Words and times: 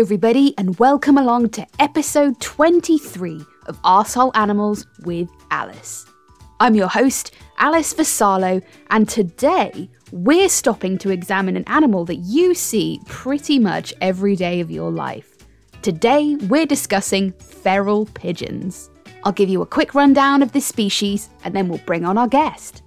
everybody, 0.00 0.54
and 0.56 0.78
welcome 0.78 1.18
along 1.18 1.50
to 1.50 1.66
episode 1.78 2.40
23 2.40 3.44
of 3.66 3.82
Arsehole 3.82 4.34
Animals 4.34 4.86
with 5.04 5.28
Alice. 5.50 6.06
I'm 6.58 6.74
your 6.74 6.88
host, 6.88 7.34
Alice 7.58 7.92
Vassallo, 7.92 8.62
and 8.88 9.06
today 9.06 9.90
we're 10.10 10.48
stopping 10.48 10.96
to 10.98 11.10
examine 11.10 11.54
an 11.54 11.64
animal 11.66 12.06
that 12.06 12.16
you 12.16 12.54
see 12.54 12.98
pretty 13.08 13.58
much 13.58 13.92
every 14.00 14.36
day 14.36 14.60
of 14.60 14.70
your 14.70 14.90
life. 14.90 15.36
Today 15.82 16.34
we're 16.48 16.64
discussing 16.64 17.32
feral 17.32 18.06
pigeons. 18.06 18.88
I'll 19.24 19.32
give 19.32 19.50
you 19.50 19.60
a 19.60 19.66
quick 19.66 19.94
rundown 19.94 20.42
of 20.42 20.52
this 20.52 20.64
species 20.64 21.28
and 21.44 21.54
then 21.54 21.68
we'll 21.68 21.78
bring 21.84 22.06
on 22.06 22.16
our 22.16 22.28
guest. 22.28 22.82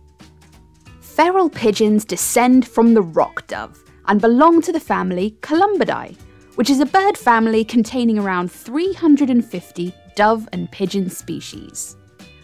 Feral 0.99 1.51
pigeons 1.51 2.05
descend 2.05 2.67
from 2.67 2.95
the 2.95 3.03
rock 3.03 3.45
dove 3.45 3.77
and 4.07 4.19
belong 4.19 4.63
to 4.63 4.71
the 4.71 4.79
family 4.79 5.37
Columbidae, 5.41 6.17
which 6.55 6.69
is 6.69 6.79
a 6.79 6.85
bird 6.85 7.17
family 7.17 7.63
containing 7.63 8.19
around 8.19 8.51
350 8.51 9.93
dove 10.15 10.47
and 10.51 10.69
pigeon 10.71 11.09
species. 11.09 11.95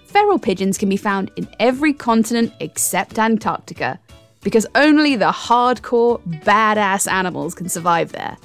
Feral 0.06 0.40
pigeons 0.40 0.78
can 0.78 0.90
be 0.90 0.98
found 0.98 1.32
in 1.36 1.48
every 1.60 1.94
continent 1.94 2.52
except 2.60 3.20
Antarctica, 3.20 4.00
because 4.42 4.66
only 4.76 5.16
the 5.16 5.32
hardcore, 5.32 6.20
badass 6.44 7.12
animals 7.12 7.54
can 7.54 7.70
survive 7.70 8.12
there. 8.12 8.38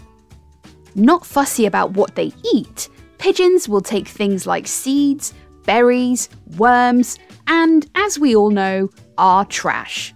Not 0.95 1.25
fussy 1.25 1.65
about 1.65 1.93
what 1.93 2.15
they 2.15 2.33
eat, 2.53 2.89
pigeons 3.19 3.69
will 3.69 3.81
take 3.81 4.07
things 4.07 4.47
like 4.47 4.67
seeds, 4.67 5.33
berries, 5.65 6.29
worms, 6.59 7.19
and, 7.47 7.89
as 7.95 8.19
we 8.19 8.37
all 8.37 8.51
know, 8.51 8.91
are 9.17 9.45
trash. 9.47 10.13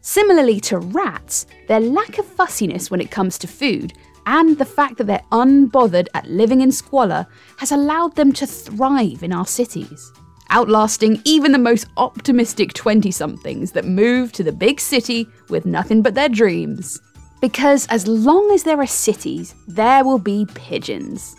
Similarly 0.00 0.58
to 0.60 0.78
rats, 0.78 1.46
their 1.68 1.78
lack 1.80 2.18
of 2.18 2.26
fussiness 2.26 2.90
when 2.90 3.00
it 3.00 3.12
comes 3.12 3.38
to 3.38 3.46
food 3.46 3.92
and 4.26 4.58
the 4.58 4.64
fact 4.64 4.98
that 4.98 5.06
they're 5.06 5.24
unbothered 5.32 6.08
at 6.14 6.28
living 6.28 6.60
in 6.60 6.72
squalor 6.72 7.26
has 7.58 7.72
allowed 7.72 8.14
them 8.16 8.32
to 8.32 8.46
thrive 8.46 9.22
in 9.22 9.32
our 9.32 9.46
cities, 9.46 10.12
outlasting 10.50 11.20
even 11.24 11.52
the 11.52 11.58
most 11.58 11.86
optimistic 11.96 12.72
20 12.72 13.10
somethings 13.10 13.72
that 13.72 13.84
move 13.84 14.32
to 14.32 14.42
the 14.42 14.52
big 14.52 14.80
city 14.80 15.26
with 15.48 15.66
nothing 15.66 16.02
but 16.02 16.14
their 16.14 16.28
dreams. 16.28 17.00
Because 17.40 17.86
as 17.88 18.06
long 18.06 18.50
as 18.52 18.62
there 18.62 18.80
are 18.80 18.86
cities, 18.86 19.54
there 19.66 20.04
will 20.04 20.18
be 20.18 20.46
pigeons. 20.54 21.34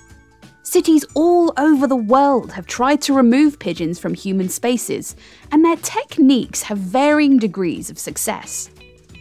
Cities 0.64 1.06
all 1.14 1.53
over 1.58 1.88
the 1.88 1.95
world 1.95 2.52
have 2.52 2.66
tried 2.66 3.02
to 3.03 3.14
remove 3.14 3.59
pigeons 3.59 4.00
from 4.00 4.14
human 4.14 4.50
spaces, 4.50 5.16
and 5.52 5.64
their 5.64 5.75
techniques 5.78 6.64
have 6.64 6.78
varying 6.78 7.38
degrees 7.38 7.90
of 7.90 8.00
success. 8.00 8.70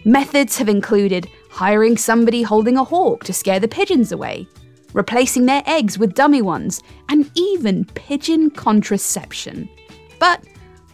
Methods 0.05 0.57
have 0.57 0.69
included 0.69 1.29
hiring 1.53 1.99
somebody 1.99 2.43
holding 2.43 2.79
a 2.79 2.83
hawk 2.83 3.25
to 3.25 3.33
scare 3.33 3.61
the 3.61 3.69
pigeons 3.69 4.11
away, 4.11 4.49
replacing 4.95 5.45
their 5.45 5.63
eggs 5.67 5.99
with 5.99 6.15
dummy 6.15 6.41
ones, 6.41 6.83
and 7.11 7.31
even 7.35 7.85
pigeon 7.85 8.49
contraception. 8.51 9.69
But 10.19 10.43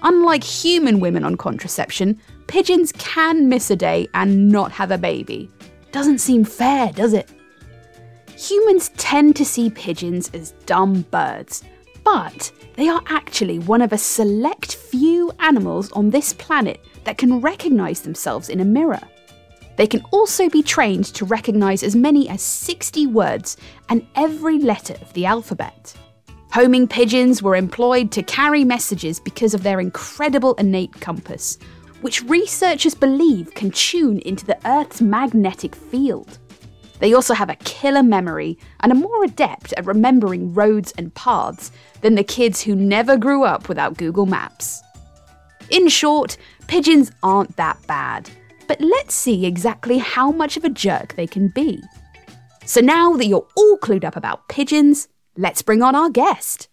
unlike 0.03 0.43
human 0.43 0.99
women 0.99 1.23
on 1.23 1.37
contraception, 1.37 2.21
pigeons 2.49 2.91
can 2.99 3.49
miss 3.49 3.71
a 3.71 3.77
day 3.77 4.09
and 4.15 4.49
not 4.49 4.73
have 4.73 4.91
a 4.91 4.99
baby. 4.99 5.49
Doesn't 5.93 6.19
seem 6.19 6.43
fair, 6.45 6.93
does 6.93 7.13
it? 7.13 7.31
Humans 8.37 8.89
tend 8.97 9.37
to 9.37 9.45
see 9.45 9.71
pigeons 9.71 10.29
as 10.35 10.53
dumb 10.67 11.03
birds, 11.13 11.63
but 12.03 12.51
they 12.75 12.89
are 12.89 13.03
actually 13.07 13.61
one 13.61 13.81
of 13.81 13.93
a 13.93 13.99
select 13.99 14.75
few 14.75 15.31
animals 15.39 15.93
on 15.93 16.11
this 16.11 16.33
planet 16.33 16.81
that 17.05 17.17
can 17.17 17.41
recognize 17.41 18.01
themselves 18.01 18.49
in 18.49 18.59
a 18.59 18.65
mirror. 18.65 19.01
They 19.79 19.87
can 19.87 20.05
also 20.11 20.49
be 20.49 20.63
trained 20.63 21.05
to 21.15 21.25
recognize 21.25 21.85
as 21.85 21.95
many 21.95 22.29
as 22.29 22.43
60 22.43 23.07
words 23.07 23.57
and 23.89 24.05
every 24.17 24.59
letter 24.59 24.95
of 25.01 25.13
the 25.13 25.25
alphabet. 25.25 25.95
Homing 26.51 26.89
pigeons 26.89 27.45
were 27.45 27.55
employed 27.55 28.11
to 28.13 28.25
carry 28.25 28.65
messages 28.65 29.21
because 29.21 29.55
of 29.55 29.63
their 29.63 29.79
incredible 29.79 30.55
innate 30.55 31.01
compass, 31.01 31.59
which 32.01 32.25
researchers 32.25 32.97
believe 32.97 33.55
can 33.55 33.71
tune 33.71 34.19
into 34.21 34.45
the 34.45 34.59
Earth's 34.67 35.01
magnetic 35.01 35.77
field. 35.77 36.39
They 36.99 37.15
also 37.15 37.33
have 37.33 37.49
a 37.49 37.55
killer 37.57 38.03
memory 38.03 38.59
and 38.81 38.91
are 38.91 38.97
more 38.97 39.23
adept 39.23 39.73
at 39.75 39.87
remembering 39.87 40.55
roads 40.55 40.93
and 40.99 41.15
paths 41.15 41.71
than 42.01 42.17
the 42.17 42.25
kids 42.25 42.61
who 42.61 42.75
never 42.75 43.17
grew 43.17 43.45
up 43.45 43.69
without 43.69 43.97
Google 43.97 44.27
Maps. 44.27 44.83
In 45.71 45.87
short, 45.87 46.37
pigeons 46.67 47.13
aren't 47.23 47.55
that 47.57 47.79
bad, 47.87 48.29
but 48.69 48.81
let's 48.81 49.15
see 49.15 49.47
exactly 49.47 49.99
how 49.99 50.31
much 50.31 50.57
of 50.57 50.65
a 50.65 50.71
jerk 50.71 51.15
they 51.17 51.27
can 51.27 51.49
be. 51.49 51.83
So 52.65 52.81
now 52.81 53.15
that 53.15 53.27
you're 53.27 53.47
all 53.57 53.79
clued 53.79 54.05
up 54.05 54.15
about 54.15 54.49
pigeons, 54.49 55.09
let's 55.37 55.63
bring 55.63 55.83
on 55.83 55.97
our 55.97 56.11
guest. 56.11 56.69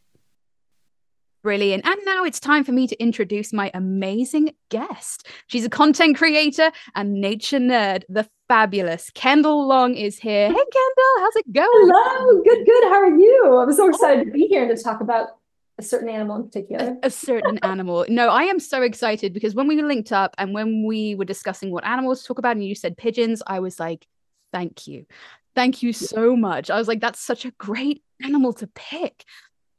Brilliant. 1.42 1.86
And 1.86 1.96
now 2.06 2.24
it's 2.24 2.40
time 2.40 2.64
for 2.64 2.72
me 2.72 2.88
to 2.88 3.00
introduce 3.00 3.54
my 3.54 3.70
amazing 3.74 4.56
guest. 4.70 5.28
She's 5.48 5.64
a 5.64 5.70
content 5.70 6.18
creator 6.18 6.72
and 6.96 7.22
nature 7.22 7.60
nerd. 7.60 8.02
The 8.10 8.28
fabulous 8.48 9.12
Kendall 9.12 9.68
Long 9.68 9.94
is 9.94 10.18
here. 10.18 10.48
Hey, 10.48 10.54
Kendall, 10.54 11.20
how's 11.20 11.36
it 11.36 11.54
going? 11.54 11.70
Hello, 11.72 12.42
good, 12.44 12.66
good. 12.66 12.84
How 12.86 12.96
are 12.96 13.16
you? 13.16 13.58
I'm 13.62 13.72
so 13.74 13.86
oh. 13.86 13.90
excited 13.90 14.26
to 14.26 14.32
be 14.32 14.48
here 14.48 14.68
and 14.68 14.76
to 14.76 14.84
talk 14.84 15.02
about 15.02 15.38
a 15.78 15.84
certain 15.84 16.10
animal 16.10 16.38
in 16.38 16.44
particular. 16.44 16.98
A, 17.04 17.08
a 17.08 17.10
certain 17.10 17.58
animal. 17.60 18.06
No, 18.08 18.30
I 18.30 18.44
am 18.44 18.60
so 18.60 18.82
excited 18.82 19.34
because 19.34 19.56
when 19.56 19.68
we 19.68 19.82
linked 19.82 20.12
up 20.12 20.36
and 20.38 20.54
when 20.54 20.86
we 20.86 21.16
were 21.16 21.26
discussing 21.26 21.72
what 21.72 21.86
animals 21.86 22.22
to 22.22 22.28
talk 22.28 22.40
about, 22.40 22.56
and 22.56 22.66
you 22.66 22.76
said 22.76 22.98
pigeons, 22.98 23.42
I 23.46 23.60
was 23.60 23.80
like, 23.80 24.06
thank 24.54 24.88
you. 24.88 25.06
Thank 25.54 25.84
you 25.84 25.94
so 25.94 26.36
much. 26.36 26.70
I 26.70 26.78
was 26.78 26.88
like, 26.88 27.00
that's 27.00 27.20
such 27.20 27.46
a 27.46 27.52
great 27.52 28.04
animal 28.22 28.54
to 28.54 28.68
pick 28.68 29.26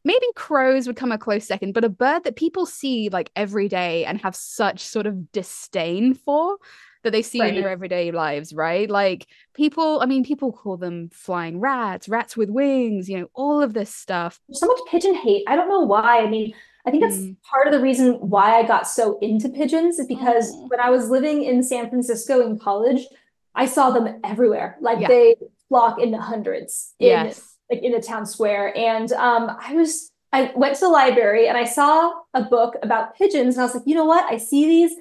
maybe 0.06 0.26
crows 0.36 0.86
would 0.86 0.96
come 0.96 1.10
a 1.10 1.18
close 1.18 1.44
second, 1.44 1.74
but 1.74 1.84
a 1.84 1.88
bird 1.88 2.22
that 2.22 2.36
people 2.36 2.64
see 2.64 3.08
like 3.08 3.28
every 3.34 3.68
day 3.68 4.04
and 4.04 4.20
have 4.22 4.36
such 4.36 4.80
sort 4.80 5.04
of 5.04 5.32
disdain 5.32 6.14
for 6.14 6.58
that 7.06 7.12
they 7.12 7.22
see 7.22 7.40
right. 7.40 7.54
in 7.54 7.60
their 7.60 7.70
everyday 7.70 8.10
lives, 8.10 8.52
right? 8.52 8.90
Like 8.90 9.26
people, 9.54 10.00
I 10.00 10.06
mean, 10.06 10.24
people 10.24 10.52
call 10.52 10.76
them 10.76 11.08
flying 11.10 11.58
rats, 11.58 12.08
rats 12.08 12.36
with 12.36 12.50
wings, 12.50 13.08
you 13.08 13.18
know, 13.18 13.28
all 13.34 13.62
of 13.62 13.72
this 13.72 13.94
stuff. 13.94 14.38
There's 14.48 14.60
so 14.60 14.66
much 14.66 14.80
pigeon 14.90 15.14
hate. 15.14 15.44
I 15.46 15.56
don't 15.56 15.68
know 15.68 15.80
why. 15.80 16.20
I 16.20 16.28
mean, 16.28 16.52
I 16.84 16.90
think 16.90 17.02
that's 17.02 17.16
mm. 17.16 17.36
part 17.42 17.66
of 17.66 17.72
the 17.72 17.80
reason 17.80 18.14
why 18.14 18.58
I 18.58 18.62
got 18.62 18.86
so 18.86 19.18
into 19.20 19.48
pigeons 19.48 19.98
is 19.98 20.06
because 20.06 20.54
mm. 20.54 20.68
when 20.68 20.80
I 20.80 20.90
was 20.90 21.08
living 21.08 21.42
in 21.42 21.62
San 21.62 21.88
Francisco 21.88 22.46
in 22.46 22.58
college, 22.58 23.06
I 23.54 23.66
saw 23.66 23.90
them 23.90 24.20
everywhere. 24.22 24.76
Like 24.80 25.00
yeah. 25.00 25.08
they 25.08 25.36
flock 25.68 26.00
into 26.00 26.18
hundreds. 26.18 26.94
In, 26.98 27.08
yes 27.08 27.56
like 27.70 27.82
in 27.82 27.94
a 27.94 28.00
town 28.00 28.26
square. 28.26 28.76
And 28.76 29.12
um, 29.12 29.56
I 29.60 29.74
was, 29.74 30.10
I 30.32 30.52
went 30.56 30.74
to 30.76 30.80
the 30.82 30.88
library 30.88 31.48
and 31.48 31.56
I 31.56 31.64
saw 31.64 32.12
a 32.34 32.42
book 32.42 32.74
about 32.82 33.16
pigeons. 33.16 33.56
And 33.56 33.62
I 33.62 33.66
was 33.66 33.74
like, 33.74 33.84
you 33.86 33.94
know 33.94 34.04
what? 34.04 34.30
I 34.30 34.36
see 34.36 34.66
these 34.66 34.96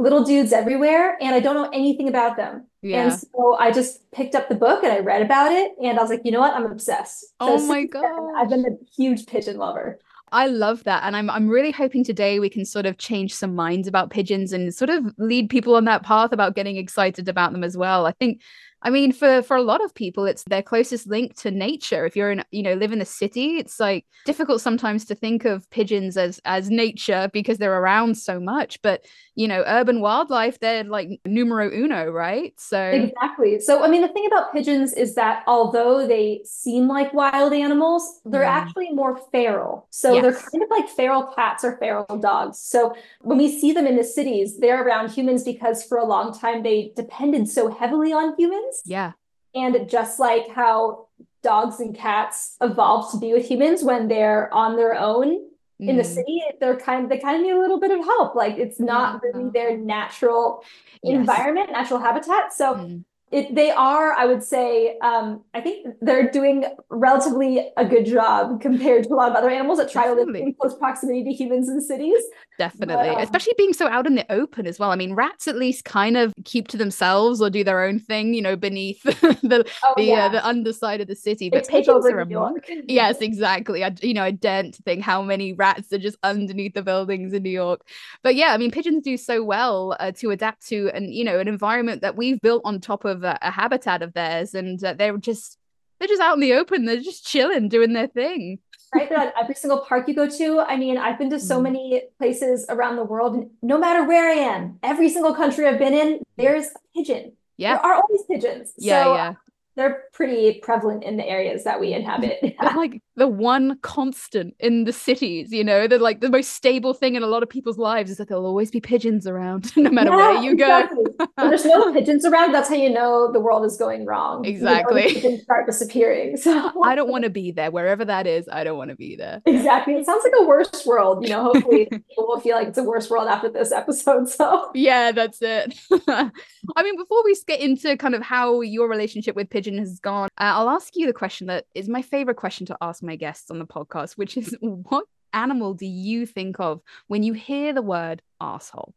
little 0.00 0.24
dudes 0.24 0.52
everywhere 0.52 1.16
and 1.20 1.34
I 1.34 1.40
don't 1.40 1.54
know 1.54 1.68
anything 1.72 2.08
about 2.08 2.36
them. 2.36 2.66
Yeah. 2.80 3.02
And 3.02 3.12
so 3.12 3.56
I 3.58 3.70
just 3.70 4.10
picked 4.12 4.34
up 4.34 4.48
the 4.48 4.54
book 4.54 4.82
and 4.82 4.92
I 4.92 5.00
read 5.00 5.20
about 5.20 5.52
it. 5.52 5.72
And 5.82 5.98
I 5.98 6.02
was 6.02 6.10
like, 6.10 6.22
you 6.24 6.32
know 6.32 6.40
what? 6.40 6.54
I'm 6.54 6.64
obsessed. 6.64 7.20
So 7.20 7.34
oh 7.40 7.66
my 7.66 7.84
God. 7.84 8.04
I've 8.36 8.48
been 8.48 8.64
a 8.64 8.76
huge 8.96 9.26
pigeon 9.26 9.58
lover. 9.58 9.98
I 10.32 10.46
love 10.46 10.84
that. 10.84 11.02
And 11.02 11.16
I'm 11.16 11.28
I'm 11.28 11.48
really 11.48 11.72
hoping 11.72 12.04
today 12.04 12.38
we 12.38 12.48
can 12.48 12.64
sort 12.64 12.86
of 12.86 12.98
change 12.98 13.34
some 13.34 13.54
minds 13.54 13.86
about 13.88 14.10
pigeons 14.10 14.52
and 14.52 14.74
sort 14.74 14.88
of 14.88 15.04
lead 15.18 15.50
people 15.50 15.74
on 15.74 15.84
that 15.84 16.02
path 16.02 16.32
about 16.32 16.54
getting 16.54 16.76
excited 16.76 17.28
about 17.28 17.52
them 17.52 17.64
as 17.64 17.76
well. 17.76 18.06
I 18.06 18.12
think 18.12 18.40
I 18.82 18.90
mean, 18.90 19.12
for 19.12 19.42
for 19.42 19.56
a 19.56 19.62
lot 19.62 19.84
of 19.84 19.94
people, 19.94 20.24
it's 20.24 20.44
their 20.44 20.62
closest 20.62 21.06
link 21.06 21.36
to 21.40 21.50
nature. 21.50 22.06
If 22.06 22.16
you're 22.16 22.30
in, 22.30 22.42
you 22.50 22.62
know, 22.62 22.74
live 22.74 22.92
in 22.92 22.98
the 22.98 23.04
city, 23.04 23.58
it's 23.58 23.78
like 23.78 24.06
difficult 24.24 24.62
sometimes 24.62 25.04
to 25.06 25.14
think 25.14 25.44
of 25.44 25.68
pigeons 25.70 26.16
as 26.16 26.40
as 26.44 26.70
nature 26.70 27.28
because 27.32 27.58
they're 27.58 27.78
around 27.78 28.16
so 28.16 28.40
much. 28.40 28.80
But 28.80 29.04
you 29.34 29.46
know, 29.46 29.62
urban 29.66 30.00
wildlife, 30.00 30.60
they're 30.60 30.84
like 30.84 31.20
numero 31.26 31.70
uno, 31.70 32.10
right? 32.10 32.54
So 32.58 32.80
exactly. 32.80 33.60
So 33.60 33.84
I 33.84 33.88
mean, 33.88 34.00
the 34.00 34.08
thing 34.08 34.26
about 34.26 34.52
pigeons 34.52 34.94
is 34.94 35.14
that 35.14 35.44
although 35.46 36.06
they 36.06 36.40
seem 36.44 36.88
like 36.88 37.12
wild 37.12 37.52
animals, 37.52 38.20
they're 38.24 38.42
mm. 38.42 38.48
actually 38.48 38.92
more 38.92 39.20
feral. 39.30 39.88
So 39.90 40.14
yes. 40.14 40.22
they're 40.22 40.50
kind 40.50 40.64
of 40.64 40.70
like 40.70 40.88
feral 40.88 41.24
cats 41.36 41.64
or 41.64 41.76
feral 41.76 42.18
dogs. 42.18 42.58
So 42.58 42.94
when 43.20 43.36
we 43.36 43.60
see 43.60 43.72
them 43.72 43.86
in 43.86 43.96
the 43.96 44.04
cities, 44.04 44.58
they're 44.58 44.82
around 44.82 45.10
humans 45.10 45.44
because 45.44 45.84
for 45.84 45.98
a 45.98 46.04
long 46.04 46.38
time 46.38 46.62
they 46.62 46.92
depended 46.96 47.48
so 47.48 47.70
heavily 47.70 48.12
on 48.12 48.34
humans 48.38 48.69
humans. 48.70 48.82
Yeah. 48.84 49.12
And 49.54 49.88
just 49.88 50.18
like 50.20 50.48
how 50.48 51.08
dogs 51.42 51.80
and 51.80 51.94
cats 51.94 52.56
evolve 52.60 53.10
to 53.12 53.18
be 53.18 53.32
with 53.32 53.46
humans 53.46 53.82
when 53.82 54.08
they're 54.08 54.52
on 54.52 54.76
their 54.76 54.94
own 54.94 55.40
mm. 55.80 55.88
in 55.88 55.96
the 55.96 56.02
mm. 56.02 56.14
city, 56.14 56.42
they're 56.60 56.76
kind 56.76 57.04
of, 57.04 57.10
they 57.10 57.18
kind 57.18 57.36
of 57.36 57.42
need 57.42 57.52
a 57.52 57.58
little 57.58 57.80
bit 57.80 57.90
of 57.90 58.04
help. 58.04 58.34
Like 58.34 58.58
it's 58.58 58.78
not 58.78 59.20
yeah. 59.22 59.30
really 59.32 59.50
their 59.50 59.76
natural 59.76 60.62
yes. 61.02 61.16
environment, 61.16 61.72
natural 61.72 61.98
habitat. 61.98 62.52
So 62.52 62.74
mm. 62.74 63.04
it, 63.32 63.54
they 63.54 63.70
are, 63.70 64.12
I 64.12 64.26
would 64.26 64.44
say, 64.44 64.98
um, 64.98 65.42
I 65.52 65.60
think 65.62 65.96
they're 66.00 66.30
doing 66.30 66.66
relatively 66.90 67.70
a 67.76 67.84
good 67.84 68.06
job 68.06 68.60
compared 68.60 69.04
to 69.04 69.14
a 69.14 69.16
lot 69.16 69.30
of 69.30 69.36
other 69.36 69.50
animals 69.50 69.78
that 69.78 69.90
try 69.90 70.06
to 70.06 70.12
live 70.12 70.28
in 70.28 70.54
close 70.54 70.76
proximity 70.76 71.24
to 71.24 71.32
humans 71.32 71.68
in 71.68 71.80
cities. 71.80 72.22
Definitely, 72.60 73.08
um, 73.08 73.22
especially 73.22 73.54
being 73.56 73.72
so 73.72 73.88
out 73.88 74.06
in 74.06 74.16
the 74.16 74.30
open 74.30 74.66
as 74.66 74.78
well. 74.78 74.90
I 74.90 74.96
mean, 74.96 75.14
rats 75.14 75.48
at 75.48 75.56
least 75.56 75.86
kind 75.86 76.18
of 76.18 76.34
keep 76.44 76.68
to 76.68 76.76
themselves 76.76 77.40
or 77.40 77.48
do 77.48 77.64
their 77.64 77.82
own 77.82 77.98
thing, 77.98 78.34
you 78.34 78.42
know, 78.42 78.54
beneath 78.54 79.02
the 79.02 79.64
oh, 79.82 79.94
the, 79.96 80.12
uh, 80.12 80.16
yeah. 80.16 80.26
uh, 80.26 80.28
the 80.28 80.46
underside 80.46 81.00
of 81.00 81.08
the 81.08 81.16
city. 81.16 81.48
They 81.48 81.60
but 81.60 81.68
pigeons 81.68 82.04
are 82.04 82.20
a 82.20 82.26
monk. 82.26 82.70
Yes, 82.86 83.22
exactly. 83.22 83.82
I, 83.82 83.94
you 84.02 84.12
know, 84.12 84.24
I 84.24 84.32
daren't 84.32 84.76
think 84.76 85.02
how 85.02 85.22
many 85.22 85.54
rats 85.54 85.90
are 85.94 85.98
just 85.98 86.18
underneath 86.22 86.74
the 86.74 86.82
buildings 86.82 87.32
in 87.32 87.44
New 87.44 87.48
York. 87.48 87.80
But 88.22 88.34
yeah, 88.34 88.48
I 88.48 88.58
mean, 88.58 88.70
pigeons 88.70 89.04
do 89.04 89.16
so 89.16 89.42
well 89.42 89.96
uh, 89.98 90.12
to 90.16 90.30
adapt 90.30 90.66
to, 90.66 90.90
and 90.92 91.14
you 91.14 91.24
know, 91.24 91.38
an 91.38 91.48
environment 91.48 92.02
that 92.02 92.14
we've 92.14 92.42
built 92.42 92.60
on 92.66 92.78
top 92.78 93.06
of 93.06 93.24
a, 93.24 93.38
a 93.40 93.50
habitat 93.50 94.02
of 94.02 94.12
theirs, 94.12 94.54
and 94.54 94.84
uh, 94.84 94.92
they're 94.92 95.16
just 95.16 95.56
they're 95.98 96.08
just 96.08 96.20
out 96.20 96.34
in 96.34 96.40
the 96.40 96.52
open. 96.52 96.84
They're 96.84 96.96
just 96.96 97.26
chilling, 97.26 97.70
doing 97.70 97.94
their 97.94 98.08
thing. 98.08 98.58
Right, 98.94 99.10
at 99.12 99.32
every 99.40 99.54
single 99.54 99.80
park 99.80 100.08
you 100.08 100.14
go 100.14 100.28
to. 100.28 100.60
I 100.60 100.76
mean, 100.76 100.98
I've 100.98 101.16
been 101.16 101.30
to 101.30 101.38
so 101.38 101.60
mm. 101.60 101.64
many 101.64 102.02
places 102.18 102.66
around 102.68 102.96
the 102.96 103.04
world, 103.04 103.34
and 103.34 103.50
no 103.62 103.78
matter 103.78 104.04
where 104.04 104.28
I 104.28 104.34
am, 104.34 104.78
every 104.82 105.08
single 105.08 105.34
country 105.34 105.66
I've 105.66 105.78
been 105.78 105.94
in, 105.94 106.22
there's 106.36 106.66
a 106.66 106.78
pigeon. 106.96 107.32
Yeah, 107.56 107.74
there 107.74 107.86
are 107.86 107.94
always 108.02 108.22
pigeons. 108.24 108.72
Yeah, 108.78 109.04
so, 109.04 109.14
yeah 109.14 109.34
they're 109.76 110.04
pretty 110.12 110.60
prevalent 110.60 111.04
in 111.04 111.16
the 111.16 111.26
areas 111.26 111.64
that 111.64 111.80
we 111.80 111.92
inhabit. 111.92 112.54
Like 112.76 113.02
the 113.16 113.28
one 113.28 113.78
constant 113.82 114.54
in 114.60 114.84
the 114.84 114.92
cities, 114.92 115.52
you 115.52 115.64
know, 115.64 115.86
they're 115.86 115.98
like 115.98 116.20
the 116.20 116.30
most 116.30 116.52
stable 116.52 116.94
thing 116.94 117.14
in 117.16 117.22
a 117.22 117.26
lot 117.26 117.42
of 117.42 117.48
people's 117.48 117.78
lives 117.78 118.10
is 118.10 118.16
that 118.18 118.28
there'll 118.28 118.46
always 118.46 118.70
be 118.70 118.80
pigeons 118.80 119.26
around 119.26 119.76
no 119.76 119.90
matter 119.90 120.10
yeah, 120.10 120.16
where 120.16 120.42
you 120.42 120.52
exactly. 120.52 121.04
go. 121.18 121.26
when 121.34 121.48
there's 121.48 121.64
no 121.64 121.92
pigeons 121.92 122.24
around, 122.24 122.52
that's 122.52 122.68
how 122.68 122.74
you 122.74 122.90
know 122.90 123.30
the 123.32 123.40
world 123.40 123.64
is 123.64 123.76
going 123.76 124.06
wrong. 124.06 124.44
Exactly. 124.44 125.02
You 125.02 125.08
know, 125.08 125.14
pigeons 125.14 125.42
start 125.42 125.66
disappearing. 125.66 126.36
So 126.36 126.72
I 126.84 126.94
don't 126.94 127.10
want 127.10 127.24
to 127.24 127.30
be 127.30 127.52
there. 127.52 127.70
Wherever 127.70 128.04
that 128.04 128.26
is, 128.26 128.48
I 128.50 128.64
don't 128.64 128.78
want 128.78 128.90
to 128.90 128.96
be 128.96 129.16
there. 129.16 129.42
Exactly. 129.46 129.94
It 129.94 130.06
sounds 130.06 130.24
like 130.24 130.32
a 130.38 130.44
worse 130.44 130.86
world. 130.86 131.24
You 131.24 131.30
know, 131.30 131.44
hopefully 131.44 131.86
people 131.86 132.26
will 132.26 132.40
feel 132.40 132.56
like 132.56 132.68
it's 132.68 132.78
a 132.78 132.84
worse 132.84 133.10
world 133.10 133.28
after 133.28 133.48
this 133.48 133.72
episode. 133.72 134.28
So 134.28 134.70
yeah, 134.74 135.12
that's 135.12 135.38
it. 135.42 135.78
I 136.08 136.82
mean, 136.82 136.96
before 136.96 137.22
we 137.24 137.36
get 137.46 137.60
into 137.60 137.96
kind 137.96 138.14
of 138.14 138.22
how 138.22 138.60
your 138.60 138.88
relationship 138.88 139.34
with 139.36 139.50
pigeon 139.50 139.78
has 139.78 139.98
gone, 139.98 140.28
uh, 140.38 140.52
I'll 140.54 140.70
ask 140.70 140.94
you 140.94 141.06
the 141.06 141.12
question 141.12 141.46
that 141.48 141.66
is 141.74 141.88
my 141.88 142.02
favorite 142.02 142.36
question 142.36 142.66
to 142.66 142.76
ask 142.80 143.02
my 143.02 143.09
guests 143.16 143.50
on 143.50 143.58
the 143.58 143.66
podcast, 143.66 144.16
which 144.16 144.36
is 144.36 144.56
what 144.60 145.04
animal 145.32 145.74
do 145.74 145.86
you 145.86 146.26
think 146.26 146.58
of 146.60 146.80
when 147.06 147.22
you 147.22 147.32
hear 147.32 147.72
the 147.72 147.82
word 147.82 148.22
asshole? 148.40 148.94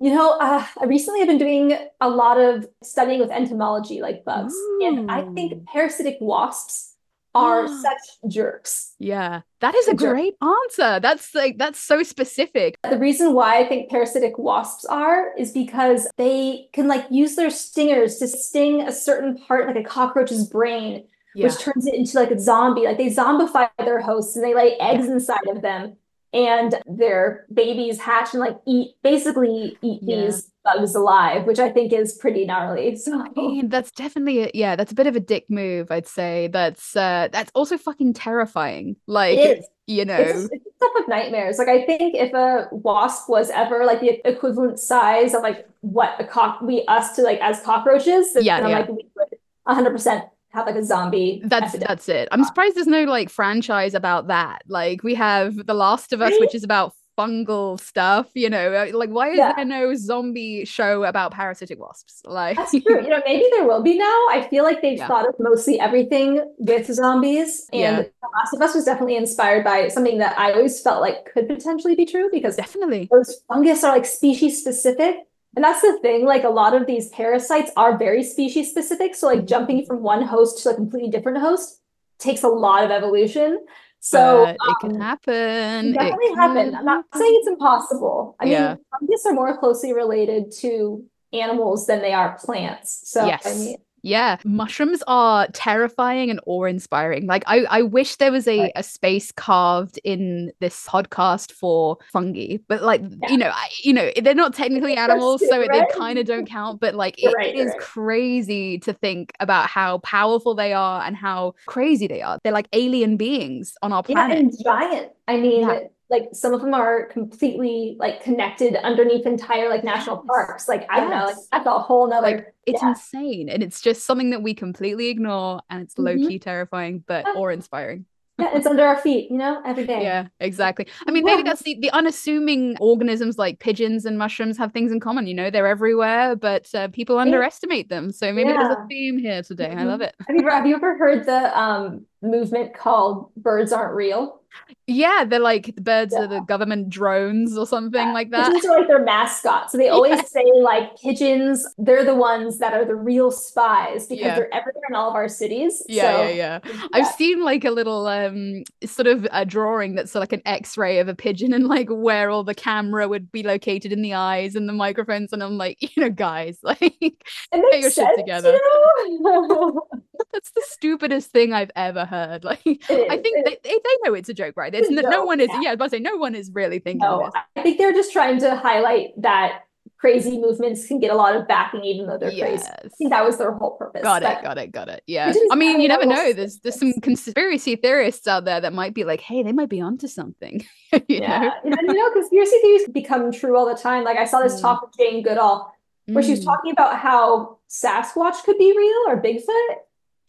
You 0.00 0.14
know, 0.14 0.38
uh, 0.38 0.64
I 0.80 0.84
recently 0.84 1.20
have 1.20 1.28
been 1.28 1.38
doing 1.38 1.76
a 2.00 2.08
lot 2.08 2.38
of 2.38 2.68
studying 2.84 3.18
with 3.18 3.30
entomology, 3.30 4.00
like 4.00 4.24
bugs, 4.24 4.54
Ooh. 4.54 4.80
and 4.84 5.10
I 5.10 5.24
think 5.34 5.66
parasitic 5.66 6.18
wasps 6.20 6.94
are 7.34 7.66
such 7.82 7.98
jerks. 8.28 8.94
Yeah, 9.00 9.40
that 9.60 9.74
is 9.74 9.88
a 9.88 9.94
great 9.94 10.34
answer. 10.40 11.00
That's 11.00 11.34
like 11.34 11.58
that's 11.58 11.80
so 11.80 12.04
specific. 12.04 12.78
The 12.88 12.98
reason 12.98 13.32
why 13.32 13.58
I 13.58 13.68
think 13.68 13.90
parasitic 13.90 14.38
wasps 14.38 14.84
are 14.84 15.36
is 15.36 15.52
because 15.52 16.08
they 16.16 16.68
can 16.72 16.86
like 16.86 17.06
use 17.10 17.34
their 17.34 17.50
stingers 17.50 18.18
to 18.18 18.28
sting 18.28 18.82
a 18.82 18.92
certain 18.92 19.36
part, 19.36 19.66
like 19.66 19.84
a 19.84 19.88
cockroach's 19.88 20.46
brain, 20.46 21.06
yeah. 21.38 21.46
which 21.46 21.58
turns 21.58 21.86
it 21.86 21.94
into 21.94 22.18
like 22.18 22.30
a 22.30 22.38
zombie. 22.38 22.82
Like 22.82 22.98
they 22.98 23.10
zombify 23.10 23.68
their 23.78 24.00
hosts 24.00 24.36
and 24.36 24.44
they 24.44 24.54
lay 24.54 24.76
eggs 24.78 25.06
yeah. 25.06 25.14
inside 25.14 25.46
of 25.48 25.62
them 25.62 25.96
and 26.32 26.74
their 26.86 27.46
babies 27.52 28.00
hatch 28.00 28.34
and 28.34 28.40
like 28.40 28.58
eat 28.66 28.94
basically 29.02 29.78
eat 29.80 30.00
yeah. 30.02 30.26
these 30.26 30.50
bugs 30.64 30.94
alive, 30.94 31.44
which 31.46 31.58
I 31.58 31.70
think 31.70 31.92
is 31.92 32.14
pretty 32.14 32.44
gnarly. 32.44 32.96
So 32.96 33.20
I 33.20 33.28
mean, 33.34 33.68
that's 33.68 33.90
definitely 33.90 34.44
a, 34.44 34.50
yeah, 34.52 34.76
that's 34.76 34.92
a 34.92 34.94
bit 34.94 35.06
of 35.06 35.16
a 35.16 35.20
dick 35.20 35.46
move, 35.48 35.90
I'd 35.90 36.06
say. 36.06 36.48
That's 36.48 36.96
uh 36.96 37.28
that's 37.32 37.50
also 37.54 37.78
fucking 37.78 38.14
terrifying. 38.14 38.96
Like 39.06 39.62
you 39.86 40.04
know, 40.04 40.18
it's, 40.18 40.50
it's 40.52 40.64
stuff 40.76 40.92
of 40.98 41.08
nightmares. 41.08 41.58
Like 41.58 41.68
I 41.68 41.86
think 41.86 42.14
if 42.14 42.34
a 42.34 42.68
wasp 42.72 43.28
was 43.28 43.48
ever 43.50 43.86
like 43.86 44.00
the 44.00 44.20
equivalent 44.28 44.78
size 44.78 45.32
of 45.32 45.42
like 45.42 45.66
what 45.80 46.14
a 46.18 46.24
cock 46.24 46.60
we 46.60 46.84
us 46.88 47.16
to 47.16 47.22
like 47.22 47.40
as 47.40 47.62
cockroaches, 47.62 48.34
then 48.34 48.44
yeah, 48.44 48.60
yeah. 48.60 48.78
like 48.80 48.88
we 48.88 49.06
would 49.16 49.28
100 49.64 49.90
percent 49.90 50.24
have 50.50 50.66
like 50.66 50.76
a 50.76 50.84
zombie. 50.84 51.42
That's 51.44 51.74
epidemic. 51.74 51.88
that's 51.88 52.08
it. 52.08 52.28
I'm 52.32 52.44
surprised 52.44 52.76
there's 52.76 52.86
no 52.86 53.04
like 53.04 53.28
franchise 53.28 53.94
about 53.94 54.28
that. 54.28 54.62
Like 54.66 55.02
we 55.02 55.14
have 55.14 55.66
The 55.66 55.74
Last 55.74 56.12
of 56.12 56.22
Us, 56.22 56.32
which 56.40 56.54
is 56.54 56.64
about 56.64 56.94
fungal 57.18 57.78
stuff. 57.80 58.30
You 58.34 58.48
know, 58.48 58.72
uh, 58.72 58.96
like 58.96 59.10
why 59.10 59.30
is 59.30 59.38
yeah. 59.38 59.52
there 59.54 59.64
no 59.64 59.94
zombie 59.94 60.64
show 60.64 61.04
about 61.04 61.32
parasitic 61.32 61.78
wasps? 61.78 62.22
Like 62.24 62.56
that's 62.56 62.70
true. 62.70 63.02
You 63.02 63.08
know, 63.08 63.20
maybe 63.26 63.44
there 63.50 63.66
will 63.66 63.82
be 63.82 63.98
now. 63.98 64.26
I 64.30 64.46
feel 64.48 64.64
like 64.64 64.80
they've 64.80 64.98
yeah. 64.98 65.08
thought 65.08 65.28
of 65.28 65.34
mostly 65.38 65.78
everything 65.80 66.54
with 66.58 66.86
zombies, 66.92 67.66
and 67.72 67.80
yeah. 67.80 68.02
The 68.02 68.28
Last 68.36 68.54
of 68.54 68.62
Us 68.62 68.74
was 68.74 68.84
definitely 68.84 69.16
inspired 69.16 69.64
by 69.64 69.88
something 69.88 70.18
that 70.18 70.38
I 70.38 70.52
always 70.52 70.80
felt 70.80 71.00
like 71.00 71.30
could 71.32 71.48
potentially 71.48 71.94
be 71.94 72.06
true 72.06 72.28
because 72.32 72.56
definitely 72.56 73.08
those 73.10 73.42
fungus 73.48 73.82
are 73.84 73.94
like 73.94 74.06
species 74.06 74.60
specific 74.60 75.16
and 75.56 75.64
that's 75.64 75.80
the 75.80 75.98
thing, 76.00 76.24
like 76.24 76.44
a 76.44 76.48
lot 76.48 76.74
of 76.74 76.86
these 76.86 77.08
parasites 77.08 77.70
are 77.76 77.96
very 77.96 78.22
species 78.22 78.70
specific. 78.70 79.14
So 79.14 79.26
like 79.26 79.46
jumping 79.46 79.84
from 79.86 80.02
one 80.02 80.22
host 80.22 80.62
to 80.62 80.70
a 80.70 80.74
completely 80.74 81.10
different 81.10 81.38
host 81.38 81.80
takes 82.18 82.42
a 82.42 82.48
lot 82.48 82.84
of 82.84 82.90
evolution. 82.90 83.64
So 84.00 84.46
um, 84.46 84.50
it 84.50 84.76
can 84.80 85.00
happen. 85.00 85.88
It 85.88 85.92
definitely 85.94 86.26
it 86.26 86.36
happen. 86.36 86.74
I'm 86.74 86.84
not 86.84 87.04
saying 87.14 87.34
it's 87.38 87.48
impossible. 87.48 88.36
I 88.38 88.44
yeah. 88.46 88.68
mean, 88.74 88.84
fungus 89.00 89.26
are 89.26 89.32
more 89.32 89.56
closely 89.58 89.92
related 89.92 90.52
to 90.60 91.04
animals 91.32 91.86
than 91.86 92.00
they 92.00 92.12
are 92.12 92.38
plants. 92.38 93.02
So 93.04 93.26
yes. 93.26 93.46
I 93.46 93.54
mean 93.54 93.76
yeah, 94.02 94.38
mushrooms 94.44 95.02
are 95.06 95.48
terrifying 95.48 96.30
and 96.30 96.40
awe-inspiring. 96.46 97.26
Like 97.26 97.44
I, 97.46 97.64
I 97.70 97.82
wish 97.82 98.16
there 98.16 98.32
was 98.32 98.46
a, 98.46 98.60
right. 98.60 98.72
a 98.76 98.82
space 98.82 99.32
carved 99.32 99.98
in 100.04 100.52
this 100.60 100.86
podcast 100.86 101.52
for 101.52 101.98
fungi, 102.12 102.58
but 102.68 102.82
like 102.82 103.02
yeah. 103.02 103.30
you 103.30 103.36
know, 103.38 103.48
I, 103.48 103.68
you 103.82 103.92
know, 103.92 104.10
they're 104.22 104.34
not 104.34 104.54
technically 104.54 104.96
animals, 104.96 105.42
so 105.48 105.58
right? 105.58 105.70
they 105.70 105.84
kind 105.96 106.18
of 106.18 106.26
don't 106.26 106.46
count. 106.46 106.80
But 106.80 106.94
like 106.94 107.22
it, 107.22 107.32
right, 107.34 107.54
it 107.54 107.58
is 107.58 107.72
crazy 107.78 108.78
to 108.80 108.92
think 108.92 109.32
about 109.40 109.68
how 109.68 109.98
powerful 109.98 110.54
they 110.54 110.72
are 110.72 111.02
and 111.02 111.16
how 111.16 111.54
crazy 111.66 112.06
they 112.06 112.22
are. 112.22 112.38
They're 112.42 112.52
like 112.52 112.68
alien 112.72 113.16
beings 113.16 113.74
on 113.82 113.92
our 113.92 114.02
planet. 114.02 114.36
Yeah, 114.36 114.42
and 114.42 114.64
giant. 114.64 115.12
I 115.26 115.36
mean. 115.36 115.68
Yeah 115.68 115.78
like 116.10 116.28
some 116.32 116.54
of 116.54 116.60
them 116.60 116.72
are 116.72 117.06
completely 117.06 117.96
like 117.98 118.22
connected 118.22 118.76
underneath 118.76 119.26
entire 119.26 119.68
like 119.68 119.84
national 119.84 120.24
parks. 120.26 120.66
Like 120.68 120.86
I 120.90 120.98
yes. 120.98 121.00
don't 121.00 121.10
know, 121.10 121.26
like 121.26 121.36
that's 121.52 121.66
a 121.66 121.78
whole 121.78 122.08
nother. 122.08 122.26
Like 122.26 122.54
it's 122.66 122.82
yeah. 122.82 122.90
insane, 122.90 123.48
and 123.48 123.62
it's 123.62 123.80
just 123.80 124.04
something 124.04 124.30
that 124.30 124.42
we 124.42 124.54
completely 124.54 125.08
ignore, 125.08 125.60
and 125.68 125.82
it's 125.82 125.98
low 125.98 126.14
key 126.16 126.22
mm-hmm. 126.22 126.36
terrifying, 126.38 127.04
but 127.06 127.24
yeah. 127.26 127.34
awe 127.34 127.48
inspiring. 127.48 128.06
yeah, 128.38 128.50
it's 128.54 128.66
under 128.66 128.84
our 128.84 128.96
feet, 128.96 129.30
you 129.30 129.36
know, 129.36 129.60
every 129.66 129.84
day. 129.84 130.00
Yeah, 130.00 130.28
exactly. 130.38 130.86
I 131.06 131.10
mean, 131.10 131.24
maybe 131.24 131.42
that's 131.42 131.62
the, 131.62 131.76
the 131.80 131.90
unassuming 131.90 132.76
organisms 132.78 133.36
like 133.36 133.58
pigeons 133.58 134.04
and 134.04 134.16
mushrooms 134.16 134.56
have 134.58 134.72
things 134.72 134.92
in 134.92 135.00
common. 135.00 135.26
You 135.26 135.34
know, 135.34 135.50
they're 135.50 135.66
everywhere, 135.66 136.36
but 136.36 136.72
uh, 136.72 136.86
people 136.88 137.18
underestimate 137.18 137.88
them. 137.88 138.12
So 138.12 138.32
maybe 138.32 138.50
yeah. 138.50 138.58
there's 138.58 138.76
a 138.76 138.86
theme 138.88 139.18
here 139.18 139.42
today. 139.42 139.70
Mm-hmm. 139.70 139.78
I 139.80 139.84
love 139.84 140.00
it. 140.02 140.14
Have 140.26 140.36
you, 140.36 140.48
have 140.48 140.66
you 140.66 140.76
ever 140.76 140.96
heard 140.96 141.26
the 141.26 141.58
um, 141.58 142.06
movement 142.22 142.74
called 142.74 143.30
"Birds 143.36 143.72
Aren't 143.72 143.94
Real"? 143.94 144.38
Yeah, 144.86 145.24
they're 145.26 145.38
like 145.38 145.74
the 145.76 145.82
birds 145.82 146.14
yeah. 146.16 146.24
are 146.24 146.26
the 146.26 146.40
government 146.40 146.88
drones 146.88 147.58
or 147.58 147.66
something 147.66 148.00
yeah. 148.00 148.12
like 148.14 148.30
that. 148.30 148.46
Pigeons 148.46 148.64
are 148.64 148.78
like 148.78 148.88
their 148.88 149.04
mascot. 149.04 149.70
So 149.70 149.76
they 149.76 149.90
always 149.90 150.16
yeah. 150.16 150.22
say 150.22 150.44
like 150.62 150.98
pigeons, 150.98 151.66
they're 151.76 152.04
the 152.04 152.14
ones 152.14 152.58
that 152.58 152.72
are 152.72 152.86
the 152.86 152.94
real 152.94 153.30
spies 153.30 154.06
because 154.06 154.34
they're 154.36 154.54
everywhere 154.54 154.84
in 154.88 154.94
all 154.94 155.10
of 155.10 155.14
our 155.14 155.28
cities. 155.28 155.82
Yeah, 155.88 156.16
so, 156.16 156.22
yeah, 156.28 156.60
yeah, 156.64 156.88
I've 156.94 157.06
seen 157.08 157.44
like 157.44 157.66
a 157.66 157.70
little 157.70 158.06
um 158.06 158.64
sort 158.84 159.08
of 159.08 159.26
a 159.30 159.44
drawing 159.44 159.94
that's 159.94 160.14
like 160.14 160.32
an 160.32 160.42
X-ray 160.46 161.00
of 161.00 161.08
a 161.08 161.14
pigeon 161.14 161.52
and 161.52 161.68
like 161.68 161.88
where 161.90 162.30
all 162.30 162.42
the 162.42 162.54
camera 162.54 163.08
would 163.08 163.30
be 163.30 163.42
located 163.42 163.92
in 163.92 164.00
the 164.00 164.14
eyes 164.14 164.56
and 164.56 164.66
the 164.68 164.72
microphones. 164.72 165.34
And 165.34 165.42
I'm 165.42 165.58
like, 165.58 165.76
you 165.96 166.02
know, 166.02 166.10
guys, 166.10 166.58
like 166.62 166.78
get 166.80 167.80
your 167.80 167.90
shit 167.90 168.08
together. 168.16 168.58
that's 170.32 170.50
the 170.50 170.62
stupidest 170.66 171.30
thing 171.30 171.52
I've 171.52 171.70
ever 171.76 172.04
heard. 172.04 172.44
Like 172.44 172.60
I 172.66 173.16
think 173.16 173.44
they, 173.44 173.58
they 173.62 173.96
know 174.04 174.14
it's 174.14 174.28
a 174.28 174.34
joke, 174.34 174.54
right? 174.56 174.74
It's 174.74 174.90
no, 174.90 175.02
no 175.02 175.24
one 175.24 175.40
is. 175.40 175.48
Yeah, 175.60 175.70
I 175.70 175.72
was 175.72 175.74
about 175.74 175.84
to 175.86 175.90
say 175.90 176.00
no 176.00 176.16
one 176.16 176.34
is 176.34 176.50
really 176.52 176.78
thinking. 176.78 177.00
No, 177.00 177.30
I 177.56 177.62
think 177.62 177.78
they're 177.78 177.92
just 177.92 178.12
trying 178.12 178.38
to 178.40 178.56
highlight 178.56 179.10
that 179.20 179.62
crazy 179.98 180.38
movements 180.38 180.86
can 180.86 181.00
get 181.00 181.10
a 181.10 181.14
lot 181.14 181.34
of 181.34 181.46
backing 181.48 181.84
even 181.84 182.06
though 182.06 182.16
they're 182.16 182.30
yes. 182.30 182.62
crazy. 182.62 182.72
I 182.84 182.88
think 182.96 183.10
that 183.10 183.24
was 183.24 183.36
their 183.36 183.52
whole 183.52 183.72
purpose. 183.72 184.02
Got 184.02 184.22
it, 184.22 184.42
got 184.42 184.56
it, 184.56 184.70
got 184.70 184.88
it. 184.88 185.02
Yeah. 185.06 185.32
I 185.50 185.56
mean, 185.56 185.80
you 185.80 185.88
never 185.88 186.06
know. 186.06 186.32
There's 186.32 186.58
there's 186.60 186.78
some 186.78 186.94
conspiracy 187.02 187.76
theorists 187.76 188.26
out 188.26 188.44
there 188.44 188.60
that 188.60 188.72
might 188.72 188.94
be 188.94 189.04
like, 189.04 189.20
hey, 189.20 189.42
they 189.42 189.52
might 189.52 189.68
be 189.68 189.80
onto 189.80 190.06
something. 190.06 190.64
you 190.92 191.02
yeah. 191.08 191.40
Know? 191.40 191.52
and 191.64 191.76
you 191.82 191.94
know, 191.94 192.10
conspiracy 192.12 192.56
theories 192.62 192.88
become 192.88 193.32
true 193.32 193.56
all 193.56 193.66
the 193.66 193.80
time. 193.80 194.04
Like 194.04 194.18
I 194.18 194.24
saw 194.24 194.40
this 194.40 194.58
mm. 194.58 194.62
talk 194.62 194.82
with 194.82 194.96
Jane 194.96 195.22
Goodall 195.22 195.72
where 196.06 196.22
mm. 196.22 196.26
she 196.26 196.32
was 196.32 196.40
mm. 196.40 196.44
talking 196.44 196.72
about 196.72 196.98
how 196.98 197.58
Sasquatch 197.68 198.42
could 198.44 198.56
be 198.56 198.72
real 198.76 199.04
or 199.08 199.20
Bigfoot 199.20 199.74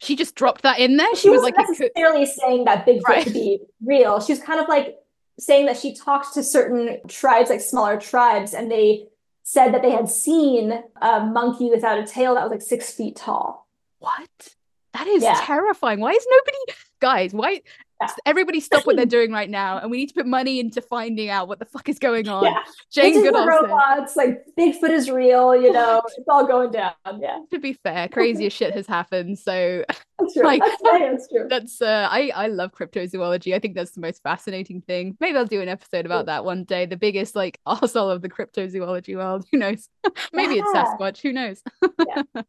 she 0.00 0.16
just 0.16 0.34
dropped 0.34 0.62
that 0.62 0.78
in 0.78 0.96
there. 0.96 1.14
She, 1.14 1.22
she 1.22 1.30
was 1.30 1.42
like 1.42 1.54
necessarily 1.56 2.24
could... 2.24 2.34
saying 2.34 2.64
that 2.64 2.86
Bigfoot 2.86 3.02
right. 3.02 3.24
could 3.24 3.34
be 3.34 3.60
real. 3.84 4.20
She 4.20 4.32
was 4.32 4.40
kind 4.40 4.60
of 4.60 4.68
like 4.68 4.96
saying 5.38 5.66
that 5.66 5.76
she 5.76 5.94
talked 5.94 6.34
to 6.34 6.42
certain 6.42 7.00
tribes, 7.06 7.50
like 7.50 7.60
smaller 7.60 7.98
tribes, 8.00 8.54
and 8.54 8.70
they 8.70 9.06
said 9.42 9.72
that 9.74 9.82
they 9.82 9.90
had 9.90 10.08
seen 10.08 10.82
a 11.00 11.20
monkey 11.20 11.70
without 11.70 11.98
a 11.98 12.06
tail 12.06 12.34
that 12.34 12.42
was 12.42 12.50
like 12.50 12.62
six 12.62 12.92
feet 12.92 13.16
tall. 13.16 13.66
What? 13.98 14.54
That 14.94 15.06
is 15.06 15.22
yeah. 15.22 15.38
terrifying. 15.40 16.00
Why 16.00 16.12
is 16.12 16.26
nobody, 16.30 16.80
guys? 17.00 17.32
Why? 17.32 17.62
Yeah. 18.00 18.08
Everybody 18.24 18.60
stop 18.60 18.86
what 18.86 18.96
they're 18.96 19.06
doing 19.20 19.32
right 19.32 19.50
now, 19.50 19.78
and 19.78 19.90
we 19.90 19.98
need 19.98 20.08
to 20.08 20.14
put 20.14 20.26
money 20.26 20.60
into 20.60 20.80
finding 20.80 21.28
out 21.28 21.48
what 21.48 21.58
the 21.58 21.64
fuck 21.66 21.88
is 21.88 21.98
going 21.98 22.28
on. 22.28 22.44
Yeah. 22.44 22.58
Jane 22.90 23.22
Goodall 23.22 23.46
robots, 23.46 24.16
like 24.16 24.44
Bigfoot 24.58 24.90
is 24.90 25.10
real, 25.10 25.54
you 25.54 25.72
know, 25.72 26.02
it's 26.16 26.28
all 26.28 26.46
going 26.46 26.70
down. 26.70 26.92
Yeah. 27.18 27.38
To 27.50 27.58
be 27.58 27.74
fair, 27.74 28.08
craziest 28.08 28.56
shit 28.56 28.74
has 28.74 28.86
happened. 28.86 29.38
So 29.38 29.84
that's 30.18 30.34
true. 30.34 30.44
like 30.44 30.62
that's, 30.64 30.82
that's 30.82 31.28
true. 31.28 31.46
That's 31.48 31.82
uh 31.82 32.08
I, 32.10 32.30
I 32.34 32.46
love 32.48 32.72
cryptozoology. 32.72 33.54
I 33.54 33.58
think 33.58 33.74
that's 33.74 33.92
the 33.92 34.00
most 34.00 34.22
fascinating 34.22 34.80
thing. 34.82 35.16
Maybe 35.20 35.36
I'll 35.36 35.46
do 35.46 35.60
an 35.60 35.68
episode 35.68 36.06
about 36.06 36.26
that 36.26 36.44
one 36.44 36.64
day. 36.64 36.86
The 36.86 36.96
biggest 36.96 37.36
like 37.36 37.60
arsehole 37.66 38.12
of 38.12 38.22
the 38.22 38.30
cryptozoology 38.30 39.16
world. 39.16 39.44
Who 39.52 39.58
knows? 39.58 39.88
Maybe 40.32 40.56
yeah. 40.56 40.62
it's 40.64 40.72
Sasquatch, 40.72 41.20
who 41.20 41.32
knows? 41.32 41.62
yeah. 42.08 42.42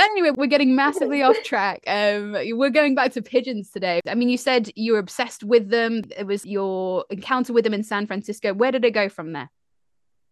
But 0.00 0.08
anyway, 0.12 0.30
we're 0.30 0.46
getting 0.46 0.74
massively 0.84 1.22
off 1.22 1.36
track. 1.44 1.82
Um, 1.86 2.32
we're 2.32 2.70
going 2.70 2.94
back 2.94 3.12
to 3.12 3.22
pigeons 3.22 3.70
today. 3.70 4.00
I 4.08 4.14
mean, 4.14 4.30
you 4.30 4.38
said 4.38 4.70
you 4.74 4.94
were 4.94 4.98
obsessed 4.98 5.44
with 5.44 5.68
them. 5.68 6.04
It 6.16 6.26
was 6.26 6.46
your 6.46 7.04
encounter 7.10 7.52
with 7.52 7.64
them 7.64 7.74
in 7.74 7.82
San 7.84 8.06
Francisco. 8.06 8.54
Where 8.54 8.72
did 8.72 8.82
it 8.82 8.92
go 8.92 9.10
from 9.10 9.34
there? 9.34 9.50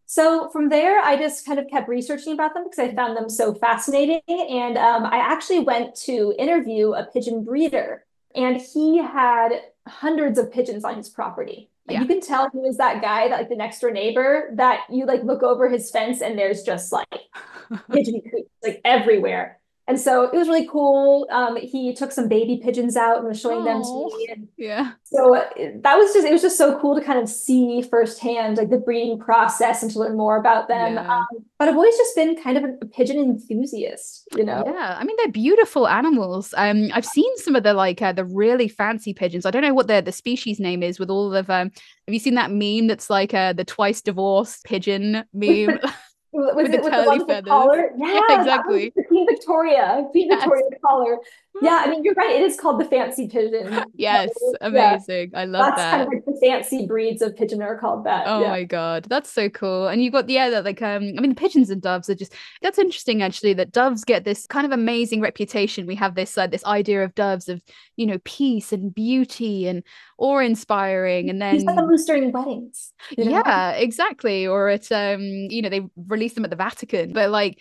So 0.06 0.48
from 0.48 0.70
there, 0.70 1.00
I 1.00 1.18
just 1.18 1.44
kind 1.44 1.58
of 1.58 1.68
kept 1.68 1.86
researching 1.86 2.32
about 2.32 2.54
them 2.54 2.64
because 2.64 2.78
I 2.78 2.94
found 2.94 3.14
them 3.14 3.28
so 3.28 3.52
fascinating. 3.52 4.22
And 4.26 4.78
um, 4.78 5.04
I 5.04 5.18
actually 5.18 5.60
went 5.60 5.94
to 5.96 6.34
interview 6.38 6.94
a 6.94 7.04
pigeon 7.04 7.44
breeder, 7.44 8.06
and 8.34 8.58
he 8.58 8.96
had 8.96 9.50
hundreds 9.86 10.38
of 10.38 10.50
pigeons 10.50 10.82
on 10.82 10.96
his 10.96 11.10
property. 11.10 11.68
Yeah. 11.88 12.00
You 12.00 12.06
can 12.06 12.20
tell 12.20 12.50
he 12.50 12.58
was 12.58 12.76
that 12.78 13.02
guy 13.02 13.28
that 13.28 13.38
like 13.38 13.48
the 13.48 13.56
next 13.56 13.80
door 13.80 13.90
neighbor 13.90 14.50
that 14.54 14.80
you 14.90 15.06
like 15.06 15.24
look 15.24 15.42
over 15.42 15.68
his 15.68 15.90
fence 15.90 16.20
and 16.20 16.38
there's 16.38 16.62
just 16.62 16.92
like 16.92 17.08
pigeon 17.90 18.20
coops 18.20 18.50
like 18.62 18.80
everywhere. 18.84 19.57
And 19.88 19.98
so 19.98 20.24
it 20.24 20.34
was 20.34 20.48
really 20.48 20.68
cool. 20.68 21.26
Um, 21.30 21.56
he 21.56 21.94
took 21.94 22.12
some 22.12 22.28
baby 22.28 22.60
pigeons 22.62 22.94
out 22.94 23.18
and 23.18 23.26
was 23.26 23.40
showing 23.40 23.60
Aww. 23.60 23.64
them 23.64 23.82
to 23.82 24.16
me. 24.18 24.28
And 24.30 24.48
yeah. 24.58 24.92
So 25.04 25.42
that 25.56 25.96
was 25.96 26.12
just, 26.12 26.26
it 26.26 26.32
was 26.32 26.42
just 26.42 26.58
so 26.58 26.78
cool 26.78 26.94
to 26.94 27.00
kind 27.00 27.18
of 27.18 27.26
see 27.26 27.80
firsthand 27.80 28.58
like 28.58 28.68
the 28.68 28.76
breeding 28.76 29.18
process 29.18 29.82
and 29.82 29.90
to 29.92 29.98
learn 29.98 30.14
more 30.14 30.36
about 30.36 30.68
them. 30.68 30.94
Yeah. 30.94 31.16
Um, 31.16 31.26
but 31.58 31.68
I've 31.68 31.74
always 31.74 31.96
just 31.96 32.14
been 32.14 32.36
kind 32.36 32.58
of 32.58 32.64
a, 32.64 32.76
a, 32.82 32.86
pigeon 32.86 33.16
enthusiast, 33.18 34.28
you 34.36 34.44
know? 34.44 34.62
Yeah. 34.66 34.98
I 35.00 35.04
mean, 35.04 35.16
they're 35.16 35.32
beautiful 35.32 35.88
animals. 35.88 36.52
Um, 36.58 36.90
I've 36.92 37.06
seen 37.06 37.34
some 37.38 37.56
of 37.56 37.62
the 37.62 37.72
like 37.72 38.02
uh, 38.02 38.12
the 38.12 38.26
really 38.26 38.68
fancy 38.68 39.14
pigeons. 39.14 39.46
I 39.46 39.50
don't 39.50 39.62
know 39.62 39.72
what 39.72 39.86
the, 39.86 40.02
the 40.02 40.12
species 40.12 40.60
name 40.60 40.82
is 40.82 40.98
with 40.98 41.08
all 41.08 41.34
of, 41.34 41.48
um, 41.48 41.70
have 42.06 42.12
you 42.12 42.18
seen 42.18 42.34
that 42.34 42.50
meme 42.50 42.88
that's 42.88 43.08
like 43.08 43.32
uh, 43.32 43.54
the 43.54 43.64
twice 43.64 44.02
divorced 44.02 44.64
pigeon 44.64 45.24
meme? 45.32 45.80
was 46.38 46.54
with 46.54 46.74
it 46.74 46.82
with 46.82 46.92
the 46.92 47.04
with 47.06 47.26
the 47.26 47.42
collar? 47.42 47.90
Yeah, 47.98 48.20
yeah 48.28 48.40
exactly. 48.40 48.92
Queen 49.08 49.26
Victoria, 49.28 50.06
Queen 50.10 50.28
yes. 50.28 50.42
Victoria 50.42 50.64
collar. 50.84 51.18
Yeah, 51.60 51.82
I 51.84 51.90
mean 51.90 52.04
you're 52.04 52.14
right. 52.14 52.36
It 52.36 52.42
is 52.42 52.56
called 52.56 52.80
the 52.80 52.84
fancy 52.84 53.26
pigeon. 53.26 53.84
yes, 53.96 54.30
amazing. 54.60 55.30
Yeah. 55.32 55.40
I 55.40 55.44
love 55.44 55.66
That's 55.66 55.76
that. 55.78 55.90
kind 55.90 56.02
of 56.02 56.08
like 56.10 56.24
the 56.24 56.38
fancy 56.40 56.86
breeds 56.86 57.20
of 57.20 57.34
pigeon 57.34 57.60
are 57.62 57.76
called 57.76 58.04
that. 58.04 58.28
Oh 58.28 58.42
yeah. 58.42 58.48
my 58.48 58.62
god, 58.62 59.06
that's 59.08 59.28
so 59.28 59.48
cool. 59.48 59.88
And 59.88 60.00
you've 60.00 60.12
got 60.12 60.28
the 60.28 60.34
yeah, 60.34 60.50
that 60.50 60.64
like 60.64 60.80
um, 60.82 61.02
I 61.02 61.20
mean 61.20 61.30
the 61.30 61.34
pigeons 61.34 61.70
and 61.70 61.82
doves 61.82 62.08
are 62.08 62.14
just 62.14 62.32
that's 62.62 62.78
interesting 62.78 63.22
actually. 63.22 63.54
That 63.54 63.72
doves 63.72 64.04
get 64.04 64.24
this 64.24 64.46
kind 64.46 64.66
of 64.66 64.70
amazing 64.72 65.20
reputation. 65.20 65.84
We 65.84 65.96
have 65.96 66.14
this 66.14 66.38
uh, 66.38 66.46
this 66.46 66.64
idea 66.64 67.02
of 67.02 67.16
doves 67.16 67.48
of 67.48 67.60
you 67.96 68.06
know 68.06 68.18
peace 68.24 68.72
and 68.72 68.94
beauty 68.94 69.66
and 69.66 69.82
awe 70.18 70.38
inspiring, 70.38 71.30
and 71.30 71.40
then 71.40 71.64
them 71.64 71.88
during 72.06 72.32
weddings. 72.32 72.92
You 73.16 73.24
know? 73.24 73.30
Yeah, 73.30 73.70
exactly. 73.70 74.46
Or 74.46 74.68
at 74.68 74.90
um, 74.92 75.20
you 75.20 75.62
know 75.62 75.68
they 75.68 75.82
release 76.06 76.34
them 76.34 76.44
at 76.44 76.50
the 76.50 76.56
Vatican, 76.56 77.12
but 77.12 77.30
like 77.30 77.58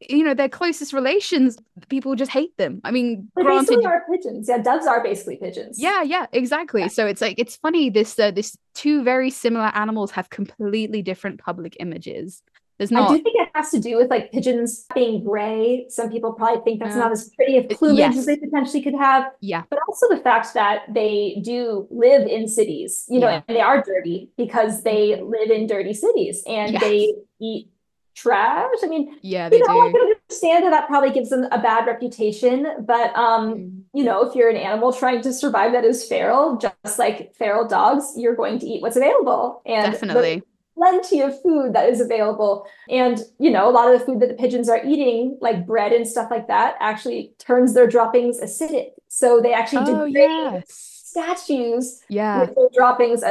you 0.00 0.22
know 0.22 0.34
their 0.34 0.48
closest 0.48 0.92
relations 0.92 1.58
people 1.88 2.14
just 2.14 2.30
hate 2.30 2.56
them 2.56 2.80
i 2.84 2.90
mean 2.90 3.28
they 3.34 3.42
granted 3.42 3.66
basically 3.66 3.86
are 3.86 4.04
pigeons 4.10 4.48
yeah 4.48 4.58
doves 4.58 4.86
are 4.86 5.02
basically 5.02 5.36
pigeons 5.36 5.80
yeah 5.80 6.02
yeah 6.02 6.26
exactly 6.32 6.82
yeah. 6.82 6.88
so 6.88 7.06
it's 7.06 7.20
like 7.20 7.36
it's 7.38 7.56
funny 7.56 7.90
this 7.90 8.16
uh, 8.18 8.30
this 8.30 8.56
two 8.74 9.02
very 9.02 9.30
similar 9.30 9.72
animals 9.74 10.12
have 10.12 10.30
completely 10.30 11.02
different 11.02 11.40
public 11.40 11.76
images 11.80 12.42
there's 12.78 12.92
not. 12.92 13.10
I 13.10 13.16
do 13.16 13.22
think 13.22 13.36
it 13.38 13.48
has 13.54 13.70
to 13.70 13.80
do 13.80 13.96
with 13.96 14.08
like 14.08 14.30
pigeons 14.30 14.86
being 14.94 15.24
gray. 15.24 15.86
Some 15.88 16.10
people 16.10 16.32
probably 16.32 16.62
think 16.62 16.80
that's 16.80 16.94
not 16.94 17.10
as 17.10 17.28
pretty 17.30 17.58
of 17.58 17.68
plumage 17.70 17.98
yes. 17.98 18.16
as 18.16 18.26
they 18.26 18.36
potentially 18.36 18.82
could 18.82 18.94
have. 18.94 19.32
Yeah. 19.40 19.64
But 19.68 19.80
also 19.88 20.08
the 20.08 20.18
fact 20.18 20.54
that 20.54 20.82
they 20.94 21.40
do 21.44 21.88
live 21.90 22.26
in 22.28 22.46
cities, 22.46 23.04
you 23.08 23.18
know, 23.18 23.28
yeah. 23.28 23.42
and 23.48 23.56
they 23.56 23.60
are 23.60 23.82
dirty 23.82 24.30
because 24.36 24.84
they 24.84 25.20
live 25.20 25.50
in 25.50 25.66
dirty 25.66 25.92
cities 25.92 26.44
and 26.46 26.72
yes. 26.72 26.82
they 26.82 27.14
eat 27.40 27.68
trash. 28.14 28.70
I 28.82 28.86
mean, 28.86 29.16
yeah, 29.22 29.48
they 29.48 29.58
you 29.58 29.66
know, 29.66 29.74
do. 29.74 29.80
I 29.80 29.92
can 29.92 30.00
understand 30.00 30.64
that 30.64 30.70
that 30.70 30.86
probably 30.86 31.10
gives 31.10 31.30
them 31.30 31.46
a 31.50 31.60
bad 31.60 31.86
reputation, 31.86 32.66
but 32.86 33.14
um, 33.16 33.54
mm. 33.54 33.82
you 33.92 34.04
know, 34.04 34.22
if 34.22 34.36
you're 34.36 34.50
an 34.50 34.56
animal 34.56 34.92
trying 34.92 35.20
to 35.22 35.32
survive 35.32 35.72
that 35.72 35.84
is 35.84 36.06
feral, 36.06 36.56
just 36.56 36.98
like 36.98 37.34
feral 37.34 37.66
dogs, 37.66 38.12
you're 38.16 38.36
going 38.36 38.58
to 38.60 38.66
eat 38.66 38.82
what's 38.82 38.96
available. 38.96 39.62
And 39.66 39.92
definitely 39.92 40.42
plenty 40.78 41.20
of 41.20 41.40
food 41.42 41.74
that 41.74 41.88
is 41.88 42.00
available. 42.00 42.66
And, 42.88 43.20
you 43.38 43.50
know, 43.50 43.68
a 43.68 43.72
lot 43.72 43.92
of 43.92 43.98
the 43.98 44.06
food 44.06 44.20
that 44.20 44.28
the 44.28 44.34
pigeons 44.34 44.68
are 44.68 44.82
eating, 44.84 45.36
like 45.40 45.66
bread 45.66 45.92
and 45.92 46.06
stuff 46.06 46.30
like 46.30 46.46
that, 46.48 46.76
actually 46.80 47.34
turns 47.38 47.74
their 47.74 47.86
droppings 47.86 48.40
acidic. 48.40 48.90
So 49.08 49.40
they 49.40 49.52
actually 49.52 49.90
oh, 49.90 50.06
degrade 50.06 50.14
yes 50.14 50.87
statues 51.08 52.02
yeah. 52.10 52.40
with 52.40 52.54
their 52.54 52.68
droppings 52.74 53.22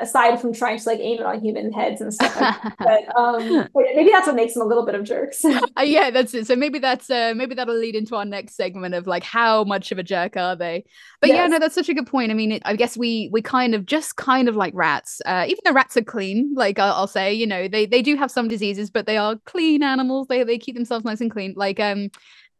aside 0.00 0.40
from 0.40 0.52
trying 0.52 0.78
to 0.78 0.88
like 0.88 1.00
aim 1.00 1.18
it 1.18 1.26
on 1.26 1.40
human 1.40 1.72
heads 1.72 2.00
and 2.00 2.14
stuff 2.14 2.40
like 2.40 2.78
but 2.78 3.16
um 3.16 3.68
maybe 3.74 4.10
that's 4.12 4.28
what 4.28 4.36
makes 4.36 4.54
them 4.54 4.62
a 4.62 4.66
little 4.66 4.86
bit 4.86 4.94
of 4.94 5.04
jerks. 5.04 5.44
Uh, 5.76 5.82
yeah 5.82 6.10
that's 6.10 6.34
it. 6.34 6.46
So 6.46 6.56
maybe 6.56 6.78
that's 6.78 7.10
uh 7.10 7.32
maybe 7.36 7.54
that'll 7.54 7.76
lead 7.76 7.94
into 7.94 8.16
our 8.16 8.24
next 8.24 8.54
segment 8.54 8.94
of 8.94 9.06
like 9.06 9.22
how 9.22 9.64
much 9.64 9.92
of 9.92 9.98
a 9.98 10.02
jerk 10.02 10.36
are 10.36 10.56
they? 10.56 10.84
But 11.20 11.28
yes. 11.28 11.36
yeah 11.36 11.46
no 11.46 11.58
that's 11.58 11.74
such 11.74 11.88
a 11.88 11.94
good 11.94 12.06
point. 12.06 12.30
I 12.30 12.34
mean 12.34 12.52
it, 12.52 12.62
i 12.64 12.76
guess 12.76 12.96
we 12.96 13.28
we 13.32 13.42
kind 13.42 13.74
of 13.74 13.86
just 13.86 14.16
kind 14.16 14.48
of 14.48 14.56
like 14.56 14.72
rats 14.74 15.20
uh 15.26 15.44
even 15.46 15.60
the 15.64 15.72
rats 15.72 15.96
are 15.96 16.02
clean 16.02 16.52
like 16.54 16.78
I'll, 16.78 16.92
I'll 16.92 17.06
say 17.06 17.32
you 17.32 17.46
know 17.46 17.68
they 17.68 17.86
they 17.86 18.02
do 18.02 18.16
have 18.16 18.30
some 18.30 18.48
diseases 18.48 18.90
but 18.90 19.06
they 19.06 19.16
are 19.16 19.36
clean 19.44 19.82
animals. 19.82 20.28
They 20.28 20.44
they 20.44 20.58
keep 20.58 20.74
themselves 20.76 21.04
nice 21.04 21.20
and 21.20 21.30
clean. 21.30 21.54
Like 21.56 21.80
um 21.80 22.10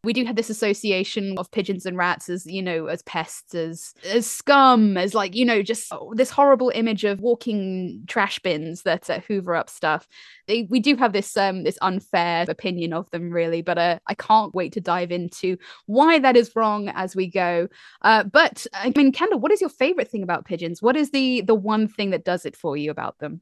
we 0.03 0.13
do 0.13 0.25
have 0.25 0.37
this 0.37 0.51
association 0.51 1.35
of 1.37 1.51
pigeons 1.51 1.85
and 1.85 1.97
rats 1.97 2.29
as 2.29 2.47
you 2.47 2.63
know 2.63 2.87
as 2.87 3.03
pests 3.03 3.55
as 3.55 3.95
as 4.05 4.27
scum 4.27 4.97
as 4.97 5.15
like 5.15 5.35
you 5.35 5.45
know 5.45 5.63
just 5.63 5.93
this 6.15 6.31
horrible 6.31 6.71
image 6.75 7.05
of 7.05 7.21
walking 7.21 8.03
trash 8.07 8.39
bins 8.39 8.83
that 8.83 9.09
uh, 9.11 9.21
hoover 9.21 9.55
up 9.55 9.69
stuff. 9.69 10.09
They, 10.47 10.67
we 10.71 10.81
do 10.81 10.97
have 10.97 11.13
this 11.13 11.37
um 11.37 11.65
this 11.65 11.79
unfair 11.83 12.47
opinion 12.49 12.93
of 12.93 13.11
them 13.11 13.31
really 13.31 13.63
but 13.63 13.79
uh, 13.79 13.99
i 14.07 14.15
can't 14.15 14.55
wait 14.55 14.73
to 14.73 14.81
dive 14.81 15.13
into 15.13 15.57
why 15.87 16.19
that 16.19 16.37
is 16.37 16.53
wrong 16.57 16.89
as 16.89 17.15
we 17.15 17.27
go. 17.29 17.69
Uh, 18.03 18.25
but 18.25 18.67
i 18.73 18.93
mean 18.97 19.13
kendall 19.13 19.41
what 19.41 19.53
is 19.53 19.61
your 19.61 19.71
favorite 19.71 20.09
thing 20.09 20.23
about 20.23 20.45
pigeons? 20.45 20.83
What 20.83 20.97
is 20.97 21.11
the 21.11 21.43
the 21.43 21.55
one 21.55 21.89
thing 21.89 22.11
that 22.11 22.25
does 22.25 22.47
it 22.47 22.57
for 22.57 22.77
you 22.77 22.91
about 22.91 23.19
them 23.19 23.41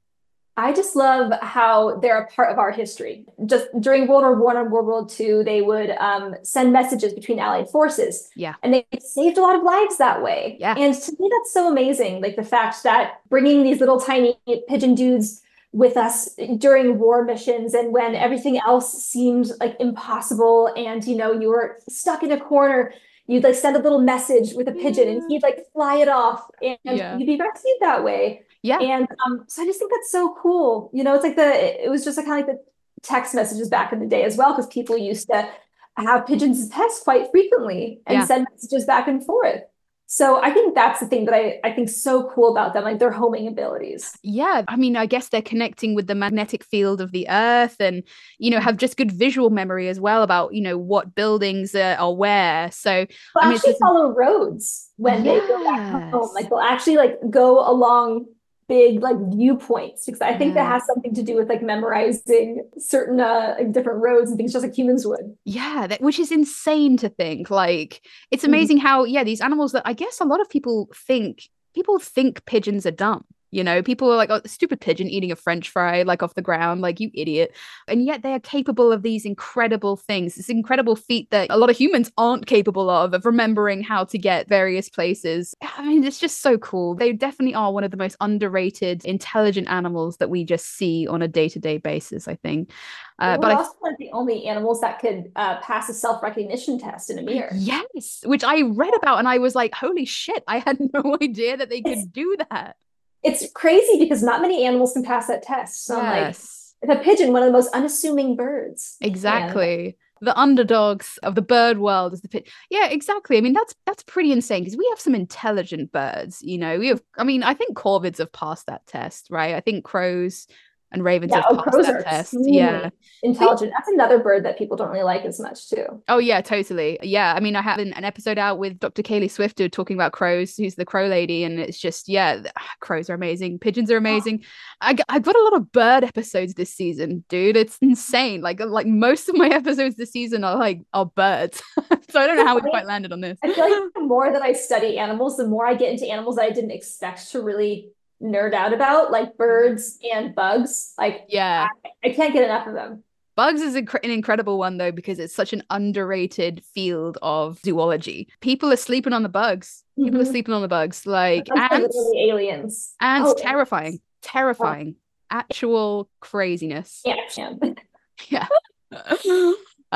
I 0.59 0.73
just 0.73 0.97
love 0.97 1.33
how 1.41 2.01
they're 2.01 2.19
a 2.19 2.27
part 2.27 2.51
of 2.51 2.59
our 2.59 2.73
history. 2.73 3.25
Just 3.47 3.69
during 3.79 4.09
World 4.09 4.23
War 4.23 4.35
One 4.35 4.57
and 4.57 4.73
World 4.73 4.87
War 4.87 5.09
Two, 5.09 5.45
they 5.45 5.63
would 5.63 5.91
um, 5.91 6.35
send 6.43 6.73
messages 6.73 7.15
between 7.15 7.39
Allied 7.39 7.71
forces. 7.71 8.29
Yeah, 8.35 8.57
and 8.65 8.75
they 8.75 8.85
saved 8.99 9.39
a 9.39 9.41
lot 9.41 9.55
of 9.55 9.63
lives 9.63 9.99
that 9.99 10.21
way. 10.21 10.57
Yeah, 10.59 10.75
and 10.77 10.93
to 10.93 11.17
me, 11.21 11.31
that's 11.33 11.53
so 11.55 11.71
amazing. 11.71 12.21
Like 12.21 12.35
the 12.35 12.43
fact 12.43 12.83
that 12.83 13.21
bringing 13.29 13.63
these 13.63 13.79
little 13.79 14.01
tiny 14.01 14.37
pigeon 14.69 14.97
dudes 14.97 15.43
with 15.71 15.97
us 15.97 16.35
during 16.57 16.99
war 16.99 17.25
missions 17.25 17.73
and 17.73 17.93
when 17.93 18.17
everything 18.17 18.59
else 18.59 18.93
seemed 19.05 19.53
like 19.61 19.77
impossible, 19.79 20.73
and 20.77 21.05
you 21.05 21.17
know 21.17 21.31
you 21.31 21.51
were 21.51 21.79
stuck 21.89 22.25
in 22.25 22.33
a 22.33 22.41
corner 22.41 22.93
you'd 23.29 23.45
like 23.45 23.55
send 23.55 23.77
a 23.77 23.79
little 23.79 24.01
message 24.01 24.55
with 24.55 24.67
a 24.67 24.73
pigeon 24.73 25.07
and 25.07 25.23
he'd 25.29 25.43
like 25.43 25.59
fly 25.75 25.97
it 25.97 26.09
off 26.09 26.49
and 26.63 26.79
yeah. 26.83 27.17
you'd 27.19 27.27
be 27.27 27.37
rescued 27.37 27.77
that 27.81 28.03
way 28.03 28.43
yeah. 28.63 28.81
And 28.81 29.07
um, 29.27 29.45
so 29.49 29.63
I 29.63 29.67
just 29.67 29.79
think 29.79 29.91
that's 29.91 30.11
so 30.11 30.37
cool. 30.43 30.91
You 30.93 31.05
know, 31.05 31.15
it's 31.15 31.25
like 31.25 31.37
the, 31.37 31.85
it 31.85 31.89
was 31.89 32.05
just 32.05 32.17
like 32.17 32.27
kind 32.27 32.43
of 32.43 32.49
like 32.49 32.57
the 32.57 32.63
text 33.03 33.35
messages 33.35 33.69
back 33.69 33.93
in 33.93 34.01
the 34.01 34.07
day 34.07 34.25
as 34.25 34.37
well, 34.37 34.53
because 34.53 34.67
people 34.67 34.97
used 34.97 35.29
to 35.29 35.49
have 35.97 36.27
pigeons 36.27 36.61
as 36.61 36.69
pets 36.69 37.01
quite 37.03 37.31
frequently 37.31 38.01
and 38.07 38.19
yeah. 38.19 38.25
send 38.25 38.47
messages 38.53 38.85
back 38.85 39.09
and 39.09 39.25
forth. 39.25 39.63
So 40.11 40.43
I 40.43 40.51
think 40.53 40.75
that's 40.75 41.01
the 41.01 41.07
thing 41.07 41.27
that 41.27 41.35
I, 41.35 41.61
I 41.65 41.71
think 41.73 41.91
so 41.91 42.31
cool 42.35 42.51
about 42.51 42.73
them, 42.73 42.85
like 42.85 42.99
their 42.99 43.11
homing 43.11 43.47
abilities. 43.47 44.17
Yeah. 44.23 44.63
I 44.67 44.77
mean, 44.77 44.97
I 44.97 45.05
guess 45.05 45.29
they're 45.29 45.43
connecting 45.43 45.95
with 45.95 46.07
the 46.07 46.15
magnetic 46.15 46.65
field 46.65 47.03
of 47.03 47.13
the 47.13 47.29
earth 47.29 47.77
and, 47.79 48.03
you 48.39 48.51
know, 48.51 48.59
have 48.59 48.79
just 48.79 48.97
good 48.97 49.13
visual 49.13 49.51
memory 49.51 49.87
as 49.87 50.01
well 50.01 50.23
about, 50.23 50.55
you 50.55 50.63
know, 50.63 50.79
what 50.79 51.15
buildings 51.15 51.75
uh, 51.75 51.97
are 51.99 52.15
where. 52.15 52.71
So 52.71 52.91
they'll 52.91 53.09
I 53.39 53.49
mean, 53.49 53.57
actually 53.57 53.73
just... 53.73 53.83
follow 53.83 54.15
roads 54.15 54.89
when 54.97 55.27
yes. 55.27 55.43
they 55.43 55.49
go 55.49 55.63
back 55.65 56.11
home. 56.11 56.31
Like 56.33 56.49
they'll 56.49 56.59
actually 56.61 56.97
like 56.97 57.19
go 57.29 57.71
along 57.71 58.29
big 58.69 59.03
like 59.03 59.17
viewpoints 59.33 60.05
because 60.05 60.21
I 60.21 60.37
think 60.37 60.55
yeah. 60.55 60.63
that 60.63 60.73
has 60.73 60.87
something 60.87 61.15
to 61.15 61.23
do 61.23 61.35
with 61.37 61.49
like 61.49 61.63
memorizing 61.63 62.69
certain 62.77 63.19
uh 63.19 63.57
like, 63.59 63.73
different 63.73 64.03
roads 64.03 64.31
and 64.31 64.37
things 64.37 64.53
just 64.53 64.65
like 64.65 64.77
humans 64.77 65.07
would. 65.07 65.37
Yeah, 65.45 65.87
that, 65.87 66.03
which 66.03 66.19
is 66.19 66.31
insane 66.31 66.97
to 66.99 67.09
think. 67.09 67.51
Like 67.51 68.03
it's 68.31 68.43
mm-hmm. 68.43 68.53
amazing 68.53 68.79
mm-hmm. 68.79 68.87
how 68.87 69.05
yeah 69.05 69.25
these 69.25 69.41
animals 69.41 69.73
that 69.73 69.83
I 69.85 69.95
guess 69.95 70.21
a 70.21 70.25
lot 70.25 70.41
of 70.41 70.51
people 70.51 70.91
think 70.95 71.49
people 71.75 71.99
think 71.99 72.45
pigeons 72.45 72.87
are 72.87 72.91
dumb 72.91 73.25
You 73.51 73.65
know, 73.65 73.83
people 73.83 74.13
are 74.13 74.17
like, 74.17 74.31
oh, 74.31 74.41
stupid 74.45 74.81
pigeon 74.81 75.09
eating 75.09 75.33
a 75.33 75.37
french 75.37 75.71
fry 75.71 76.03
like 76.03 76.23
off 76.23 76.35
the 76.35 76.43
ground, 76.43 76.83
like 76.83 77.01
you 77.01 77.11
idiot. 77.15 77.55
And 77.87 78.05
yet 78.05 78.23
they 78.23 78.33
are 78.33 78.41
capable 78.41 78.93
of 78.93 79.03
these 79.03 79.25
incredible 79.25 79.97
things, 79.97 80.35
this 80.35 80.49
incredible 80.49 80.97
feat 80.97 81.31
that 81.31 81.49
a 81.51 81.57
lot 81.57 81.71
of 81.71 81.77
humans 81.77 82.13
aren't 82.19 82.47
capable 82.47 82.91
of, 82.91 83.15
of 83.15 83.25
remembering 83.25 83.83
how 83.83 84.05
to 84.05 84.19
get 84.19 84.49
various 84.49 84.89
places. 84.89 85.55
I 85.63 85.89
mean, 85.89 86.05
it's 86.05 86.19
just 86.19 86.43
so 86.43 86.59
cool. 86.59 86.95
They 86.95 87.13
definitely 87.13 87.55
are 87.55 87.73
one 87.73 87.85
of 87.85 87.91
the 87.91 87.97
most 87.97 88.17
underrated, 88.21 89.05
intelligent 89.05 89.69
animals 89.69 90.19
that 90.19 90.29
we 90.31 90.45
just 90.45 90.77
see 90.77 91.07
on 91.07 91.23
a 91.23 91.29
day 91.29 91.49
to 91.49 91.59
day 91.59 91.79
basis, 91.79 92.29
I 92.29 92.35
think. 92.35 92.71
Uh, 93.19 93.37
but 93.39 93.53
also 93.53 93.73
one 93.81 93.93
of 93.93 93.99
the 93.99 94.11
only 94.13 94.47
animals 94.47 94.81
that 94.81 95.01
could 95.01 95.33
uh, 95.35 95.59
pass 95.61 95.89
a 95.89 95.95
self 95.95 96.23
recognition 96.23 96.79
test 96.79 97.11
in 97.11 97.19
a 97.19 97.23
mirror. 97.23 97.51
Yes, 97.55 98.21
which 98.25 98.45
I 98.45 98.63
read 98.63 98.95
about 98.95 99.19
and 99.19 99.27
I 99.27 99.39
was 99.39 99.55
like, 99.55 99.75
holy 99.75 100.05
shit, 100.05 100.45
I 100.47 100.59
had 100.59 100.79
no 100.93 101.17
idea 101.21 101.57
that 101.57 101.69
they 101.71 101.81
could 101.81 102.13
do 102.13 102.37
that 102.51 102.77
it's 103.23 103.51
crazy 103.53 103.99
because 103.99 104.23
not 104.23 104.43
many 104.43 104.65
animals 104.65 104.93
can 104.93 105.03
pass 105.03 105.27
that 105.27 105.43
test. 105.43 105.85
So 105.85 106.01
yes. 106.01 106.75
I'm 106.83 106.89
like, 106.89 106.99
the 106.99 107.05
pigeon, 107.05 107.33
one 107.33 107.43
of 107.43 107.47
the 107.47 107.53
most 107.53 107.75
unassuming 107.75 108.37
birds. 108.37 108.97
Exactly. 109.01 109.97
The 110.21 110.39
underdogs 110.39 111.19
of 111.23 111.35
the 111.37 111.43
bird 111.43 111.79
world 111.79 112.13
is 112.13 112.23
the 112.23 112.29
pigeon. 112.29 112.51
Yeah, 112.71 112.89
exactly. 112.89 113.37
I 113.39 113.41
mean, 113.41 113.53
that's 113.53 113.75
that's 113.87 114.03
pretty 114.03 114.33
insane 114.33 114.65
because 114.65 114.77
we 114.77 114.87
have 114.91 115.01
some 115.01 115.15
intelligent 115.15 115.93
birds. 115.93 116.43
You 116.43 116.59
know, 116.59 116.79
we 116.79 116.89
have. 116.89 117.03
I 117.17 117.25
mean, 117.25 117.45
I 117.45 117.55
think 117.55 117.77
corvids 117.77 118.19
have 118.19 118.33
passed 118.33 118.67
that 118.67 118.87
test, 118.87 119.29
right? 119.31 119.55
I 119.55 119.61
think 119.61 119.85
crows 119.85 120.49
and 120.91 121.05
ravens 121.05 121.31
yeah, 121.31 121.43
have 121.43 121.59
oh, 121.59 121.63
passed 121.63 121.83
that 121.83 122.05
test. 122.05 122.35
Mm. 122.35 122.45
Yeah, 122.47 122.91
intelligent. 123.23 123.73
That's 123.77 123.89
another 123.89 124.19
bird 124.19 124.45
that 124.45 124.57
people 124.57 124.77
don't 124.77 124.89
really 124.89 125.03
like 125.05 125.25
as 125.25 125.39
much 125.39 125.69
too. 125.69 126.03
Oh 126.09 126.19
yeah, 126.19 126.41
totally. 126.41 126.99
Yeah, 127.03 127.35
I 127.35 127.41
mean, 127.41 127.57
I 127.57 127.63
have 127.63 127.79
an, 127.79 127.93
an 127.93 128.05
episode 128.05 128.39
out 128.39 128.59
with 128.59 128.79
Dr. 128.79 129.03
Kaeli 129.03 129.31
Swifter 129.31 129.69
talking 129.69 129.97
about 129.97 130.13
crows, 130.13 130.57
who's 130.57 130.77
the 130.77 130.87
crow 130.87 131.07
lady, 131.07 131.45
and 131.45 131.61
it's 131.61 131.79
just 131.79 132.09
yeah, 132.09 132.43
ah, 132.57 132.71
crows 132.81 133.11
are 133.11 133.15
amazing, 133.15 133.59
pigeons 133.59 133.91
are 133.91 133.97
amazing. 133.99 134.41
Oh. 134.43 134.49
I 134.81 134.97
I 135.09 135.19
got 135.19 135.37
a 135.37 135.43
lot 135.43 135.55
of 135.55 135.73
bird 135.73 136.05
episodes 136.05 136.55
this 136.55 136.73
season, 136.73 137.25
dude. 137.29 137.57
It's 137.57 137.79
insane. 137.81 138.41
Like 138.41 138.61
like 138.61 138.87
most 138.87 139.29
of 139.29 139.37
my 139.37 139.49
episodes 139.53 139.97
this 139.97 140.11
season 140.11 140.45
are 140.45 140.57
like 140.57 140.83
are 140.93 141.07
birds. 141.07 141.63
so 142.11 142.21
I 142.21 142.27
don't 142.27 142.37
know 142.37 142.47
how 142.47 142.55
we 142.55 142.63
quite 142.63 142.87
landed 142.87 143.13
on 143.13 143.21
this. 143.21 143.39
I 143.45 143.53
feel 143.53 143.69
like 143.69 143.93
the 143.95 144.01
more 144.01 144.33
that 144.33 144.43
I 144.43 144.53
study 144.53 144.99
animals, 144.99 145.37
the 145.37 145.47
more 145.47 145.67
I 145.67 145.75
get 145.75 145.93
into 145.93 146.07
animals 146.07 146.37
that 146.37 146.45
I 146.45 146.51
didn't 146.51 146.71
expect 146.71 147.31
to 147.33 147.43
really 147.43 147.91
nerd 148.23 148.55
out 148.55 148.73
about, 148.73 149.11
like 149.11 149.37
birds 149.37 149.99
and 150.13 150.35
bugs. 150.35 150.95
Like, 150.99 151.23
yeah, 151.29 151.69
I, 151.85 152.09
I 152.09 152.13
can't 152.13 152.33
get 152.33 152.45
enough 152.45 152.67
of 152.67 152.75
them. 152.75 153.05
Bugs 153.39 153.61
is 153.61 153.77
an 153.77 153.87
incredible 154.03 154.59
one 154.59 154.79
though 154.79 154.91
because 154.91 155.21
it's 155.21 155.33
such 155.33 155.53
an 155.53 155.63
underrated 155.71 156.65
field 156.75 157.19
of 157.23 157.61
zoology. 157.61 158.29
People 158.41 158.73
are 158.73 158.77
sleeping 158.77 159.13
on 159.13 159.23
the 159.23 159.29
bugs. 159.29 159.85
People 159.97 160.11
mm-hmm. 160.11 160.21
are 160.23 160.25
sleeping 160.25 160.55
on 160.55 160.61
the 160.61 160.67
bugs. 160.67 161.07
Like 161.07 161.47
That's 161.55 161.73
ants, 161.73 162.13
aliens. 162.17 162.97
Ants, 163.01 163.31
oh, 163.31 163.41
terrifying, 163.41 164.01
terrifying, 164.23 164.97
oh. 164.99 165.37
actual 165.39 166.11
craziness. 166.19 167.03
Yeah, 167.05 167.15
yeah. 168.29 168.49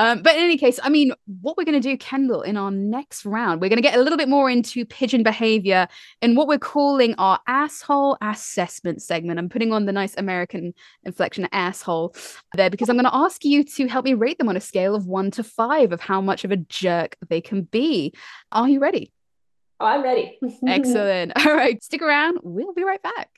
Um, 0.02 0.20
but 0.20 0.34
in 0.34 0.42
any 0.42 0.58
case, 0.58 0.80
I 0.82 0.88
mean, 0.88 1.12
what 1.40 1.56
we're 1.56 1.62
going 1.62 1.80
to 1.80 1.88
do, 1.88 1.96
Kendall, 1.96 2.42
in 2.42 2.56
our 2.56 2.72
next 2.72 3.24
round, 3.24 3.60
we're 3.60 3.68
going 3.68 3.76
to 3.76 3.88
get 3.88 3.96
a 3.96 4.02
little 4.02 4.16
bit 4.16 4.28
more 4.28 4.50
into 4.50 4.84
pigeon 4.84 5.22
behavior 5.22 5.86
and 6.20 6.36
what 6.36 6.48
we're 6.48 6.58
calling 6.58 7.14
our 7.18 7.38
asshole 7.46 8.18
assessment 8.20 9.00
segment. 9.00 9.38
I'm 9.38 9.48
putting 9.48 9.72
on 9.72 9.86
the 9.86 9.92
nice 9.92 10.16
American 10.16 10.74
inflection 11.04 11.48
asshole 11.52 12.16
there 12.54 12.68
because 12.68 12.88
I'm 12.88 12.96
going 12.96 13.04
to 13.04 13.14
ask 13.14 13.44
you 13.44 13.62
to 13.62 13.86
help 13.86 14.04
me 14.04 14.14
rate 14.14 14.38
them 14.38 14.48
on 14.48 14.56
a 14.56 14.60
scale 14.60 14.96
of 14.96 15.06
one 15.06 15.30
to 15.30 15.44
five 15.44 15.92
of 15.92 16.00
how 16.00 16.20
much 16.20 16.42
of 16.42 16.50
a 16.50 16.56
jerk 16.56 17.14
they 17.28 17.40
can 17.40 17.62
be. 17.62 18.12
Are 18.50 18.68
you 18.68 18.80
ready? 18.80 19.12
Oh, 19.78 19.86
I'm 19.86 20.02
ready. 20.02 20.36
Excellent. 20.66 21.46
All 21.46 21.54
right, 21.54 21.80
stick 21.80 22.02
around. 22.02 22.40
We'll 22.42 22.74
be 22.74 22.82
right 22.82 23.02
back. 23.04 23.30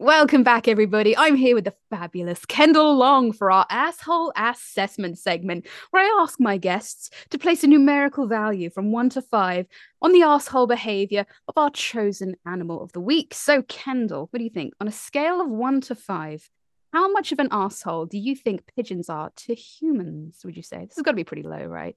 Welcome 0.00 0.44
back, 0.44 0.68
everybody. 0.68 1.16
I'm 1.16 1.34
here 1.34 1.56
with 1.56 1.64
the 1.64 1.74
fabulous 1.90 2.44
Kendall 2.44 2.96
Long 2.96 3.32
for 3.32 3.50
our 3.50 3.66
asshole 3.68 4.32
assessment 4.36 5.18
segment, 5.18 5.66
where 5.90 6.04
I 6.04 6.22
ask 6.22 6.38
my 6.38 6.56
guests 6.56 7.10
to 7.30 7.38
place 7.38 7.64
a 7.64 7.66
numerical 7.66 8.28
value 8.28 8.70
from 8.70 8.92
one 8.92 9.10
to 9.10 9.20
five 9.20 9.66
on 10.00 10.12
the 10.12 10.22
asshole 10.22 10.68
behavior 10.68 11.26
of 11.48 11.58
our 11.58 11.70
chosen 11.70 12.36
animal 12.46 12.80
of 12.80 12.92
the 12.92 13.00
week. 13.00 13.34
So, 13.34 13.62
Kendall, 13.62 14.28
what 14.30 14.38
do 14.38 14.44
you 14.44 14.50
think? 14.50 14.72
On 14.80 14.86
a 14.86 14.92
scale 14.92 15.40
of 15.40 15.48
one 15.48 15.80
to 15.80 15.96
five, 15.96 16.48
how 16.92 17.10
much 17.10 17.32
of 17.32 17.40
an 17.40 17.48
asshole 17.50 18.06
do 18.06 18.18
you 18.18 18.36
think 18.36 18.72
pigeons 18.76 19.10
are 19.10 19.32
to 19.34 19.54
humans? 19.56 20.42
Would 20.44 20.56
you 20.56 20.62
say 20.62 20.84
this 20.84 20.94
has 20.94 21.02
got 21.02 21.10
to 21.10 21.16
be 21.16 21.24
pretty 21.24 21.42
low, 21.42 21.64
right? 21.64 21.96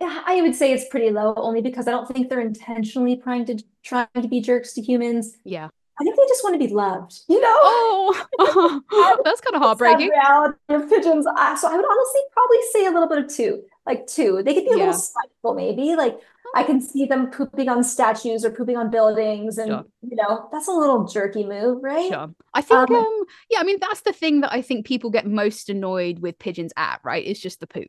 I 0.00 0.40
would 0.42 0.56
say 0.56 0.72
it's 0.72 0.88
pretty 0.88 1.10
low, 1.10 1.32
only 1.36 1.62
because 1.62 1.86
I 1.86 1.92
don't 1.92 2.08
think 2.08 2.28
they're 2.28 2.40
intentionally 2.40 3.16
trying 3.16 3.44
to 3.44 3.62
trying 3.84 4.08
to 4.20 4.26
be 4.26 4.40
jerks 4.40 4.72
to 4.72 4.82
humans. 4.82 5.36
Yeah. 5.44 5.68
I 5.98 6.04
think 6.04 6.16
they 6.16 6.26
just 6.28 6.44
want 6.44 6.60
to 6.60 6.66
be 6.66 6.72
loved, 6.72 7.20
you 7.26 7.40
know? 7.40 7.56
Oh, 7.58 8.82
that's 9.24 9.40
kind 9.40 9.56
of 9.56 9.62
heartbreaking. 9.62 10.10
Reality 10.10 10.56
of 10.68 10.88
pigeons. 10.90 11.24
so 11.24 11.32
I 11.32 11.76
would 11.76 11.86
honestly 11.86 12.20
probably 12.32 12.58
say 12.72 12.86
a 12.86 12.90
little 12.90 13.08
bit 13.08 13.18
of 13.18 13.28
two, 13.28 13.62
like 13.86 14.06
two. 14.06 14.42
They 14.44 14.52
could 14.52 14.64
be 14.64 14.72
a 14.72 14.76
yeah. 14.76 14.86
little 14.86 14.92
spiteful, 15.00 15.54
maybe. 15.54 15.96
Like 15.96 16.18
I 16.54 16.64
can 16.64 16.80
see 16.80 17.06
them 17.06 17.30
pooping 17.30 17.68
on 17.68 17.82
statues 17.82 18.44
or 18.44 18.50
pooping 18.50 18.76
on 18.76 18.90
buildings, 18.90 19.58
and 19.58 19.68
sure. 19.68 19.84
you 20.02 20.16
know 20.16 20.48
that's 20.52 20.68
a 20.68 20.72
little 20.72 21.06
jerky 21.06 21.44
move, 21.44 21.82
right? 21.82 22.08
Sure. 22.10 22.30
I 22.52 22.60
think, 22.60 22.90
um, 22.90 22.96
um, 22.96 23.24
yeah, 23.50 23.60
I 23.60 23.62
mean 23.64 23.78
that's 23.80 24.02
the 24.02 24.12
thing 24.12 24.40
that 24.42 24.52
I 24.52 24.62
think 24.62 24.86
people 24.86 25.10
get 25.10 25.26
most 25.26 25.70
annoyed 25.70 26.18
with 26.18 26.38
pigeons 26.38 26.72
at, 26.76 27.00
right? 27.04 27.24
It's 27.26 27.40
just 27.40 27.60
the 27.60 27.66
poop. 27.66 27.88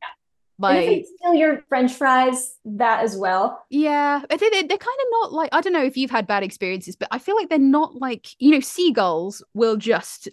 Like 0.60 1.06
steal 1.20 1.36
your 1.36 1.62
French 1.70 1.94
fries, 1.94 2.56
that 2.66 3.04
as 3.04 3.16
well. 3.16 3.64
Yeah, 3.70 4.22
I 4.30 4.38
think 4.38 4.54
they're, 4.54 4.64
they're 4.64 4.78
kind 4.78 5.00
of 5.00 5.08
not 5.12 5.34
like 5.34 5.50
I 5.54 5.62
don't 5.62 5.74
know 5.74 5.84
if 5.84 5.98
you've 5.98 6.12
had 6.12 6.26
bad 6.26 6.44
experiences, 6.44 6.96
but 6.96 7.08
I 7.12 7.20
feel 7.20 7.36
like 7.36 7.50
they're 7.50 7.60
not 7.60 7.96
like 7.96 8.28
you 8.40 8.52
know 8.52 8.60
seagulls 8.60 9.44
will 9.54 9.78
just 9.78 10.30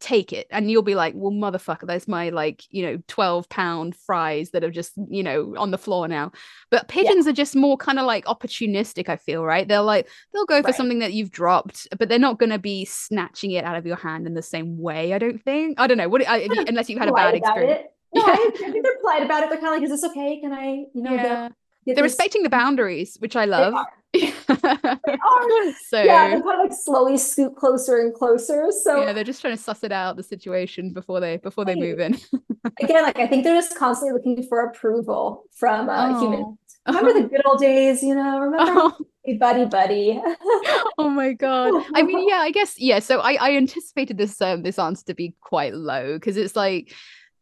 take 0.00 0.32
it 0.32 0.46
and 0.50 0.70
you'll 0.70 0.82
be 0.82 0.94
like 0.94 1.14
well 1.16 1.32
motherfucker 1.32 1.86
that's 1.86 2.08
my 2.08 2.30
like 2.30 2.64
you 2.70 2.82
know 2.82 2.98
12 3.06 3.48
pound 3.48 3.94
fries 3.94 4.50
that 4.50 4.64
are 4.64 4.70
just 4.70 4.92
you 5.08 5.22
know 5.22 5.54
on 5.56 5.70
the 5.70 5.78
floor 5.78 6.08
now 6.08 6.32
but 6.70 6.88
pigeons 6.88 7.26
yeah. 7.26 7.30
are 7.30 7.34
just 7.34 7.54
more 7.54 7.76
kind 7.76 7.98
of 7.98 8.06
like 8.06 8.24
opportunistic 8.24 9.08
i 9.08 9.16
feel 9.16 9.44
right 9.44 9.68
they're 9.68 9.80
like 9.80 10.08
they'll 10.32 10.46
go 10.46 10.60
for 10.62 10.68
right. 10.68 10.74
something 10.74 10.98
that 10.98 11.12
you've 11.12 11.30
dropped 11.30 11.86
but 11.98 12.08
they're 12.08 12.18
not 12.18 12.38
going 12.40 12.50
to 12.50 12.58
be 12.58 12.84
snatching 12.84 13.52
it 13.52 13.64
out 13.64 13.76
of 13.76 13.86
your 13.86 13.96
hand 13.96 14.26
in 14.26 14.34
the 14.34 14.42
same 14.42 14.78
way 14.78 15.12
i 15.12 15.18
don't 15.18 15.42
think 15.44 15.78
i 15.78 15.86
don't 15.86 15.98
know 15.98 16.08
what 16.08 16.26
I, 16.26 16.48
unless 16.66 16.88
you've 16.88 16.98
had 16.98 17.08
a 17.08 17.12
oh, 17.12 17.16
bad 17.16 17.34
experience 17.34 17.86
no, 18.14 18.22
I, 18.22 18.32
I, 18.32 18.50
think 18.58 18.84
they're 18.84 18.98
polite 19.00 19.22
about 19.22 19.42
it. 19.42 19.50
They're 19.50 19.58
kind 19.58 19.74
of 19.74 19.80
like, 19.80 19.82
"Is 19.82 19.90
this 19.90 20.10
okay? 20.10 20.40
Can 20.40 20.52
I, 20.52 20.84
you 20.94 21.02
know, 21.02 21.12
yeah. 21.12 21.48
they're 21.86 22.02
respecting 22.02 22.42
the 22.42 22.48
boundaries, 22.50 23.16
which 23.20 23.36
I 23.36 23.44
love. 23.44 23.74
They 24.14 24.32
are. 24.48 24.56
they 24.64 25.12
are. 25.12 25.72
So 25.86 26.02
yeah, 26.02 26.28
they 26.28 26.40
kind 26.40 26.60
of 26.60 26.70
like 26.70 26.72
slowly 26.72 27.18
scoot 27.18 27.54
closer 27.56 27.98
and 27.98 28.14
closer. 28.14 28.68
So 28.82 29.02
yeah, 29.02 29.12
they're 29.12 29.22
just 29.22 29.42
trying 29.42 29.54
to 29.54 29.62
suss 29.62 29.84
it 29.84 29.92
out 29.92 30.16
the 30.16 30.22
situation 30.22 30.94
before 30.94 31.20
they 31.20 31.36
before 31.36 31.66
they 31.66 31.74
move 31.74 32.00
in. 32.00 32.16
Again, 32.82 33.02
like 33.02 33.18
I 33.18 33.26
think 33.26 33.44
they're 33.44 33.54
just 33.54 33.76
constantly 33.76 34.14
looking 34.14 34.42
for 34.48 34.64
approval 34.64 35.44
from 35.54 35.90
uh, 35.90 36.08
oh. 36.08 36.20
humans. 36.20 36.58
Remember 36.86 37.12
the 37.12 37.28
good 37.28 37.42
old 37.44 37.60
days, 37.60 38.02
you 38.02 38.14
know? 38.14 38.38
Remember 38.38 38.72
oh. 38.74 38.98
buddy 39.38 39.66
buddy. 39.66 40.18
oh 40.96 41.10
my 41.10 41.34
god. 41.34 41.84
I 41.94 42.02
mean, 42.02 42.26
yeah, 42.26 42.38
I 42.38 42.50
guess 42.50 42.78
yeah. 42.78 43.00
So 43.00 43.20
I 43.20 43.34
I 43.34 43.56
anticipated 43.56 44.16
this 44.16 44.40
um 44.40 44.62
this 44.62 44.78
answer 44.78 45.04
to 45.04 45.14
be 45.14 45.34
quite 45.40 45.74
low 45.74 46.14
because 46.14 46.38
it's 46.38 46.56
like 46.56 46.94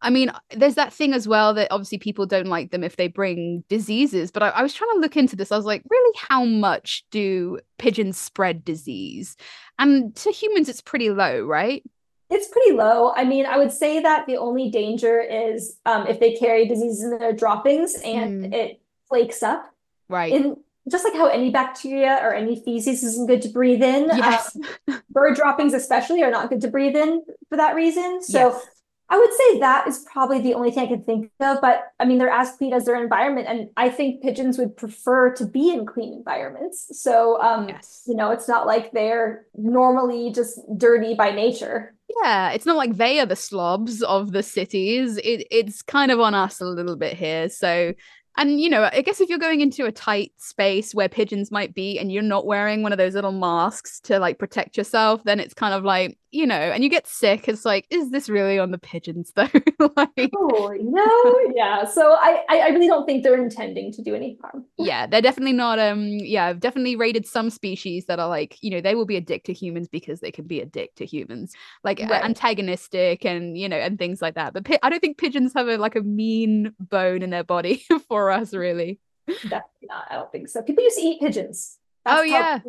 I 0.06 0.10
mean, 0.10 0.30
there's 0.50 0.76
that 0.76 0.92
thing 0.92 1.12
as 1.12 1.26
well 1.26 1.52
that 1.54 1.66
obviously 1.72 1.98
people 1.98 2.26
don't 2.26 2.46
like 2.46 2.70
them 2.70 2.84
if 2.84 2.94
they 2.94 3.08
bring 3.08 3.64
diseases. 3.68 4.30
But 4.30 4.44
I, 4.44 4.50
I, 4.50 4.62
was 4.62 4.72
trying 4.72 4.92
to 4.94 5.00
look 5.00 5.16
into 5.16 5.34
this. 5.34 5.50
I 5.50 5.56
was 5.56 5.64
like, 5.64 5.82
really, 5.90 6.14
how 6.16 6.44
much 6.44 7.04
do 7.10 7.58
pigeons 7.78 8.16
spread 8.16 8.64
disease? 8.64 9.36
And 9.80 10.14
to 10.14 10.30
humans, 10.30 10.68
it's 10.68 10.80
pretty 10.80 11.10
low, 11.10 11.44
right? 11.44 11.82
It's 12.30 12.46
pretty 12.46 12.70
low. 12.70 13.14
I 13.16 13.24
mean, 13.24 13.46
I 13.46 13.58
would 13.58 13.72
say 13.72 13.98
that 13.98 14.26
the 14.28 14.36
only 14.36 14.70
danger 14.70 15.20
is 15.20 15.76
um, 15.86 16.06
if 16.06 16.20
they 16.20 16.34
carry 16.36 16.68
disease 16.68 17.02
in 17.02 17.18
their 17.18 17.32
droppings 17.32 17.96
and 18.04 18.44
mm. 18.44 18.54
it 18.54 18.80
flakes 19.08 19.42
up. 19.42 19.74
Right. 20.08 20.32
In, 20.32 20.56
just 20.88 21.02
like 21.02 21.14
how 21.14 21.26
any 21.26 21.50
bacteria 21.50 22.20
or 22.22 22.32
any 22.32 22.62
feces 22.62 23.02
isn't 23.02 23.26
good 23.26 23.42
to 23.42 23.48
breathe 23.48 23.82
in. 23.82 24.08
Yes. 24.16 24.56
Um, 24.86 25.02
bird 25.10 25.34
droppings, 25.34 25.74
especially, 25.74 26.22
are 26.22 26.30
not 26.30 26.48
good 26.48 26.60
to 26.60 26.68
breathe 26.68 26.94
in 26.94 27.24
for 27.48 27.56
that 27.56 27.74
reason. 27.74 28.22
So 28.22 28.50
yes. 28.50 28.66
I 29.08 29.18
would 29.18 29.32
say 29.32 29.60
that 29.60 29.86
is 29.86 30.04
probably 30.10 30.40
the 30.40 30.54
only 30.54 30.70
thing 30.70 30.84
I 30.84 30.88
can 30.88 31.02
think 31.04 31.30
of. 31.40 31.60
But 31.60 31.92
I 32.00 32.04
mean, 32.04 32.18
they're 32.18 32.28
as 32.28 32.52
clean 32.52 32.72
as 32.72 32.84
their 32.84 33.00
environment. 33.00 33.46
And 33.48 33.70
I 33.76 33.88
think 33.88 34.22
pigeons 34.22 34.58
would 34.58 34.76
prefer 34.76 35.32
to 35.34 35.46
be 35.46 35.70
in 35.70 35.86
clean 35.86 36.12
environments. 36.12 36.88
So, 37.00 37.40
um, 37.40 37.68
yes. 37.68 38.02
you 38.06 38.16
know, 38.16 38.30
it's 38.30 38.48
not 38.48 38.66
like 38.66 38.92
they're 38.92 39.46
normally 39.56 40.32
just 40.32 40.58
dirty 40.76 41.14
by 41.14 41.30
nature. 41.30 41.94
Yeah, 42.22 42.50
it's 42.50 42.66
not 42.66 42.76
like 42.76 42.96
they 42.96 43.20
are 43.20 43.26
the 43.26 43.36
slobs 43.36 44.02
of 44.02 44.32
the 44.32 44.42
cities. 44.42 45.18
It, 45.18 45.46
it's 45.50 45.82
kind 45.82 46.10
of 46.10 46.20
on 46.20 46.34
us 46.34 46.60
a 46.60 46.64
little 46.64 46.96
bit 46.96 47.16
here. 47.16 47.48
So 47.48 47.94
And 48.36 48.60
you 48.60 48.68
know, 48.68 48.88
I 48.92 49.02
guess 49.02 49.20
if 49.20 49.28
you're 49.28 49.38
going 49.38 49.60
into 49.60 49.86
a 49.86 49.92
tight 49.92 50.32
space 50.36 50.94
where 50.94 51.08
pigeons 51.08 51.50
might 51.50 51.74
be 51.74 51.98
and 51.98 52.12
you're 52.12 52.22
not 52.22 52.46
wearing 52.46 52.82
one 52.82 52.92
of 52.92 52.98
those 52.98 53.14
little 53.14 53.32
masks 53.32 54.00
to 54.00 54.18
like 54.18 54.38
protect 54.38 54.76
yourself, 54.76 55.24
then 55.24 55.40
it's 55.40 55.54
kind 55.54 55.72
of 55.74 55.84
like, 55.84 56.18
you 56.32 56.46
know, 56.46 56.54
and 56.54 56.84
you 56.84 56.90
get 56.90 57.06
sick. 57.06 57.48
It's 57.48 57.64
like, 57.64 57.86
is 57.90 58.10
this 58.10 58.28
really 58.28 58.58
on 58.58 58.70
the 58.70 58.78
pigeons 58.78 59.32
though? 59.36 59.48
like, 59.96 60.30
oh 60.36 60.74
no, 60.80 61.52
yeah. 61.54 61.84
So 61.84 62.12
I, 62.12 62.44
I 62.48 62.68
really 62.68 62.88
don't 62.88 63.06
think 63.06 63.22
they're 63.22 63.42
intending 63.42 63.90
to 63.92 64.02
do 64.02 64.14
any 64.14 64.38
harm. 64.42 64.66
yeah, 64.76 65.06
they're 65.06 65.22
definitely 65.22 65.54
not. 65.54 65.78
Um, 65.78 66.06
yeah, 66.08 66.46
I've 66.46 66.60
definitely 66.60 66.96
rated 66.96 67.26
some 67.26 67.48
species 67.48 68.06
that 68.06 68.18
are 68.18 68.28
like, 68.28 68.58
you 68.60 68.70
know, 68.70 68.80
they 68.80 68.94
will 68.94 69.06
be 69.06 69.16
a 69.16 69.20
dick 69.20 69.44
to 69.44 69.52
humans 69.52 69.88
because 69.88 70.20
they 70.20 70.30
can 70.30 70.46
be 70.46 70.60
a 70.60 70.66
dick 70.66 70.94
to 70.96 71.06
humans, 71.06 71.54
like 71.84 72.00
right. 72.00 72.24
antagonistic 72.24 73.24
and 73.24 73.56
you 73.56 73.68
know, 73.68 73.76
and 73.76 73.98
things 73.98 74.20
like 74.20 74.34
that. 74.34 74.52
But 74.52 74.64
pi- 74.64 74.78
I 74.82 74.90
don't 74.90 75.00
think 75.00 75.18
pigeons 75.18 75.52
have 75.54 75.68
a 75.68 75.78
like 75.78 75.96
a 75.96 76.02
mean 76.02 76.74
bone 76.78 77.22
in 77.22 77.30
their 77.30 77.44
body 77.44 77.84
for 78.08 78.25
us, 78.30 78.54
really. 78.54 79.00
Definitely 79.26 79.88
not. 79.88 80.06
I 80.10 80.14
don't 80.14 80.30
think 80.30 80.48
so. 80.48 80.62
People 80.62 80.84
used 80.84 80.98
to 80.98 81.02
eat 81.02 81.20
pigeons. 81.20 81.78
That's 82.04 82.20
oh 82.20 82.22
yeah. 82.22 82.60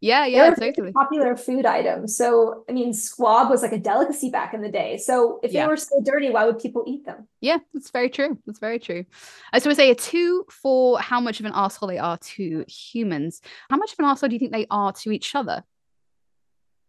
Yeah, 0.00 0.26
yeah, 0.26 0.54
totally. 0.54 0.92
Popular 0.92 1.36
food 1.36 1.64
item. 1.64 2.06
So, 2.06 2.64
I 2.68 2.72
mean, 2.72 2.92
squab 2.92 3.48
was 3.48 3.62
like 3.62 3.72
a 3.72 3.78
delicacy 3.78 4.30
back 4.30 4.52
in 4.52 4.60
the 4.60 4.68
day. 4.68 4.98
So, 4.98 5.40
if 5.42 5.52
yeah. 5.52 5.62
they 5.62 5.68
were 5.68 5.76
so 5.76 6.00
dirty, 6.04 6.28
why 6.28 6.44
would 6.44 6.58
people 6.58 6.84
eat 6.86 7.06
them? 7.06 7.26
Yeah, 7.40 7.58
that's 7.72 7.90
very 7.90 8.10
true. 8.10 8.38
That's 8.46 8.58
very 8.58 8.78
true. 8.78 9.06
I 9.54 9.58
so 9.58 9.70
we 9.70 9.74
say 9.74 9.90
a 9.90 9.94
two 9.94 10.44
for 10.50 10.98
how 11.00 11.18
much 11.18 11.40
of 11.40 11.46
an 11.46 11.52
asshole 11.54 11.88
they 11.88 11.98
are 11.98 12.18
to 12.18 12.64
humans. 12.68 13.40
How 13.70 13.78
much 13.78 13.94
of 13.94 13.98
an 13.98 14.04
asshole 14.04 14.28
do 14.28 14.34
you 14.34 14.38
think 14.38 14.52
they 14.52 14.66
are 14.70 14.92
to 14.92 15.10
each 15.12 15.34
other? 15.34 15.64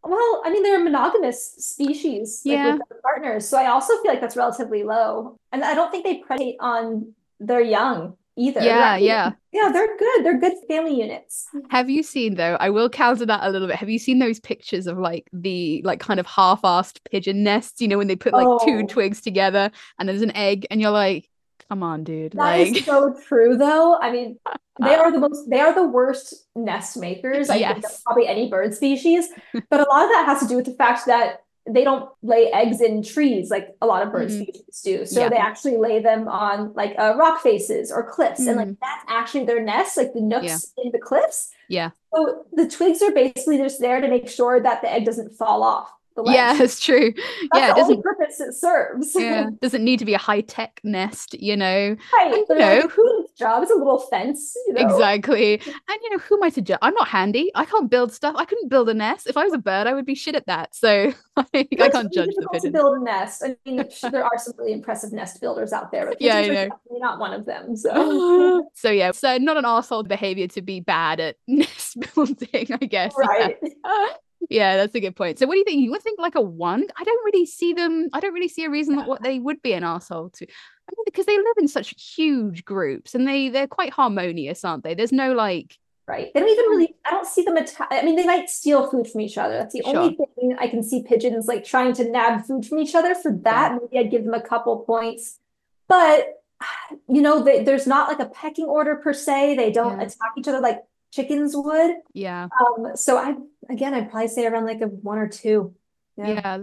Well, 0.03 0.41
I 0.45 0.51
mean, 0.51 0.63
they're 0.63 0.79
a 0.79 0.83
monogamous 0.83 1.55
species, 1.57 2.41
like 2.45 2.53
yeah. 2.53 2.73
with 2.73 3.01
partners. 3.01 3.47
So 3.47 3.57
I 3.57 3.67
also 3.67 3.93
feel 4.01 4.11
like 4.11 4.21
that's 4.21 4.37
relatively 4.37 4.83
low. 4.83 5.37
And 5.51 5.63
I 5.63 5.73
don't 5.73 5.91
think 5.91 6.03
they 6.03 6.21
predate 6.21 6.57
on 6.59 7.13
their 7.39 7.61
young 7.61 8.17
either. 8.37 8.61
Yeah, 8.61 8.91
right? 8.91 9.01
yeah. 9.01 9.31
Yeah, 9.51 9.69
they're 9.71 9.97
good. 9.97 10.25
They're 10.25 10.39
good 10.39 10.53
family 10.67 10.99
units. 10.99 11.47
Have 11.69 11.89
you 11.89 12.03
seen 12.03 12.35
though? 12.35 12.57
I 12.59 12.69
will 12.69 12.89
counter 12.89 13.25
that 13.25 13.43
a 13.43 13.49
little 13.49 13.67
bit. 13.67 13.77
Have 13.77 13.89
you 13.89 13.99
seen 13.99 14.19
those 14.19 14.39
pictures 14.39 14.87
of 14.87 14.97
like 14.97 15.27
the 15.33 15.81
like 15.83 15.99
kind 15.99 16.19
of 16.19 16.27
half-assed 16.27 16.99
pigeon 17.09 17.43
nests, 17.43 17.81
you 17.81 17.87
know, 17.87 17.97
when 17.97 18.07
they 18.07 18.15
put 18.15 18.33
like 18.33 18.47
oh. 18.47 18.63
two 18.63 18.85
twigs 18.85 19.21
together 19.21 19.71
and 19.97 20.07
there's 20.07 20.21
an 20.21 20.35
egg 20.35 20.67
and 20.69 20.79
you're 20.79 20.91
like, 20.91 21.27
come 21.69 21.81
on, 21.83 22.03
dude. 22.03 22.33
That 22.33 22.37
like... 22.37 22.77
is 22.77 22.85
so 22.85 23.15
true 23.27 23.57
though. 23.57 23.97
I 23.99 24.11
mean, 24.11 24.37
they 24.79 24.95
uh, 24.95 24.99
are 24.99 25.11
the 25.11 25.19
most 25.19 25.49
they 25.49 25.59
are 25.59 25.73
the 25.73 25.87
worst 25.87 26.33
nest 26.55 26.97
makers, 26.97 27.49
I 27.49 27.55
yes. 27.55 27.73
think, 27.73 27.85
probably 28.05 28.27
any 28.27 28.49
bird 28.49 28.75
species. 28.75 29.27
But 29.53 29.79
a 29.79 29.89
lot 29.89 30.03
of 30.03 30.09
that 30.11 30.25
has 30.27 30.39
to 30.41 30.47
do 30.47 30.55
with 30.55 30.65
the 30.65 30.75
fact 30.75 31.07
that 31.07 31.41
they 31.67 31.83
don't 31.83 32.09
lay 32.23 32.51
eggs 32.51 32.81
in 32.81 33.03
trees 33.03 33.49
like 33.49 33.75
a 33.81 33.85
lot 33.85 34.01
of 34.01 34.11
bird 34.11 34.29
mm-hmm. 34.29 34.43
species 34.43 34.81
do. 34.83 35.05
So 35.05 35.21
yeah. 35.21 35.29
they 35.29 35.37
actually 35.37 35.77
lay 35.77 35.99
them 36.01 36.27
on 36.27 36.73
like 36.73 36.95
uh, 36.97 37.15
rock 37.17 37.41
faces 37.41 37.91
or 37.91 38.09
cliffs, 38.09 38.41
mm-hmm. 38.41 38.49
and 38.49 38.57
like 38.57 38.67
mm. 38.67 38.77
that's 38.81 39.05
actually 39.07 39.45
their 39.45 39.61
nest, 39.61 39.97
like 39.97 40.13
the 40.13 40.21
nooks 40.21 40.73
yeah. 40.77 40.83
in 40.83 40.91
the 40.91 40.99
cliffs. 40.99 41.51
Yeah. 41.69 41.91
So 42.13 42.45
the 42.53 42.67
twigs 42.67 43.01
are 43.01 43.11
basically 43.11 43.57
just 43.57 43.79
there 43.79 44.01
to 44.01 44.07
make 44.07 44.29
sure 44.29 44.59
that 44.59 44.81
the 44.81 44.91
egg 44.91 45.05
doesn't 45.05 45.35
fall 45.35 45.63
off 45.63 45.91
the 46.17 46.23
Yeah, 46.31 46.57
it's 46.61 46.81
true. 46.81 47.13
That's 47.13 47.49
yeah, 47.55 47.73
the 47.73 47.81
only 47.81 48.01
purpose 48.01 48.41
it 48.41 48.53
serves. 48.53 49.15
yeah, 49.15 49.49
doesn't 49.61 49.83
need 49.83 49.99
to 49.99 50.05
be 50.05 50.13
a 50.13 50.17
high 50.17 50.41
tech 50.41 50.81
nest, 50.83 51.33
you 51.39 51.55
know. 51.55 51.95
Right, 52.13 52.33
and, 52.33 52.45
you 52.49 52.57
know, 52.57 52.81
whose 52.89 53.16
job 53.37 53.63
is 53.63 53.69
a 53.69 53.75
little 53.75 53.99
fence. 53.99 54.55
You 54.67 54.73
know? 54.73 54.81
Exactly, 54.81 55.53
and 55.53 55.99
you 56.03 56.09
know, 56.11 56.17
who 56.19 56.35
am 56.35 56.43
I 56.43 56.49
to 56.51 56.61
judge? 56.61 56.79
I'm 56.81 56.93
not 56.93 57.07
handy. 57.07 57.51
I 57.55 57.65
can't 57.65 57.89
build 57.89 58.11
stuff. 58.11 58.35
I 58.37 58.45
couldn't 58.45 58.69
build 58.69 58.89
a 58.89 58.93
nest. 58.93 59.27
If 59.27 59.37
I 59.37 59.43
was 59.43 59.53
a 59.53 59.57
bird, 59.57 59.87
I 59.87 59.93
would 59.93 60.05
be 60.05 60.15
shit 60.15 60.35
at 60.35 60.45
that. 60.47 60.75
So 60.75 61.13
like, 61.37 61.67
I 61.79 61.89
can't 61.89 62.11
judge 62.11 62.29
the 62.35 62.47
pigeon. 62.51 62.73
To 62.73 62.79
build 62.79 62.97
a 62.97 63.03
nest. 63.03 63.43
I 63.43 63.55
mean, 63.65 63.83
there 64.11 64.23
are 64.23 64.37
some 64.37 64.53
really 64.57 64.73
impressive 64.73 65.11
nest 65.11 65.39
builders 65.41 65.73
out 65.73 65.91
there, 65.91 66.07
but 66.07 66.17
yeah, 66.21 66.41
you 66.41 66.53
know. 66.53 66.69
definitely 66.69 66.99
not 66.99 67.19
one 67.19 67.33
of 67.33 67.45
them. 67.45 67.75
So, 67.75 68.69
so 68.73 68.89
yeah, 68.89 69.11
so 69.11 69.37
not 69.37 69.57
an 69.57 69.65
asshole 69.65 70.03
behavior 70.03 70.47
to 70.47 70.61
be 70.61 70.79
bad 70.79 71.19
at 71.19 71.35
nest 71.47 71.97
building, 72.15 72.67
I 72.71 72.85
guess. 72.85 73.13
Right. 73.17 73.57
Yeah, 73.61 74.07
that's 74.49 74.95
a 74.95 74.99
good 74.99 75.15
point. 75.15 75.39
So 75.39 75.47
what 75.47 75.53
do 75.53 75.59
you 75.59 75.65
think? 75.65 75.81
You 75.81 75.91
would 75.91 76.01
think 76.01 76.19
like 76.19 76.35
a 76.35 76.41
one? 76.41 76.85
I 76.97 77.03
don't 77.03 77.25
really 77.25 77.45
see 77.45 77.73
them. 77.73 78.09
I 78.13 78.19
don't 78.19 78.33
really 78.33 78.47
see 78.47 78.65
a 78.65 78.69
reason 78.69 78.97
yeah. 78.97 79.05
what 79.05 79.23
they 79.23 79.39
would 79.39 79.61
be 79.61 79.73
an 79.73 79.83
asshole 79.83 80.29
to. 80.29 80.45
I 80.45 80.93
mean, 80.95 81.03
because 81.05 81.25
they 81.25 81.37
live 81.37 81.55
in 81.57 81.67
such 81.67 81.93
huge 82.15 82.63
groups 82.63 83.13
and 83.13 83.27
they 83.27 83.49
they're 83.49 83.67
quite 83.67 83.93
harmonious, 83.93 84.63
aren't 84.63 84.83
they? 84.83 84.93
There's 84.93 85.11
no 85.11 85.33
like 85.33 85.77
right. 86.07 86.31
They 86.33 86.39
don't 86.39 86.49
even 86.49 86.65
hmm. 86.65 86.71
really. 86.71 86.95
I 87.05 87.11
don't 87.11 87.27
see 87.27 87.43
them. 87.43 87.57
Atta- 87.57 87.87
I 87.91 88.03
mean, 88.03 88.15
they 88.15 88.25
might 88.25 88.49
steal 88.49 88.89
food 88.89 89.07
from 89.07 89.21
each 89.21 89.37
other. 89.37 89.57
That's 89.57 89.73
the 89.73 89.83
sure. 89.83 89.97
only 89.97 90.15
thing 90.15 90.55
I 90.59 90.67
can 90.67 90.83
see 90.83 91.03
pigeons 91.03 91.47
like 91.47 91.65
trying 91.65 91.93
to 91.93 92.09
nab 92.09 92.45
food 92.45 92.65
from 92.65 92.79
each 92.79 92.95
other. 92.95 93.15
For 93.15 93.31
that, 93.43 93.71
yeah. 93.71 93.79
maybe 93.81 94.05
I'd 94.05 94.11
give 94.11 94.23
them 94.23 94.33
a 94.33 94.41
couple 94.41 94.79
points. 94.79 95.39
But 95.87 96.41
you 97.09 97.21
know, 97.21 97.43
they, 97.43 97.63
there's 97.63 97.87
not 97.87 98.07
like 98.07 98.19
a 98.19 98.31
pecking 98.31 98.65
order 98.65 98.95
per 98.95 99.13
se. 99.13 99.55
They 99.55 99.71
don't 99.71 99.99
yeah. 99.99 100.05
attack 100.05 100.31
each 100.37 100.47
other 100.47 100.61
like 100.61 100.83
chickens 101.11 101.53
would. 101.55 101.95
Yeah. 102.13 102.47
Um, 102.59 102.95
so 102.95 103.17
I 103.17 103.35
again 103.69 103.93
I'd 103.93 104.09
probably 104.09 104.27
say 104.27 104.45
around 104.45 104.65
like 104.65 104.81
a 104.81 104.87
one 104.87 105.17
or 105.17 105.27
two. 105.27 105.73
Yeah. 106.17 106.27
yeah. 106.29 106.57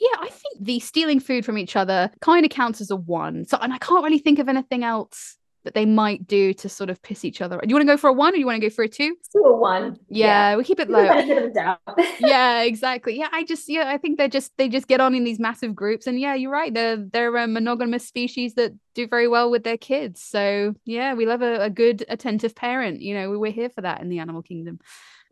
yeah, 0.00 0.20
I 0.20 0.30
think 0.30 0.64
the 0.64 0.80
stealing 0.80 1.20
food 1.20 1.44
from 1.44 1.58
each 1.58 1.76
other 1.76 2.10
kind 2.22 2.46
of 2.46 2.50
counts 2.50 2.80
as 2.80 2.90
a 2.90 2.96
one. 2.96 3.44
So 3.44 3.58
and 3.60 3.72
I 3.72 3.78
can't 3.78 4.02
really 4.02 4.18
think 4.18 4.38
of 4.38 4.48
anything 4.48 4.84
else 4.84 5.36
that 5.66 5.74
they 5.74 5.84
might 5.84 6.26
do 6.28 6.54
to 6.54 6.68
sort 6.68 6.88
of 6.90 7.02
piss 7.02 7.24
each 7.24 7.42
other. 7.42 7.58
Do 7.58 7.68
you 7.68 7.74
want 7.74 7.82
to 7.82 7.92
go 7.92 7.96
for 7.96 8.08
a 8.08 8.12
one 8.12 8.30
or 8.30 8.36
do 8.36 8.38
you 8.38 8.46
want 8.46 8.60
to 8.60 8.66
go 8.66 8.72
for 8.72 8.84
a 8.84 8.88
two? 8.88 9.16
Do 9.32 9.44
a 9.44 9.56
one. 9.56 9.98
Yeah, 10.08 10.50
yeah. 10.50 10.56
we 10.56 10.62
keep 10.62 10.78
it 10.78 10.88
low. 10.88 11.02
yeah, 12.20 12.62
exactly. 12.62 13.18
Yeah, 13.18 13.28
I 13.32 13.42
just 13.42 13.68
yeah, 13.68 13.88
I 13.88 13.98
think 13.98 14.16
they 14.16 14.28
just 14.28 14.56
they 14.58 14.68
just 14.68 14.86
get 14.86 15.00
on 15.00 15.14
in 15.14 15.24
these 15.24 15.40
massive 15.40 15.74
groups, 15.74 16.06
and 16.06 16.20
yeah, 16.20 16.34
you're 16.34 16.52
right. 16.52 16.72
They're 16.72 16.96
they're 16.96 17.36
a 17.36 17.48
monogamous 17.48 18.06
species 18.06 18.54
that 18.54 18.72
do 18.94 19.08
very 19.08 19.26
well 19.26 19.50
with 19.50 19.64
their 19.64 19.76
kids. 19.76 20.22
So 20.22 20.74
yeah, 20.84 21.14
we 21.14 21.26
love 21.26 21.42
a, 21.42 21.64
a 21.64 21.70
good 21.70 22.04
attentive 22.08 22.54
parent. 22.54 23.02
You 23.02 23.14
know, 23.14 23.38
we're 23.38 23.50
here 23.50 23.68
for 23.68 23.80
that 23.80 24.00
in 24.00 24.08
the 24.08 24.20
animal 24.20 24.42
kingdom. 24.42 24.78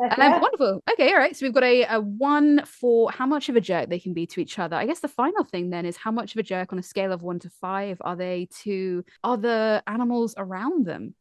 Um, 0.00 0.40
wonderful. 0.40 0.82
Okay, 0.92 1.12
all 1.12 1.18
right. 1.18 1.36
So 1.36 1.46
we've 1.46 1.54
got 1.54 1.64
a, 1.64 1.84
a 1.84 2.00
one 2.00 2.64
for 2.66 3.10
how 3.10 3.26
much 3.26 3.48
of 3.48 3.56
a 3.56 3.60
jerk 3.60 3.88
they 3.88 4.00
can 4.00 4.12
be 4.12 4.26
to 4.26 4.40
each 4.40 4.58
other. 4.58 4.76
I 4.76 4.86
guess 4.86 5.00
the 5.00 5.08
final 5.08 5.44
thing 5.44 5.70
then 5.70 5.86
is 5.86 5.96
how 5.96 6.10
much 6.10 6.34
of 6.34 6.38
a 6.38 6.42
jerk 6.42 6.72
on 6.72 6.78
a 6.78 6.82
scale 6.82 7.12
of 7.12 7.22
one 7.22 7.38
to 7.40 7.50
five 7.50 7.98
are 8.00 8.16
they 8.16 8.48
to 8.62 9.04
other 9.22 9.82
animals 9.86 10.34
around 10.36 10.86
them? 10.86 11.14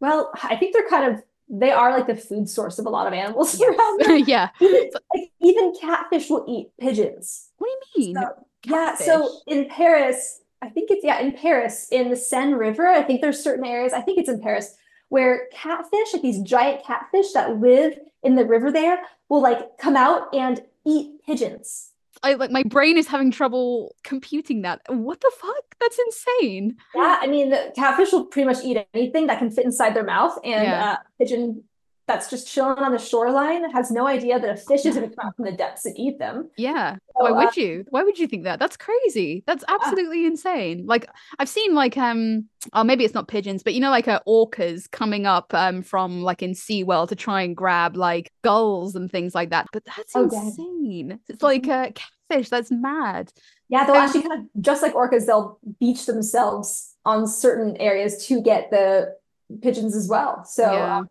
Well, 0.00 0.30
I 0.42 0.56
think 0.56 0.74
they're 0.74 0.88
kind 0.88 1.14
of 1.14 1.22
they 1.48 1.70
are 1.70 1.92
like 1.92 2.08
the 2.08 2.16
food 2.16 2.48
source 2.48 2.78
of 2.78 2.86
a 2.86 2.90
lot 2.90 3.06
of 3.06 3.12
animals 3.12 3.58
yes. 3.60 3.74
around 3.74 4.00
them. 4.00 4.24
yeah. 4.26 4.48
Even, 4.60 4.90
like, 5.14 5.30
even, 5.40 5.72
catfish 5.80 6.28
will 6.28 6.44
eat 6.48 6.68
pigeons. 6.78 7.50
What 7.58 7.68
do 7.68 8.00
you 8.00 8.06
mean? 8.06 8.16
So, 8.16 8.46
yeah. 8.64 8.96
So 8.96 9.30
in 9.46 9.68
Paris, 9.68 10.40
I 10.60 10.68
think 10.68 10.90
it's 10.90 11.04
yeah, 11.04 11.20
in 11.20 11.32
Paris, 11.32 11.88
in 11.92 12.10
the 12.10 12.16
Seine 12.16 12.54
River, 12.54 12.88
I 12.88 13.02
think 13.02 13.20
there's 13.20 13.42
certain 13.42 13.64
areas, 13.64 13.92
I 13.92 14.00
think 14.00 14.18
it's 14.18 14.28
in 14.28 14.40
Paris 14.40 14.74
where 15.08 15.46
catfish, 15.52 16.12
like 16.12 16.22
these 16.22 16.40
giant 16.40 16.84
catfish 16.84 17.32
that 17.32 17.60
live 17.60 17.98
in 18.22 18.34
the 18.34 18.44
river 18.44 18.72
there, 18.72 19.00
will 19.28 19.42
like 19.42 19.78
come 19.78 19.96
out 19.96 20.34
and 20.34 20.62
eat 20.84 21.24
pigeons. 21.26 21.92
I 22.22 22.34
like 22.34 22.50
my 22.50 22.62
brain 22.62 22.96
is 22.96 23.06
having 23.06 23.30
trouble 23.30 23.94
computing 24.02 24.62
that. 24.62 24.80
What 24.88 25.20
the 25.20 25.30
fuck? 25.38 25.76
That's 25.80 25.98
insane. 25.98 26.76
Yeah, 26.94 27.18
I 27.20 27.26
mean, 27.26 27.54
catfish 27.74 28.12
will 28.12 28.24
pretty 28.24 28.46
much 28.46 28.64
eat 28.64 28.78
anything 28.94 29.26
that 29.26 29.38
can 29.38 29.50
fit 29.50 29.64
inside 29.64 29.94
their 29.94 30.04
mouth, 30.04 30.38
and 30.42 30.64
yeah. 30.64 30.92
uh, 30.92 30.96
pigeon 31.18 31.64
that's 32.06 32.30
just 32.30 32.46
chilling 32.46 32.78
on 32.78 32.92
the 32.92 32.98
shoreline 32.98 33.68
has 33.70 33.90
no 33.90 34.06
idea 34.06 34.38
that 34.38 34.48
a 34.48 34.56
fish 34.56 34.84
is 34.84 34.94
going 34.94 35.10
to 35.10 35.16
come 35.16 35.32
from 35.34 35.44
the 35.44 35.52
depths 35.52 35.84
and 35.86 35.98
eat 35.98 36.18
them. 36.18 36.48
Yeah. 36.56 36.94
So, 36.94 37.24
Why 37.24 37.30
would 37.32 37.48
uh, 37.48 37.52
you? 37.56 37.84
Why 37.90 38.04
would 38.04 38.18
you 38.18 38.28
think 38.28 38.44
that? 38.44 38.60
That's 38.60 38.76
crazy. 38.76 39.42
That's 39.46 39.64
absolutely 39.66 40.22
yeah. 40.22 40.28
insane. 40.28 40.86
Like 40.86 41.08
I've 41.38 41.48
seen 41.48 41.74
like 41.74 41.96
um 41.96 42.46
oh 42.72 42.84
maybe 42.84 43.04
it's 43.04 43.14
not 43.14 43.26
pigeons, 43.26 43.64
but 43.64 43.74
you 43.74 43.80
know 43.80 43.90
like 43.90 44.06
uh, 44.06 44.20
orcas 44.26 44.88
coming 44.90 45.26
up 45.26 45.52
um 45.52 45.82
from 45.82 46.22
like 46.22 46.42
in 46.42 46.52
SeaWorld 46.52 47.08
to 47.08 47.16
try 47.16 47.42
and 47.42 47.56
grab 47.56 47.96
like 47.96 48.30
gulls 48.42 48.94
and 48.94 49.10
things 49.10 49.34
like 49.34 49.50
that. 49.50 49.66
But 49.72 49.84
that's 49.84 50.12
oh, 50.14 50.24
insane. 50.24 51.18
It's 51.28 51.42
like 51.42 51.66
a 51.66 51.92
catfish. 51.92 52.50
That's 52.50 52.70
mad. 52.70 53.32
Yeah, 53.68 53.84
they'll 53.84 53.96
actually 53.96 54.22
kind 54.22 54.42
of 54.42 54.62
just 54.62 54.80
like 54.80 54.94
orcas, 54.94 55.26
they'll 55.26 55.58
beach 55.80 56.06
themselves 56.06 56.94
on 57.04 57.26
certain 57.26 57.76
areas 57.78 58.26
to 58.26 58.40
get 58.40 58.70
the 58.70 59.16
pigeons 59.60 59.96
as 59.96 60.08
well. 60.08 60.44
So 60.44 60.62
yeah. 60.70 61.02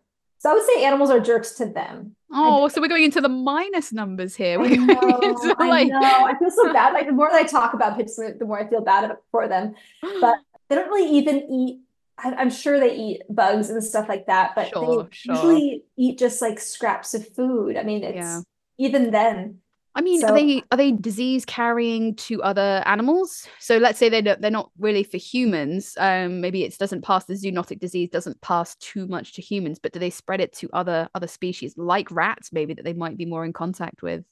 So 0.46 0.52
I 0.52 0.54
would 0.54 0.64
say 0.64 0.84
animals 0.84 1.10
are 1.10 1.18
jerks 1.18 1.54
to 1.54 1.66
them. 1.66 2.14
Oh, 2.32 2.68
so 2.68 2.80
we're 2.80 2.86
going 2.86 3.02
into 3.02 3.20
the 3.20 3.28
minus 3.28 3.92
numbers 3.92 4.36
here. 4.36 4.60
We're 4.60 4.66
I 4.74 4.76
know, 4.76 5.18
into, 5.18 5.48
like... 5.58 5.58
I 5.58 5.98
know. 5.98 6.24
I 6.24 6.38
feel 6.38 6.52
so 6.52 6.72
bad. 6.72 6.92
Like 6.92 7.06
the 7.06 7.12
more 7.12 7.28
that 7.28 7.34
I 7.34 7.42
talk 7.42 7.74
about 7.74 7.96
pigeons, 7.96 8.38
the 8.38 8.44
more 8.44 8.60
I 8.60 8.70
feel 8.70 8.80
bad 8.80 9.10
for 9.32 9.48
them. 9.48 9.74
But 10.20 10.36
they 10.68 10.76
don't 10.76 10.86
really 10.88 11.18
even 11.18 11.50
eat. 11.50 11.80
I'm 12.16 12.50
sure 12.50 12.78
they 12.78 12.94
eat 12.94 13.22
bugs 13.28 13.70
and 13.70 13.82
stuff 13.82 14.08
like 14.08 14.26
that, 14.26 14.52
but 14.54 14.68
sure, 14.68 15.02
they 15.02 15.08
sure. 15.10 15.34
usually 15.34 15.84
eat 15.96 16.16
just 16.16 16.40
like 16.40 16.60
scraps 16.60 17.12
of 17.12 17.26
food. 17.34 17.76
I 17.76 17.82
mean, 17.82 18.04
it's 18.04 18.14
yeah. 18.14 18.40
even 18.78 19.10
then 19.10 19.58
I 19.96 20.02
mean, 20.02 20.20
so, 20.20 20.28
are 20.28 20.34
they 20.34 20.62
are 20.70 20.76
they 20.76 20.92
disease 20.92 21.46
carrying 21.46 22.14
to 22.16 22.42
other 22.42 22.82
animals? 22.84 23.48
So 23.58 23.78
let's 23.78 23.98
say 23.98 24.10
they're 24.10 24.36
they're 24.36 24.50
not 24.50 24.70
really 24.78 25.02
for 25.02 25.16
humans. 25.16 25.94
Um, 25.98 26.42
maybe 26.42 26.64
it 26.64 26.76
doesn't 26.78 27.02
pass 27.02 27.24
the 27.24 27.32
zoonotic 27.34 27.80
disease 27.80 28.10
doesn't 28.10 28.40
pass 28.42 28.76
too 28.76 29.06
much 29.06 29.32
to 29.34 29.42
humans, 29.42 29.78
but 29.78 29.92
do 29.92 29.98
they 29.98 30.10
spread 30.10 30.42
it 30.42 30.52
to 30.54 30.68
other 30.74 31.08
other 31.14 31.26
species 31.26 31.74
like 31.78 32.10
rats? 32.10 32.52
Maybe 32.52 32.74
that 32.74 32.84
they 32.84 32.92
might 32.92 33.16
be 33.16 33.24
more 33.24 33.44
in 33.46 33.54
contact 33.54 34.02
with. 34.02 34.22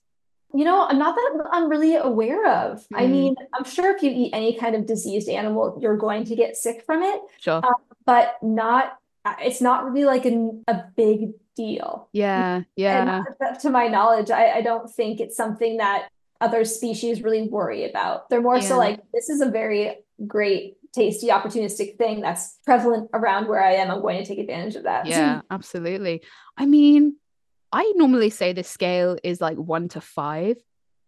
You 0.53 0.65
know, 0.65 0.87
not 0.89 1.17
that 1.17 1.49
I'm 1.51 1.69
really 1.69 1.97
aware 1.97 2.47
of. 2.47 2.87
Mm. 2.93 3.01
I 3.01 3.07
mean, 3.07 3.35
I'm 3.55 3.65
sure 3.65 3.97
if 3.97 4.03
you 4.03 4.11
eat 4.11 4.31
any 4.35 4.57
kind 4.57 4.77
of 4.77 4.87
diseased 4.87 5.29
animal, 5.31 5.79
you're 5.81 5.97
going 5.97 6.25
to 6.27 6.37
get 6.37 6.57
sick 6.57 6.85
from 6.85 7.03
it. 7.03 7.23
Sure. 7.41 7.57
Um, 7.57 7.75
but 8.05 8.37
not 8.43 8.99
it's 9.41 9.61
not 9.61 9.91
really 9.91 10.05
like 10.05 10.27
a, 10.27 10.51
a 10.69 10.85
big 10.97 11.31
deal. 11.57 12.09
Yeah, 12.13 12.63
yeah. 12.77 13.23
And 13.41 13.61
to 13.61 13.71
my 13.71 13.89
knowledge, 13.89 14.31
I, 14.31 14.53
I 14.53 14.61
don't 14.61 14.91
think 14.91 15.21
it's 15.21 15.37
something 15.37 15.79
that 15.79 16.09
other 16.41 16.65
species 16.65 17.23
really 17.23 17.49
worry 17.49 17.89
about. 17.89 18.29
They're 18.29 18.43
more 18.43 18.57
yeah. 18.57 18.63
so 18.63 18.77
like, 18.77 19.01
this 19.13 19.29
is 19.29 19.41
a 19.41 19.51
very 19.51 19.97
great, 20.27 20.77
tasty, 20.93 21.29
opportunistic 21.29 21.97
thing 21.97 22.21
that's 22.21 22.59
prevalent 22.65 23.11
around 23.15 23.49
where 23.49 23.65
I 23.65 23.75
am. 23.75 23.91
I'm 23.91 24.03
going 24.03 24.23
to 24.23 24.29
take 24.29 24.39
advantage 24.39 24.77
of 24.77 24.83
that. 24.85 25.07
Yeah, 25.07 25.41
absolutely. 25.51 26.23
I 26.57 26.67
mean, 26.67 27.17
I 27.73 27.93
normally 27.97 28.31
say 28.31 28.53
the 28.53 28.63
scale 28.63 29.17
is 29.25 29.41
like 29.41 29.57
one 29.57 29.89
to 29.91 30.01
five. 30.01 30.57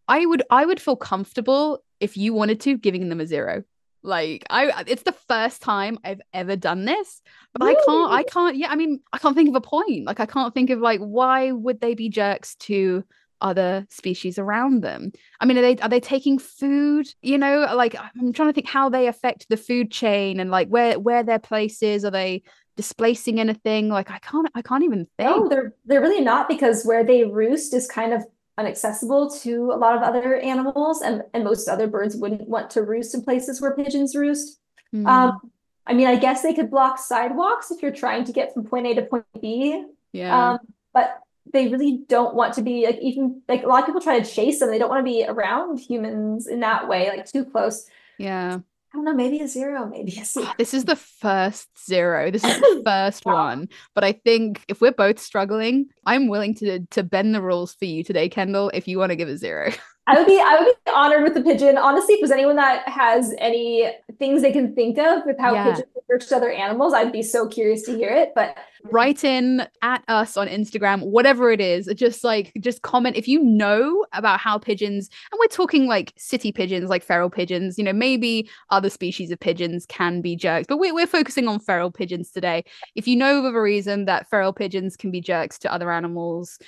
I 0.08 0.24
would 0.24 0.42
I 0.50 0.64
would 0.64 0.80
feel 0.80 0.96
comfortable 0.96 1.82
if 2.00 2.16
you 2.16 2.32
wanted 2.32 2.60
to 2.62 2.78
giving 2.78 3.08
them 3.08 3.20
a 3.20 3.26
zero. 3.26 3.64
Like 4.06 4.44
I 4.48 4.84
it's 4.86 5.02
the 5.02 5.16
first 5.28 5.62
time 5.62 5.98
I've 6.04 6.20
ever 6.32 6.56
done 6.56 6.84
this, 6.84 7.20
but 7.52 7.66
really? 7.66 7.76
I 7.76 7.84
can't 7.84 8.12
I 8.12 8.22
can't 8.22 8.56
yeah, 8.56 8.68
I 8.70 8.76
mean, 8.76 9.00
I 9.12 9.18
can't 9.18 9.36
think 9.36 9.48
of 9.48 9.54
a 9.56 9.60
point. 9.60 10.06
Like 10.06 10.20
I 10.20 10.26
can't 10.26 10.54
think 10.54 10.70
of 10.70 10.78
like 10.78 11.00
why 11.00 11.52
would 11.52 11.80
they 11.80 11.94
be 11.94 12.08
jerks 12.08 12.54
to 12.56 13.04
other 13.40 13.86
species 13.90 14.38
around 14.38 14.82
them. 14.82 15.12
I 15.40 15.46
mean, 15.46 15.58
are 15.58 15.62
they 15.62 15.76
are 15.78 15.88
they 15.88 16.00
taking 16.00 16.38
food? 16.38 17.06
You 17.22 17.38
know, 17.38 17.72
like 17.74 17.96
I'm 17.98 18.32
trying 18.32 18.48
to 18.48 18.52
think 18.52 18.68
how 18.68 18.88
they 18.88 19.08
affect 19.08 19.48
the 19.48 19.56
food 19.56 19.90
chain 19.90 20.40
and 20.40 20.50
like 20.50 20.68
where 20.68 20.98
where 20.98 21.22
their 21.22 21.38
place 21.38 21.82
is. 21.82 22.04
Are 22.04 22.10
they 22.10 22.42
displacing 22.76 23.40
anything? 23.40 23.88
Like 23.88 24.10
I 24.10 24.18
can't 24.18 24.48
I 24.54 24.62
can't 24.62 24.84
even 24.84 25.06
think. 25.18 25.30
No, 25.30 25.48
they're 25.48 25.74
they're 25.84 26.00
really 26.00 26.22
not 26.22 26.48
because 26.48 26.84
where 26.84 27.04
they 27.04 27.24
roost 27.24 27.74
is 27.74 27.86
kind 27.86 28.12
of 28.12 28.24
inaccessible 28.58 29.30
to 29.30 29.70
a 29.72 29.76
lot 29.76 29.96
of 29.96 30.02
other 30.02 30.36
animals 30.36 31.02
and, 31.02 31.22
and 31.34 31.44
most 31.44 31.68
other 31.68 31.86
birds 31.86 32.16
wouldn't 32.16 32.48
want 32.48 32.70
to 32.70 32.82
roost 32.82 33.14
in 33.14 33.22
places 33.22 33.60
where 33.60 33.74
pigeons 33.74 34.14
roost. 34.14 34.58
Mm. 34.94 35.06
Um, 35.06 35.52
I 35.86 35.94
mean, 35.94 36.06
I 36.06 36.16
guess 36.16 36.42
they 36.42 36.54
could 36.54 36.70
block 36.70 36.98
sidewalks 36.98 37.70
if 37.70 37.82
you're 37.82 37.92
trying 37.92 38.24
to 38.24 38.32
get 38.32 38.52
from 38.52 38.64
point 38.64 38.86
A 38.86 38.94
to 38.94 39.02
point 39.02 39.26
B. 39.40 39.84
Yeah. 40.12 40.52
Um, 40.52 40.58
but 40.92 41.20
they 41.52 41.68
really 41.68 42.00
don't 42.08 42.34
want 42.34 42.54
to 42.54 42.62
be 42.62 42.86
like 42.86 42.98
even 43.00 43.42
like 43.48 43.62
a 43.62 43.66
lot 43.66 43.80
of 43.80 43.86
people 43.86 44.00
try 44.00 44.18
to 44.18 44.28
chase 44.28 44.58
them. 44.58 44.70
They 44.70 44.78
don't 44.78 44.88
want 44.88 45.06
to 45.06 45.10
be 45.10 45.24
around 45.26 45.78
humans 45.78 46.46
in 46.46 46.60
that 46.60 46.88
way, 46.88 47.08
like 47.08 47.26
too 47.26 47.44
close. 47.44 47.86
Yeah. 48.18 48.60
I 48.92 48.98
don't 48.98 49.04
know, 49.04 49.14
maybe 49.14 49.40
a 49.40 49.48
zero, 49.48 49.86
maybe 49.86 50.16
a 50.20 50.24
zero. 50.24 50.52
This 50.58 50.72
is 50.72 50.84
the 50.84 50.96
first 50.96 51.68
zero. 51.86 52.30
This 52.30 52.44
is 52.44 52.60
the 52.60 52.82
first 52.86 53.26
wow. 53.26 53.34
one. 53.34 53.68
But 53.94 54.04
I 54.04 54.12
think 54.12 54.64
if 54.68 54.80
we're 54.80 54.92
both 54.92 55.18
struggling, 55.18 55.86
I'm 56.04 56.28
willing 56.28 56.54
to 56.56 56.80
to 56.90 57.02
bend 57.02 57.34
the 57.34 57.42
rules 57.42 57.74
for 57.74 57.84
you 57.84 58.04
today, 58.04 58.28
Kendall, 58.28 58.70
if 58.72 58.88
you 58.88 58.98
want 58.98 59.10
to 59.10 59.16
give 59.16 59.28
a 59.28 59.36
zero. 59.36 59.72
I 60.08 60.16
would 60.16 60.26
be 60.26 60.40
I 60.40 60.58
would 60.58 60.66
be 60.66 60.92
honored 60.92 61.24
with 61.24 61.34
the 61.34 61.42
pigeon. 61.42 61.76
Honestly, 61.76 62.14
if 62.14 62.20
there's 62.20 62.30
anyone 62.30 62.56
that 62.56 62.88
has 62.88 63.34
any 63.38 63.90
things 64.18 64.42
they 64.42 64.52
can 64.52 64.74
think 64.74 64.98
of 64.98 65.22
with 65.26 65.36
how 65.38 65.52
yeah. 65.52 65.64
pigeons 65.64 65.88
search 66.08 66.32
other 66.32 66.50
animals, 66.50 66.94
I'd 66.94 67.10
be 67.10 67.22
so 67.22 67.48
curious 67.48 67.82
to 67.82 67.96
hear 67.96 68.10
it. 68.10 68.32
But 68.34 68.56
write 68.84 69.24
in 69.24 69.66
at 69.82 70.04
us 70.06 70.36
on 70.36 70.46
Instagram, 70.46 71.02
whatever 71.02 71.50
it 71.50 71.60
is. 71.60 71.86
Just 71.96 72.22
like 72.22 72.52
just 72.60 72.82
comment 72.82 73.16
if 73.16 73.26
you 73.26 73.42
know 73.42 74.06
about 74.12 74.38
how 74.38 74.58
pigeons, 74.58 75.10
and 75.32 75.38
we're 75.40 75.48
talking 75.48 75.88
like 75.88 76.12
city 76.16 76.52
pigeons, 76.52 76.88
like 76.88 77.02
feral 77.02 77.30
pigeons. 77.30 77.76
You 77.76 77.84
know, 77.84 77.92
maybe 77.92 78.48
other 78.70 78.90
species 78.90 79.32
of 79.32 79.40
pigeons 79.40 79.86
can 79.86 80.20
be 80.20 80.36
jerks, 80.36 80.66
but 80.68 80.78
we, 80.78 80.92
we're 80.92 81.08
focusing 81.08 81.48
on 81.48 81.58
feral 81.58 81.90
pigeons 81.90 82.30
today. 82.30 82.64
If 82.94 83.08
you 83.08 83.16
know 83.16 83.44
of 83.44 83.54
a 83.54 83.60
reason 83.60 84.04
that 84.04 84.30
feral 84.30 84.52
pigeons 84.52 84.96
can 84.96 85.10
be 85.10 85.20
jerks 85.20 85.58
to 85.60 85.72
other 85.72 85.90
animals 85.90 86.60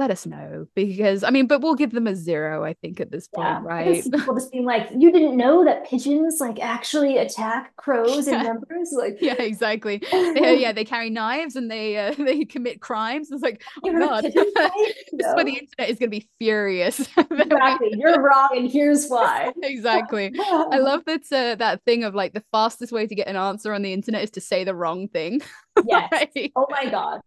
let 0.00 0.10
us 0.10 0.26
know 0.26 0.66
because 0.74 1.22
I 1.22 1.30
mean, 1.30 1.46
but 1.46 1.60
we'll 1.60 1.74
give 1.74 1.92
them 1.92 2.06
a 2.06 2.16
zero, 2.16 2.64
I 2.64 2.72
think, 2.72 3.00
at 3.00 3.12
this 3.12 3.28
point, 3.28 3.46
yeah, 3.46 3.60
right? 3.62 4.02
People 4.02 4.34
just 4.34 4.50
being 4.50 4.64
like, 4.64 4.88
you 4.96 5.12
didn't 5.12 5.36
know 5.36 5.64
that 5.64 5.86
pigeons 5.86 6.38
like 6.40 6.58
actually 6.58 7.18
attack 7.18 7.76
crows 7.76 8.26
in 8.26 8.42
numbers, 8.42 8.92
like 8.96 9.18
yeah, 9.20 9.34
exactly. 9.34 9.98
they, 10.10 10.58
yeah, 10.58 10.72
they 10.72 10.84
carry 10.84 11.10
knives 11.10 11.54
and 11.54 11.70
they 11.70 11.98
uh, 11.98 12.14
they 12.18 12.44
commit 12.44 12.80
crimes. 12.80 13.30
It's 13.30 13.42
like, 13.42 13.62
oh 13.84 13.92
god, 13.92 14.24
this 14.24 14.34
is 14.34 15.34
where 15.34 15.44
the 15.44 15.58
internet 15.58 15.90
is 15.90 15.98
going 15.98 16.10
to 16.10 16.18
be 16.18 16.28
furious. 16.38 17.00
exactly, 17.16 17.94
you're 17.96 18.22
wrong, 18.22 18.48
and 18.56 18.70
here's 18.70 19.06
why. 19.08 19.52
exactly. 19.62 20.32
I 20.40 20.78
love 20.78 21.04
that 21.04 21.20
uh, 21.30 21.54
that 21.56 21.84
thing 21.84 22.04
of 22.04 22.14
like 22.14 22.32
the 22.32 22.44
fastest 22.50 22.90
way 22.90 23.06
to 23.06 23.14
get 23.14 23.28
an 23.28 23.36
answer 23.36 23.74
on 23.74 23.82
the 23.82 23.92
internet 23.92 24.24
is 24.24 24.30
to 24.32 24.40
say 24.40 24.64
the 24.64 24.74
wrong 24.74 25.08
thing. 25.08 25.42
Yes. 25.86 26.10
right? 26.10 26.52
Oh 26.56 26.66
my 26.70 26.86
gosh. 26.86 27.20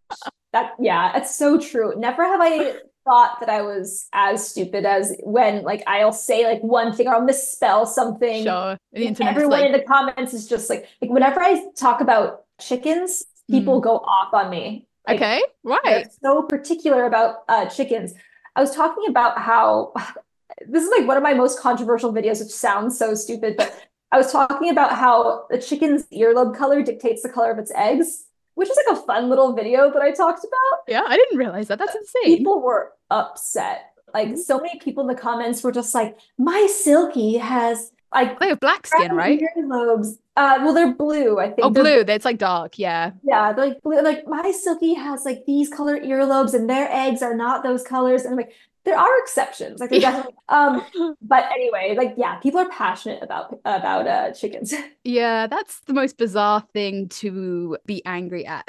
That 0.54 0.74
yeah, 0.80 1.18
it's 1.18 1.36
so 1.36 1.60
true. 1.60 1.94
Never 1.98 2.24
have 2.24 2.40
I 2.42 2.76
thought 3.06 3.40
that 3.40 3.50
I 3.50 3.62
was 3.62 4.08
as 4.14 4.48
stupid 4.48 4.86
as 4.86 5.16
when 5.24 5.64
like 5.64 5.84
I'll 5.88 6.14
say 6.14 6.46
like 6.46 6.62
one 6.62 6.94
thing 6.94 7.08
or 7.08 7.16
I'll 7.16 7.22
misspell 7.22 7.86
something. 7.86 8.44
Sure. 8.44 8.78
Everyone 8.96 9.50
like... 9.50 9.66
in 9.66 9.72
the 9.72 9.82
comments 9.82 10.34
is 10.34 10.48
just 10.48 10.70
like 10.70 10.88
like 11.02 11.12
whenever 11.12 11.42
I 11.42 11.66
talk 11.76 12.02
about 12.02 12.46
chickens, 12.62 13.24
people 13.50 13.80
mm. 13.80 13.84
go 13.84 13.98
off 13.98 14.34
on 14.34 14.50
me. 14.50 14.88
Like, 15.08 15.18
okay, 15.18 15.42
right. 15.64 16.08
So 16.22 16.44
particular 16.44 17.06
about 17.06 17.40
uh, 17.50 17.66
chickens. 17.66 18.14
I 18.56 18.62
was 18.62 18.74
talking 18.74 19.06
about 19.10 19.40
how 19.40 19.92
this 20.68 20.84
is 20.84 20.90
like 20.92 21.08
one 21.08 21.18
of 21.18 21.24
my 21.24 21.34
most 21.34 21.60
controversial 21.60 22.14
videos, 22.14 22.40
which 22.40 22.52
sounds 22.54 22.98
so 22.98 23.16
stupid, 23.16 23.58
but 23.58 23.76
I 24.12 24.18
was 24.18 24.32
talking 24.32 24.70
about 24.70 24.92
how 24.96 25.48
the 25.50 25.60
chicken's 25.60 26.04
earlobe 26.14 26.56
color 26.56 26.84
dictates 26.84 27.24
the 27.24 27.30
color 27.30 27.52
of 27.52 27.58
its 27.58 27.72
eggs 27.74 28.26
which 28.56 28.70
is 28.70 28.78
like 28.88 28.98
a 28.98 29.02
fun 29.06 29.30
little 29.30 29.54
video 29.54 29.92
that 29.92 30.02
I 30.02 30.12
talked 30.12 30.44
about. 30.44 30.84
Yeah, 30.88 31.04
I 31.06 31.16
didn't 31.16 31.38
realize 31.38 31.68
that. 31.68 31.80
That's 31.80 31.96
insane. 31.96 32.38
People 32.38 32.62
were 32.62 32.94
upset. 33.10 33.92
Like 34.14 34.30
mm-hmm. 34.30 34.38
so 34.38 34.60
many 34.60 34.80
people 34.80 35.02
in 35.02 35.08
the 35.08 35.20
comments 35.20 35.64
were 35.64 35.72
just 35.72 35.94
like, 35.96 36.18
"My 36.38 36.68
Silkie 36.70 37.40
has 37.40 37.92
like 38.14 38.40
they 38.40 38.50
have 38.50 38.60
black 38.60 38.86
skin, 38.86 39.14
right? 39.14 39.42
Earlobes. 39.58 40.18
Uh, 40.36 40.60
well, 40.64 40.74
they're 40.74 40.94
blue. 40.94 41.40
I 41.40 41.48
think. 41.48 41.60
Oh, 41.64 41.70
blue. 41.70 42.04
That's 42.04 42.26
like 42.26 42.38
dark. 42.38 42.78
Yeah. 42.78 43.12
Yeah, 43.24 43.54
they're 43.54 43.68
like 43.68 43.82
blue. 43.82 44.02
Like 44.02 44.28
my 44.28 44.52
Silkie 44.52 44.96
has 44.96 45.26
like 45.26 45.46
these 45.46 45.70
color 45.70 46.00
earlobes, 46.00 46.54
and 46.54 46.70
their 46.70 46.88
eggs 46.92 47.22
are 47.22 47.36
not 47.36 47.64
those 47.64 47.84
colors. 47.84 48.24
And 48.24 48.32
I'm 48.32 48.38
like, 48.38 48.54
there 48.86 48.98
are 48.98 49.20
exceptions 49.20 49.80
like 49.80 49.90
definitely 49.92 50.34
um 50.50 50.84
but 51.22 51.46
anyway 51.54 51.96
like 51.98 52.14
yeah 52.18 52.36
people 52.36 52.60
are 52.60 52.70
passionate 52.70 53.22
about 53.24 53.60
about 53.66 54.08
uh 54.08 54.32
chickens. 54.32 54.74
Yeah 55.04 55.48
that's 55.48 55.82
the 55.82 55.94
most 55.94 56.18
bizarre 56.18 56.62
thing 56.74 57.10
to 57.10 57.78
be 57.86 58.04
angry 58.06 58.46
at 58.46 58.68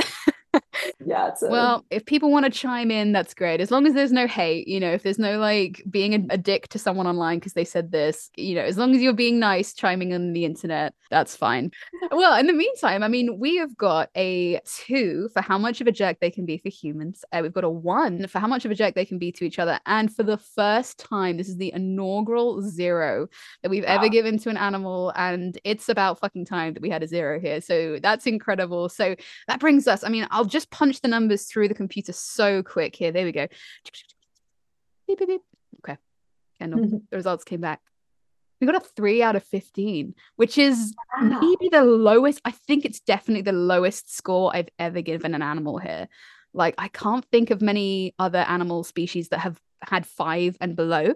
yeah 1.04 1.30
a... 1.42 1.46
well 1.48 1.84
if 1.90 2.04
people 2.04 2.30
want 2.30 2.44
to 2.44 2.50
chime 2.50 2.90
in 2.90 3.12
that's 3.12 3.34
great. 3.34 3.60
As 3.60 3.70
long 3.70 3.86
as 3.86 3.94
there's 3.94 4.12
no 4.12 4.26
hate 4.26 4.68
you 4.68 4.80
know 4.80 4.92
if 4.92 5.02
there's 5.02 5.18
no 5.18 5.38
like 5.38 5.82
being 5.88 6.14
a, 6.14 6.34
a 6.34 6.38
dick 6.38 6.68
to 6.68 6.78
someone 6.78 7.06
online 7.06 7.38
because 7.38 7.52
they 7.52 7.64
said 7.64 7.92
this 7.92 8.30
you 8.36 8.54
know 8.54 8.62
as 8.62 8.78
long 8.78 8.94
as 8.94 9.02
you're 9.02 9.12
being 9.12 9.38
nice 9.38 9.72
chiming 9.72 10.12
on 10.12 10.32
the 10.32 10.44
internet 10.44 10.94
that's 11.10 11.36
fine. 11.36 11.70
Well 12.10 12.38
in 12.38 12.46
the 12.46 12.52
meantime 12.52 13.02
i 13.02 13.08
mean 13.08 13.38
we 13.38 13.56
have 13.56 13.76
got 13.76 14.10
a 14.16 14.60
two 14.64 15.28
for 15.32 15.40
how 15.40 15.58
much 15.58 15.80
of 15.80 15.86
a 15.86 15.92
jerk 15.92 16.18
they 16.20 16.30
can 16.30 16.44
be 16.44 16.58
for 16.58 16.68
humans 16.68 17.24
uh, 17.32 17.40
we've 17.42 17.52
got 17.52 17.64
a 17.64 17.68
one 17.68 18.26
for 18.26 18.38
how 18.38 18.46
much 18.46 18.64
of 18.64 18.70
a 18.70 18.74
jerk 18.74 18.94
they 18.94 19.04
can 19.04 19.18
be 19.18 19.32
to 19.32 19.44
each 19.44 19.58
other 19.58 19.80
and 19.86 20.14
for 20.14 20.22
the 20.22 20.36
first 20.36 20.98
time 20.98 21.36
this 21.36 21.48
is 21.48 21.56
the 21.56 21.72
inaugural 21.72 22.62
zero 22.62 23.26
that 23.62 23.70
we've 23.70 23.84
wow. 23.84 23.96
ever 23.96 24.08
given 24.08 24.38
to 24.38 24.50
an 24.50 24.56
animal 24.56 25.12
and 25.16 25.58
it's 25.64 25.88
about 25.88 26.20
fucking 26.20 26.44
time 26.44 26.74
that 26.74 26.82
we 26.82 26.90
had 26.90 27.02
a 27.02 27.06
zero 27.06 27.40
here 27.40 27.60
so 27.60 27.98
that's 28.00 28.26
incredible. 28.26 28.88
So 28.88 29.16
that 29.48 29.60
brings 29.60 29.88
us 29.88 30.04
i 30.04 30.08
mean 30.08 30.26
i'll 30.30 30.44
just 30.44 30.63
punch 30.70 31.00
the 31.00 31.08
numbers 31.08 31.44
through 31.44 31.68
the 31.68 31.74
computer 31.74 32.12
so 32.12 32.62
quick 32.62 32.96
here. 32.96 33.12
There 33.12 33.24
we 33.24 33.32
go. 33.32 33.48
Beep, 35.06 35.18
beep, 35.18 35.28
beep. 35.28 35.42
Okay. 35.84 35.98
Kendall, 36.58 36.80
mm-hmm. 36.84 36.96
the 37.10 37.16
results 37.16 37.44
came 37.44 37.60
back. 37.60 37.80
We 38.60 38.66
got 38.66 38.76
a 38.76 38.80
three 38.80 39.22
out 39.22 39.36
of 39.36 39.42
15, 39.44 40.14
which 40.36 40.56
is 40.58 40.94
wow. 41.20 41.40
maybe 41.40 41.68
the 41.70 41.82
lowest. 41.82 42.40
I 42.44 42.52
think 42.52 42.84
it's 42.84 43.00
definitely 43.00 43.42
the 43.42 43.52
lowest 43.52 44.14
score 44.14 44.54
I've 44.54 44.68
ever 44.78 45.02
given 45.02 45.34
an 45.34 45.42
animal 45.42 45.78
here. 45.78 46.08
Like, 46.52 46.74
I 46.78 46.88
can't 46.88 47.24
think 47.26 47.50
of 47.50 47.60
many 47.60 48.14
other 48.18 48.38
animal 48.38 48.84
species 48.84 49.28
that 49.30 49.40
have 49.40 49.60
had 49.82 50.06
five 50.06 50.56
and 50.60 50.76
below. 50.76 51.14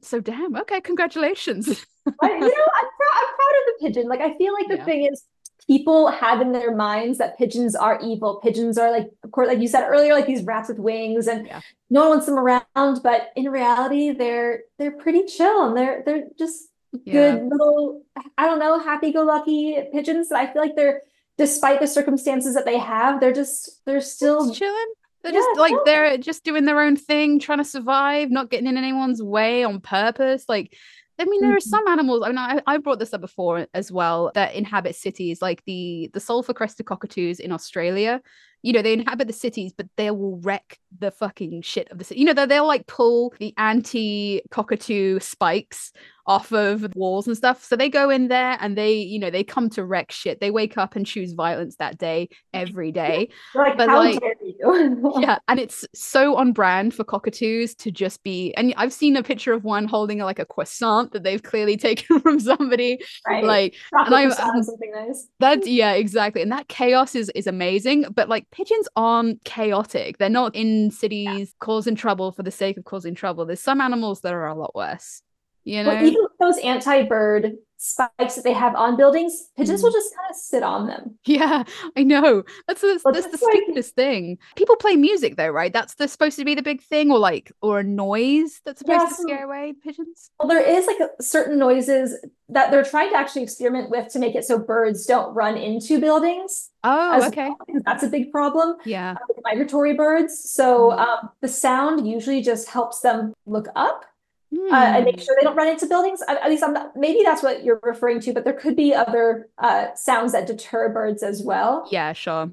So, 0.00 0.20
damn. 0.20 0.56
Okay. 0.56 0.80
Congratulations. 0.80 1.68
you 1.68 1.74
know, 2.06 2.16
I'm, 2.22 2.40
pr- 2.40 2.44
I'm 2.44 3.28
proud 3.36 3.54
of 3.58 3.66
the 3.66 3.74
pigeon. 3.82 4.08
Like, 4.08 4.20
I 4.20 4.36
feel 4.36 4.54
like 4.54 4.68
the 4.68 4.76
yeah. 4.78 4.84
thing 4.84 5.08
is, 5.12 5.24
people 5.68 6.08
have 6.08 6.40
in 6.40 6.52
their 6.52 6.74
minds 6.74 7.18
that 7.18 7.38
pigeons 7.38 7.76
are 7.76 8.00
evil. 8.02 8.40
Pigeons 8.42 8.78
are 8.78 8.90
like, 8.90 9.08
of 9.22 9.30
course, 9.30 9.46
like 9.46 9.60
you 9.60 9.68
said 9.68 9.86
earlier, 9.86 10.14
like 10.14 10.26
these 10.26 10.42
rats 10.42 10.68
with 10.68 10.78
wings, 10.78 11.28
and 11.28 11.46
yeah. 11.46 11.60
no 11.90 12.00
one 12.00 12.10
wants 12.10 12.26
them 12.26 12.38
around. 12.38 13.02
But 13.02 13.30
in 13.36 13.48
reality, 13.50 14.10
they're 14.10 14.62
they're 14.78 14.96
pretty 14.96 15.26
chill 15.26 15.68
and 15.68 15.76
they're 15.76 16.02
they're 16.04 16.24
just 16.38 16.68
yeah. 17.04 17.12
good 17.12 17.44
little, 17.50 18.02
I 18.38 18.46
don't 18.46 18.58
know, 18.58 18.78
happy-go-lucky 18.78 19.88
pigeons. 19.92 20.32
I 20.32 20.50
feel 20.50 20.62
like 20.62 20.74
they're, 20.74 21.02
despite 21.36 21.80
the 21.80 21.86
circumstances 21.86 22.54
that 22.54 22.64
they 22.64 22.78
have, 22.78 23.20
they're 23.20 23.32
just 23.32 23.84
they're 23.84 24.00
still 24.00 24.46
just 24.46 24.58
chilling. 24.58 24.92
They're 25.22 25.32
yeah, 25.32 25.40
just 25.40 25.58
like 25.58 25.74
they're 25.84 26.16
just 26.16 26.44
doing 26.44 26.64
their 26.64 26.80
own 26.80 26.96
thing, 26.96 27.40
trying 27.40 27.58
to 27.58 27.64
survive, 27.64 28.30
not 28.30 28.50
getting 28.50 28.68
in 28.68 28.78
anyone's 28.78 29.22
way 29.22 29.64
on 29.64 29.80
purpose. 29.80 30.44
Like 30.48 30.74
I 31.18 31.24
mean, 31.24 31.40
there 31.40 31.50
are 31.50 31.58
mm-hmm. 31.58 31.68
some 31.68 31.88
animals. 31.88 32.22
I 32.24 32.28
mean, 32.28 32.38
I, 32.38 32.62
I 32.66 32.78
brought 32.78 33.00
this 33.00 33.12
up 33.12 33.20
before 33.20 33.66
as 33.74 33.90
well 33.90 34.30
that 34.34 34.54
inhabit 34.54 34.94
cities, 34.94 35.42
like 35.42 35.64
the 35.64 36.10
the 36.12 36.20
sulfur 36.20 36.54
crested 36.54 36.86
cockatoos 36.86 37.40
in 37.40 37.52
Australia. 37.52 38.20
You 38.62 38.72
know, 38.72 38.82
they 38.82 38.92
inhabit 38.92 39.26
the 39.26 39.32
cities, 39.32 39.72
but 39.76 39.86
they 39.96 40.10
will 40.10 40.38
wreck 40.38 40.78
the 40.98 41.10
fucking 41.10 41.62
shit 41.62 41.90
of 41.90 41.98
the 41.98 42.04
city. 42.04 42.20
You 42.20 42.26
know, 42.26 42.34
they'll, 42.34 42.46
they'll 42.46 42.66
like 42.66 42.86
pull 42.86 43.32
the 43.38 43.54
anti 43.56 44.42
cockatoo 44.50 45.20
spikes 45.20 45.92
off 46.28 46.52
of 46.52 46.86
walls 46.94 47.26
and 47.26 47.36
stuff. 47.36 47.64
So 47.64 47.74
they 47.74 47.88
go 47.88 48.10
in 48.10 48.28
there 48.28 48.58
and 48.60 48.76
they, 48.76 48.92
you 48.92 49.18
know, 49.18 49.30
they 49.30 49.42
come 49.42 49.70
to 49.70 49.84
wreck 49.84 50.12
shit. 50.12 50.40
They 50.40 50.50
wake 50.50 50.76
up 50.76 50.94
and 50.94 51.06
choose 51.06 51.32
violence 51.32 51.76
that 51.76 51.96
day 51.96 52.28
every 52.52 52.92
day. 52.92 53.30
like, 53.54 53.78
but 53.78 53.88
how 53.88 54.00
like, 54.00 54.20
yeah, 55.20 55.38
and 55.48 55.58
it's 55.58 55.86
so 55.94 56.36
on 56.36 56.52
brand 56.52 56.92
for 56.92 57.02
cockatoos 57.02 57.74
to 57.76 57.90
just 57.90 58.22
be. 58.22 58.52
And 58.56 58.74
I've 58.76 58.92
seen 58.92 59.16
a 59.16 59.22
picture 59.22 59.54
of 59.54 59.64
one 59.64 59.86
holding 59.86 60.18
like 60.18 60.38
a 60.38 60.44
croissant 60.44 61.12
that 61.12 61.22
they've 61.22 61.42
clearly 61.42 61.76
taken 61.78 62.20
from 62.20 62.38
somebody. 62.38 62.98
Right. 63.26 63.42
Like, 63.42 63.74
and 63.92 64.14
I 64.14 64.28
something 64.28 64.92
nice. 64.94 65.28
That's 65.40 65.66
yeah, 65.66 65.92
exactly. 65.92 66.42
And 66.42 66.52
that 66.52 66.68
chaos 66.68 67.14
is 67.14 67.30
is 67.34 67.46
amazing. 67.46 68.04
But 68.14 68.28
like 68.28 68.47
pigeons 68.50 68.88
aren't 68.96 69.44
chaotic. 69.44 70.18
They're 70.18 70.28
not 70.28 70.54
in 70.54 70.90
cities 70.90 71.38
yeah. 71.38 71.44
causing 71.60 71.94
trouble 71.94 72.32
for 72.32 72.42
the 72.42 72.50
sake 72.50 72.76
of 72.76 72.84
causing 72.84 73.14
trouble. 73.14 73.46
There's 73.46 73.60
some 73.60 73.80
animals 73.80 74.20
that 74.22 74.32
are 74.32 74.46
a 74.46 74.54
lot 74.54 74.74
worse. 74.74 75.22
You 75.64 75.82
know, 75.82 75.90
well, 75.90 76.04
even 76.04 76.26
those 76.40 76.58
anti-bird 76.58 77.52
spikes 77.78 78.34
that 78.34 78.42
they 78.44 78.52
have 78.52 78.74
on 78.74 78.96
buildings, 78.96 79.48
pigeons 79.56 79.80
mm. 79.80 79.84
will 79.84 79.92
just 79.92 80.14
kind 80.14 80.30
of 80.30 80.36
sit 80.36 80.62
on 80.62 80.86
them. 80.86 81.16
Yeah, 81.24 81.62
I 81.96 82.02
know. 82.02 82.42
That's, 82.66 82.82
that's, 82.82 83.02
that's 83.04 83.26
the 83.26 83.44
like, 83.44 83.56
stupidest 83.56 83.94
thing. 83.94 84.38
People 84.56 84.76
play 84.76 84.96
music 84.96 85.36
though, 85.36 85.48
right? 85.48 85.72
That's 85.72 85.94
the, 85.94 86.08
supposed 86.08 86.38
to 86.38 86.44
be 86.44 86.54
the 86.54 86.62
big 86.62 86.82
thing, 86.82 87.10
or 87.10 87.18
like, 87.18 87.52
or 87.62 87.80
a 87.80 87.84
noise 87.84 88.60
that's 88.64 88.80
supposed 88.80 89.02
yeah, 89.02 89.08
to 89.08 89.14
scare 89.14 89.44
away 89.44 89.74
pigeons. 89.82 90.30
Well, 90.38 90.48
there 90.48 90.60
is 90.60 90.86
like 90.86 90.98
a, 90.98 91.22
certain 91.22 91.58
noises 91.58 92.18
that 92.50 92.70
they're 92.70 92.84
trying 92.84 93.10
to 93.10 93.16
actually 93.16 93.42
experiment 93.42 93.90
with 93.90 94.12
to 94.12 94.18
make 94.18 94.34
it 94.34 94.44
so 94.44 94.58
birds 94.58 95.06
don't 95.06 95.34
run 95.34 95.56
into 95.56 96.00
buildings. 96.00 96.70
Oh, 96.82 97.26
okay. 97.26 97.48
Well, 97.68 97.82
that's 97.84 98.02
a 98.02 98.08
big 98.08 98.32
problem. 98.32 98.76
Yeah. 98.84 99.12
Uh, 99.12 99.40
migratory 99.44 99.94
birds. 99.94 100.50
So 100.50 100.90
mm. 100.90 100.98
um, 100.98 101.30
the 101.40 101.48
sound 101.48 102.08
usually 102.08 102.42
just 102.42 102.68
helps 102.68 103.00
them 103.00 103.34
look 103.46 103.68
up 103.76 104.04
mm. 104.52 104.72
uh, 104.72 104.74
and 104.74 105.04
make 105.04 105.16
hmm. 105.16 105.22
sure 105.22 105.36
they 105.38 105.44
don't 105.44 105.56
run 105.56 105.68
into 105.68 105.86
buildings. 105.86 106.20
At, 106.28 106.48
least 106.48 106.62
I'm 106.62 106.72
not, 106.72 106.96
maybe 106.96 107.22
that's 107.24 107.42
what 107.42 107.64
you're 107.64 107.80
referring 107.82 108.20
to, 108.20 108.32
but 108.32 108.44
there 108.44 108.52
could 108.52 108.76
be 108.76 108.94
other 108.94 109.48
uh, 109.58 109.94
sounds 109.94 110.32
that 110.32 110.46
deter 110.46 110.88
birds 110.88 111.22
as 111.22 111.42
well. 111.42 111.86
Yeah, 111.90 112.12
sure. 112.12 112.50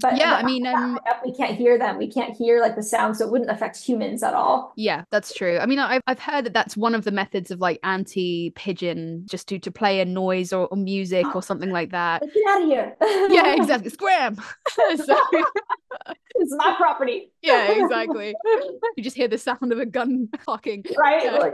But 0.00 0.16
yeah, 0.16 0.34
I 0.34 0.42
mean, 0.42 0.66
um, 0.66 0.98
we 1.24 1.32
can't 1.34 1.54
hear 1.54 1.78
them. 1.78 1.98
We 1.98 2.10
can't 2.10 2.36
hear 2.36 2.60
like 2.60 2.76
the 2.76 2.82
sound, 2.82 3.16
so 3.16 3.26
it 3.26 3.30
wouldn't 3.30 3.50
affect 3.50 3.76
humans 3.76 4.22
at 4.22 4.34
all. 4.34 4.72
Yeah, 4.76 5.04
that's 5.10 5.32
true. 5.34 5.58
I 5.58 5.66
mean, 5.66 5.78
I've 5.78 6.02
I've 6.06 6.18
heard 6.18 6.44
that 6.46 6.52
that's 6.52 6.76
one 6.76 6.94
of 6.94 7.04
the 7.04 7.10
methods 7.10 7.50
of 7.50 7.60
like 7.60 7.78
anti 7.82 8.50
pigeon, 8.50 9.24
just 9.26 9.48
to 9.48 9.58
to 9.58 9.70
play 9.70 10.00
a 10.00 10.04
noise 10.04 10.52
or, 10.52 10.66
or 10.68 10.76
music 10.76 11.34
or 11.34 11.42
something 11.42 11.70
like 11.70 11.90
that. 11.90 12.22
Get 12.22 12.42
out 12.48 12.62
of 12.62 12.68
here! 12.68 12.96
yeah, 13.30 13.54
exactly. 13.56 13.90
Scram. 13.90 14.36
so, 14.76 14.84
it's 16.34 16.54
my 16.56 16.74
property. 16.76 17.30
yeah, 17.42 17.70
exactly. 17.70 18.34
You 18.96 19.02
just 19.02 19.16
hear 19.16 19.28
the 19.28 19.38
sound 19.38 19.72
of 19.72 19.78
a 19.78 19.86
gun 19.86 20.28
cocking. 20.44 20.84
Right. 20.96 21.24
Yeah. 21.24 21.38
Like, 21.38 21.52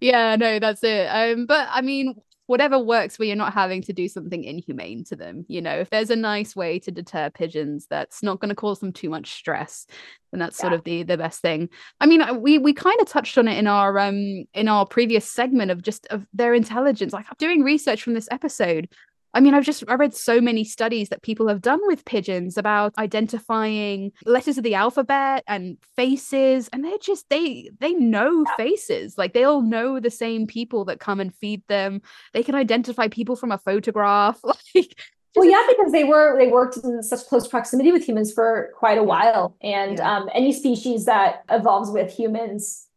yeah, 0.00 0.36
no, 0.36 0.58
that's 0.58 0.82
it. 0.82 1.06
Um, 1.06 1.46
but 1.46 1.68
I 1.70 1.80
mean, 1.80 2.20
whatever 2.50 2.80
works 2.80 3.16
where 3.16 3.28
you're 3.28 3.36
not 3.36 3.54
having 3.54 3.80
to 3.80 3.92
do 3.92 4.08
something 4.08 4.42
inhumane 4.42 5.04
to 5.04 5.14
them. 5.14 5.44
You 5.46 5.62
know, 5.62 5.78
if 5.78 5.88
there's 5.88 6.10
a 6.10 6.16
nice 6.16 6.56
way 6.56 6.80
to 6.80 6.90
deter 6.90 7.30
pigeons 7.30 7.86
that's 7.88 8.24
not 8.24 8.40
going 8.40 8.48
to 8.48 8.56
cause 8.56 8.80
them 8.80 8.92
too 8.92 9.08
much 9.08 9.30
stress, 9.34 9.86
then 10.32 10.40
that's 10.40 10.58
yeah. 10.58 10.62
sort 10.62 10.72
of 10.72 10.82
the 10.82 11.04
the 11.04 11.16
best 11.16 11.42
thing. 11.42 11.68
I 12.00 12.06
mean, 12.06 12.42
we 12.42 12.58
we 12.58 12.72
kind 12.72 13.00
of 13.00 13.06
touched 13.06 13.38
on 13.38 13.46
it 13.46 13.56
in 13.56 13.68
our 13.68 13.96
um 14.00 14.46
in 14.52 14.66
our 14.66 14.84
previous 14.84 15.30
segment 15.30 15.70
of 15.70 15.80
just 15.80 16.08
of 16.08 16.26
their 16.34 16.52
intelligence. 16.52 17.12
Like 17.12 17.26
I'm 17.28 17.36
doing 17.38 17.62
research 17.62 18.02
from 18.02 18.14
this 18.14 18.28
episode 18.32 18.88
I 19.32 19.40
mean, 19.40 19.54
I've 19.54 19.64
just 19.64 19.84
I 19.88 19.94
read 19.94 20.14
so 20.14 20.40
many 20.40 20.64
studies 20.64 21.08
that 21.08 21.22
people 21.22 21.48
have 21.48 21.60
done 21.60 21.80
with 21.84 22.04
pigeons 22.04 22.56
about 22.56 22.92
identifying 22.98 24.12
letters 24.24 24.58
of 24.58 24.64
the 24.64 24.74
alphabet 24.74 25.44
and 25.46 25.78
faces, 25.96 26.68
and 26.72 26.84
they're 26.84 26.98
just 26.98 27.28
they 27.28 27.70
they 27.78 27.92
know 27.94 28.44
faces. 28.56 29.16
Like 29.16 29.32
they 29.32 29.44
all 29.44 29.62
know 29.62 30.00
the 30.00 30.10
same 30.10 30.46
people 30.46 30.84
that 30.86 31.00
come 31.00 31.20
and 31.20 31.34
feed 31.34 31.62
them. 31.68 32.02
They 32.32 32.42
can 32.42 32.54
identify 32.54 33.08
people 33.08 33.36
from 33.36 33.52
a 33.52 33.58
photograph. 33.58 34.40
Like 34.74 34.94
well, 35.36 35.48
yeah, 35.48 35.62
because 35.68 35.92
they 35.92 36.02
were 36.02 36.36
they 36.38 36.48
worked 36.48 36.76
in 36.78 37.02
such 37.02 37.26
close 37.26 37.46
proximity 37.46 37.92
with 37.92 38.04
humans 38.04 38.32
for 38.32 38.70
quite 38.76 38.98
a 38.98 39.02
while, 39.02 39.56
and 39.62 39.98
yeah. 39.98 40.16
um, 40.16 40.28
any 40.34 40.52
species 40.52 41.04
that 41.04 41.44
evolves 41.48 41.90
with 41.90 42.12
humans 42.12 42.88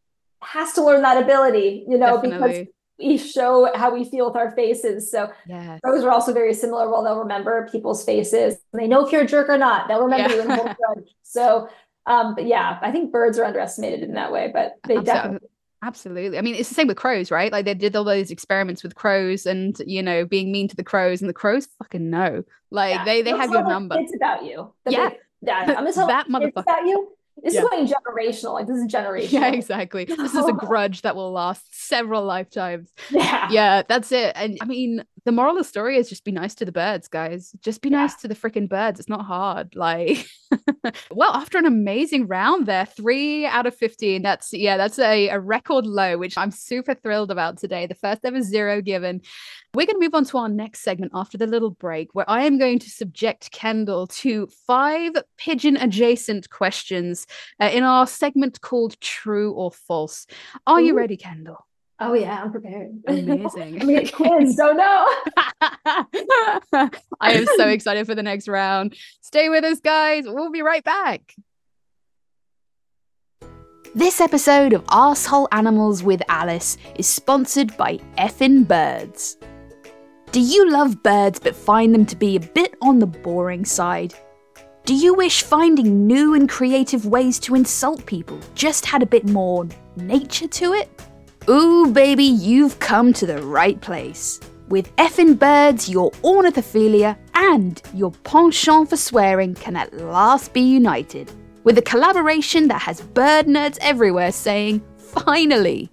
has 0.42 0.74
to 0.74 0.84
learn 0.84 1.04
that 1.04 1.22
ability, 1.22 1.86
you 1.88 1.98
know, 1.98 2.16
Definitely. 2.16 2.48
because 2.50 2.74
we 3.04 3.18
show 3.18 3.70
how 3.76 3.94
we 3.94 4.06
feel 4.06 4.28
with 4.28 4.36
our 4.36 4.52
faces. 4.52 5.12
So 5.12 5.32
yeah. 5.48 5.80
those 5.84 6.04
are 6.04 6.12
also 6.12 6.34
very 6.34 6.54
similar. 6.54 6.90
Well, 6.90 7.04
they'll 7.04 7.20
remember 7.20 7.68
people's 7.72 8.04
faces. 8.04 8.56
They 8.74 8.88
know 8.88 9.06
if 9.06 9.12
you're 9.12 9.22
a 9.22 9.28
jerk 9.28 9.50
or 9.50 9.58
not. 9.58 9.88
They'll 9.88 10.04
remember 10.04 10.36
yeah. 10.36 10.44
you 10.44 10.74
and 10.96 11.06
So 11.24 11.70
um, 12.06 12.36
but 12.36 12.46
yeah, 12.46 12.80
I 12.82 12.92
think 12.92 13.12
birds 13.12 13.40
are 13.40 13.46
underestimated 13.46 14.02
in 14.02 14.14
that 14.16 14.32
way, 14.32 14.52
but 14.54 14.78
they 14.86 14.98
Absolutely. 14.98 15.06
definitely 15.06 15.48
Absolutely. 15.84 16.38
I 16.38 16.42
mean, 16.42 16.56
it's 16.56 16.70
the 16.70 16.76
same 16.76 16.88
with 16.88 16.96
crows, 16.96 17.30
right? 17.30 17.52
Like 17.52 17.66
they 17.66 17.74
did 17.74 17.94
all 17.96 18.06
those 18.06 18.32
experiments 18.32 18.84
with 18.84 18.96
crows 18.96 19.46
and, 19.46 19.78
you 19.86 20.02
know, 20.02 20.26
being 20.26 20.50
mean 20.50 20.70
to 20.70 20.76
the 20.78 20.84
crows 20.84 21.22
and 21.22 21.30
the 21.30 21.34
crows 21.34 21.68
fucking 21.78 22.10
know. 22.10 22.44
Like 22.72 22.96
yeah. 22.96 23.04
they 23.04 23.22
they 23.22 23.32
have 23.32 23.52
your 23.52 23.68
number. 23.68 23.98
It's 24.00 24.16
about 24.16 24.46
you. 24.46 24.74
yeah. 24.88 25.10
yeah. 25.42 25.76
I'm 25.78 25.94
tell 25.94 26.08
that 26.08 26.30
motherfucker. 26.30 26.62
about 26.62 26.86
you. 26.86 27.12
This 27.42 27.56
yeah. 27.56 27.62
is 27.62 27.70
going 27.70 27.88
generational. 27.88 28.54
Like 28.54 28.68
this 28.68 28.78
is 28.78 28.88
generational. 28.94 29.32
Yeah, 29.32 29.48
exactly. 29.52 30.06
This 30.06 30.34
is 30.34 30.46
a 30.46 30.54
grudge 30.54 31.02
that 31.02 31.16
will 31.16 31.32
last 31.32 31.88
several 31.88 32.24
lifetimes. 32.24 32.90
Yeah. 33.10 33.50
Yeah, 33.52 33.84
that's 33.88 34.12
it. 34.12 34.34
And 34.36 34.58
I 34.62 34.66
mean, 34.66 35.04
the 35.26 35.32
moral 35.32 35.52
of 35.52 35.58
the 35.58 35.64
story 35.64 35.98
is 35.98 36.10
just 36.10 36.26
be 36.26 36.32
nice 36.32 36.56
to 36.56 36.66
the 36.66 36.72
birds, 36.72 37.08
guys. 37.08 37.56
Just 37.62 37.82
be 37.82 37.90
yeah. 37.90 38.02
nice 38.02 38.16
to 38.16 38.28
the 38.28 38.36
freaking 38.36 38.68
birds. 38.68 39.00
It's 39.00 39.10
not 39.10 39.26
hard. 39.26 39.76
Like, 39.84 40.26
well, 41.12 41.34
after 41.34 41.58
an 41.58 41.66
amazing 41.66 42.28
round 42.28 42.68
there, 42.68 42.86
three 42.86 43.46
out 43.46 43.66
of 43.66 43.76
15. 43.76 44.22
That's, 44.22 44.54
yeah, 44.54 44.78
that's 44.78 44.98
a, 44.98 45.28
a 45.28 45.40
record 45.40 45.86
low, 45.86 46.18
which 46.18 46.38
I'm 46.38 46.52
super 46.52 46.94
thrilled 46.94 47.32
about 47.32 47.58
today. 47.58 47.86
The 47.86 47.96
first 47.96 48.22
ever 48.24 48.42
zero 48.42 48.82
given. 48.82 49.22
We're 49.74 49.88
going 49.88 50.00
to 50.00 50.06
move 50.06 50.16
on 50.16 50.24
to 50.26 50.38
our 50.38 50.48
next 50.48 50.82
segment 50.82 51.12
after 51.14 51.38
the 51.38 51.48
little 51.48 51.72
break, 51.72 52.14
where 52.14 52.30
I 52.30 52.44
am 52.44 52.58
going 52.58 52.80
to 52.80 52.90
subject 52.90 53.52
Kendall 53.52 54.08
to 54.08 54.48
five 54.66 55.14
pigeon 55.38 55.76
adjacent 55.76 56.50
questions 56.50 57.28
uh, 57.60 57.70
in 57.74 57.84
our 57.84 58.08
segment 58.08 58.62
called 58.62 59.00
True 59.02 59.52
or 59.52 59.72
False. 59.72 60.28
Are 60.66 60.80
Ooh. 60.80 60.86
you 60.86 60.96
ready, 60.96 61.18
Kendall? 61.18 61.66
Oh 62.06 62.14
yeah, 62.14 62.44
I'm 62.44 62.52
prepared. 62.52 62.92
Amazing. 63.08 63.82
I 63.82 63.86
mean, 63.86 64.10
quiz, 64.10 64.56
don't 64.58 64.76
know. 64.76 65.08
I 67.22 67.32
am 67.32 67.46
so 67.56 67.70
excited 67.70 68.06
for 68.06 68.14
the 68.14 68.22
next 68.22 68.50
round. 68.50 68.96
Stay 69.22 69.48
with 69.48 69.64
us, 69.64 69.80
guys. 69.80 70.26
We'll 70.28 70.52
be 70.52 70.62
right 70.62 70.84
back. 70.84 71.34
This 73.96 74.20
episode 74.20 74.74
of 74.74 74.84
Arsehole 74.88 75.48
Animals 75.54 76.04
with 76.04 76.22
Alice 76.28 76.78
is 76.96 77.08
sponsored 77.08 77.78
by 77.78 78.00
Effin 78.18 78.68
Birds. 78.68 79.38
Do 80.34 80.42
you 80.42 80.70
love 80.70 81.04
birds 81.04 81.40
but 81.40 81.56
find 81.56 81.94
them 81.94 82.06
to 82.08 82.18
be 82.18 82.36
a 82.36 82.42
bit 82.42 82.76
on 82.82 83.00
the 83.00 83.08
boring 83.08 83.64
side? 83.64 84.14
Do 84.84 84.94
you 84.94 85.14
wish 85.14 85.44
finding 85.44 86.06
new 86.06 86.34
and 86.34 86.50
creative 86.50 87.06
ways 87.06 87.40
to 87.42 87.56
insult 87.56 88.06
people 88.06 88.38
just 88.56 88.86
had 88.86 89.02
a 89.02 89.06
bit 89.06 89.30
more 89.30 89.66
nature 89.96 90.48
to 90.48 90.74
it? 90.74 90.90
Ooh, 91.50 91.92
baby, 91.92 92.24
you've 92.24 92.80
come 92.80 93.12
to 93.12 93.26
the 93.26 93.42
right 93.42 93.80
place. 93.82 94.40
With 94.70 94.96
effin' 94.96 95.38
birds, 95.38 95.90
your 95.90 96.10
ornithophilia 96.24 97.18
and 97.34 97.82
your 97.94 98.12
penchant 98.24 98.90
for 98.90 98.96
swearing 98.96 99.54
can 99.54 99.76
at 99.76 99.94
last 99.94 100.54
be 100.54 100.62
united. 100.62 101.30
With 101.66 101.78
a 101.78 101.82
collaboration 101.82 102.70
that 102.70 102.82
has 102.84 103.02
bird 103.02 103.48
nerds 103.48 103.78
everywhere 103.82 104.32
saying, 104.32 104.82
finally! 104.98 105.90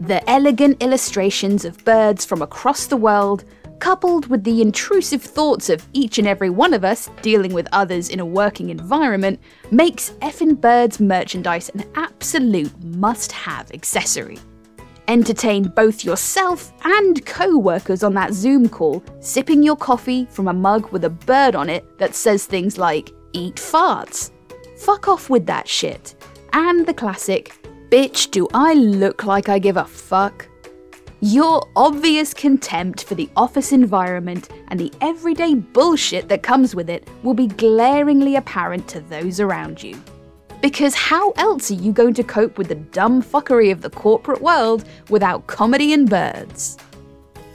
The 0.00 0.28
elegant 0.30 0.82
illustrations 0.82 1.66
of 1.66 1.84
birds 1.84 2.24
from 2.24 2.40
across 2.40 2.86
the 2.86 2.96
world, 2.96 3.44
coupled 3.80 4.28
with 4.28 4.44
the 4.44 4.62
intrusive 4.62 5.22
thoughts 5.22 5.68
of 5.68 5.86
each 5.92 6.18
and 6.18 6.26
every 6.26 6.48
one 6.48 6.72
of 6.72 6.86
us 6.86 7.10
dealing 7.20 7.52
with 7.52 7.68
others 7.72 8.08
in 8.08 8.18
a 8.18 8.24
working 8.24 8.70
environment, 8.70 9.40
makes 9.70 10.12
effin' 10.22 10.58
birds 10.58 11.00
merchandise 11.00 11.68
an 11.74 11.84
absolute 11.96 12.72
must 12.82 13.30
have 13.30 13.70
accessory. 13.72 14.38
Entertain 15.10 15.64
both 15.64 16.04
yourself 16.04 16.72
and 16.84 17.26
co 17.26 17.58
workers 17.58 18.04
on 18.04 18.14
that 18.14 18.32
Zoom 18.32 18.68
call, 18.68 19.02
sipping 19.18 19.60
your 19.60 19.74
coffee 19.74 20.24
from 20.26 20.46
a 20.46 20.52
mug 20.52 20.92
with 20.92 21.04
a 21.04 21.10
bird 21.10 21.56
on 21.56 21.68
it 21.68 21.98
that 21.98 22.14
says 22.14 22.46
things 22.46 22.78
like, 22.78 23.10
eat 23.32 23.56
farts. 23.56 24.30
Fuck 24.76 25.08
off 25.08 25.28
with 25.28 25.46
that 25.46 25.66
shit. 25.66 26.14
And 26.52 26.86
the 26.86 26.94
classic, 26.94 27.60
bitch, 27.88 28.30
do 28.30 28.46
I 28.54 28.74
look 28.74 29.24
like 29.24 29.48
I 29.48 29.58
give 29.58 29.76
a 29.76 29.84
fuck? 29.84 30.46
Your 31.18 31.68
obvious 31.74 32.32
contempt 32.32 33.02
for 33.02 33.16
the 33.16 33.28
office 33.34 33.72
environment 33.72 34.48
and 34.68 34.78
the 34.78 34.92
everyday 35.00 35.56
bullshit 35.56 36.28
that 36.28 36.44
comes 36.44 36.76
with 36.76 36.88
it 36.88 37.08
will 37.24 37.34
be 37.34 37.48
glaringly 37.48 38.36
apparent 38.36 38.86
to 38.86 39.00
those 39.00 39.40
around 39.40 39.82
you. 39.82 40.00
Because 40.60 40.94
how 40.94 41.30
else 41.32 41.70
are 41.70 41.74
you 41.74 41.92
going 41.92 42.14
to 42.14 42.22
cope 42.22 42.58
with 42.58 42.68
the 42.68 42.74
dumb 42.74 43.22
fuckery 43.22 43.72
of 43.72 43.80
the 43.80 43.90
corporate 43.90 44.42
world 44.42 44.84
without 45.08 45.46
comedy 45.46 45.92
and 45.92 46.08
birds? 46.08 46.76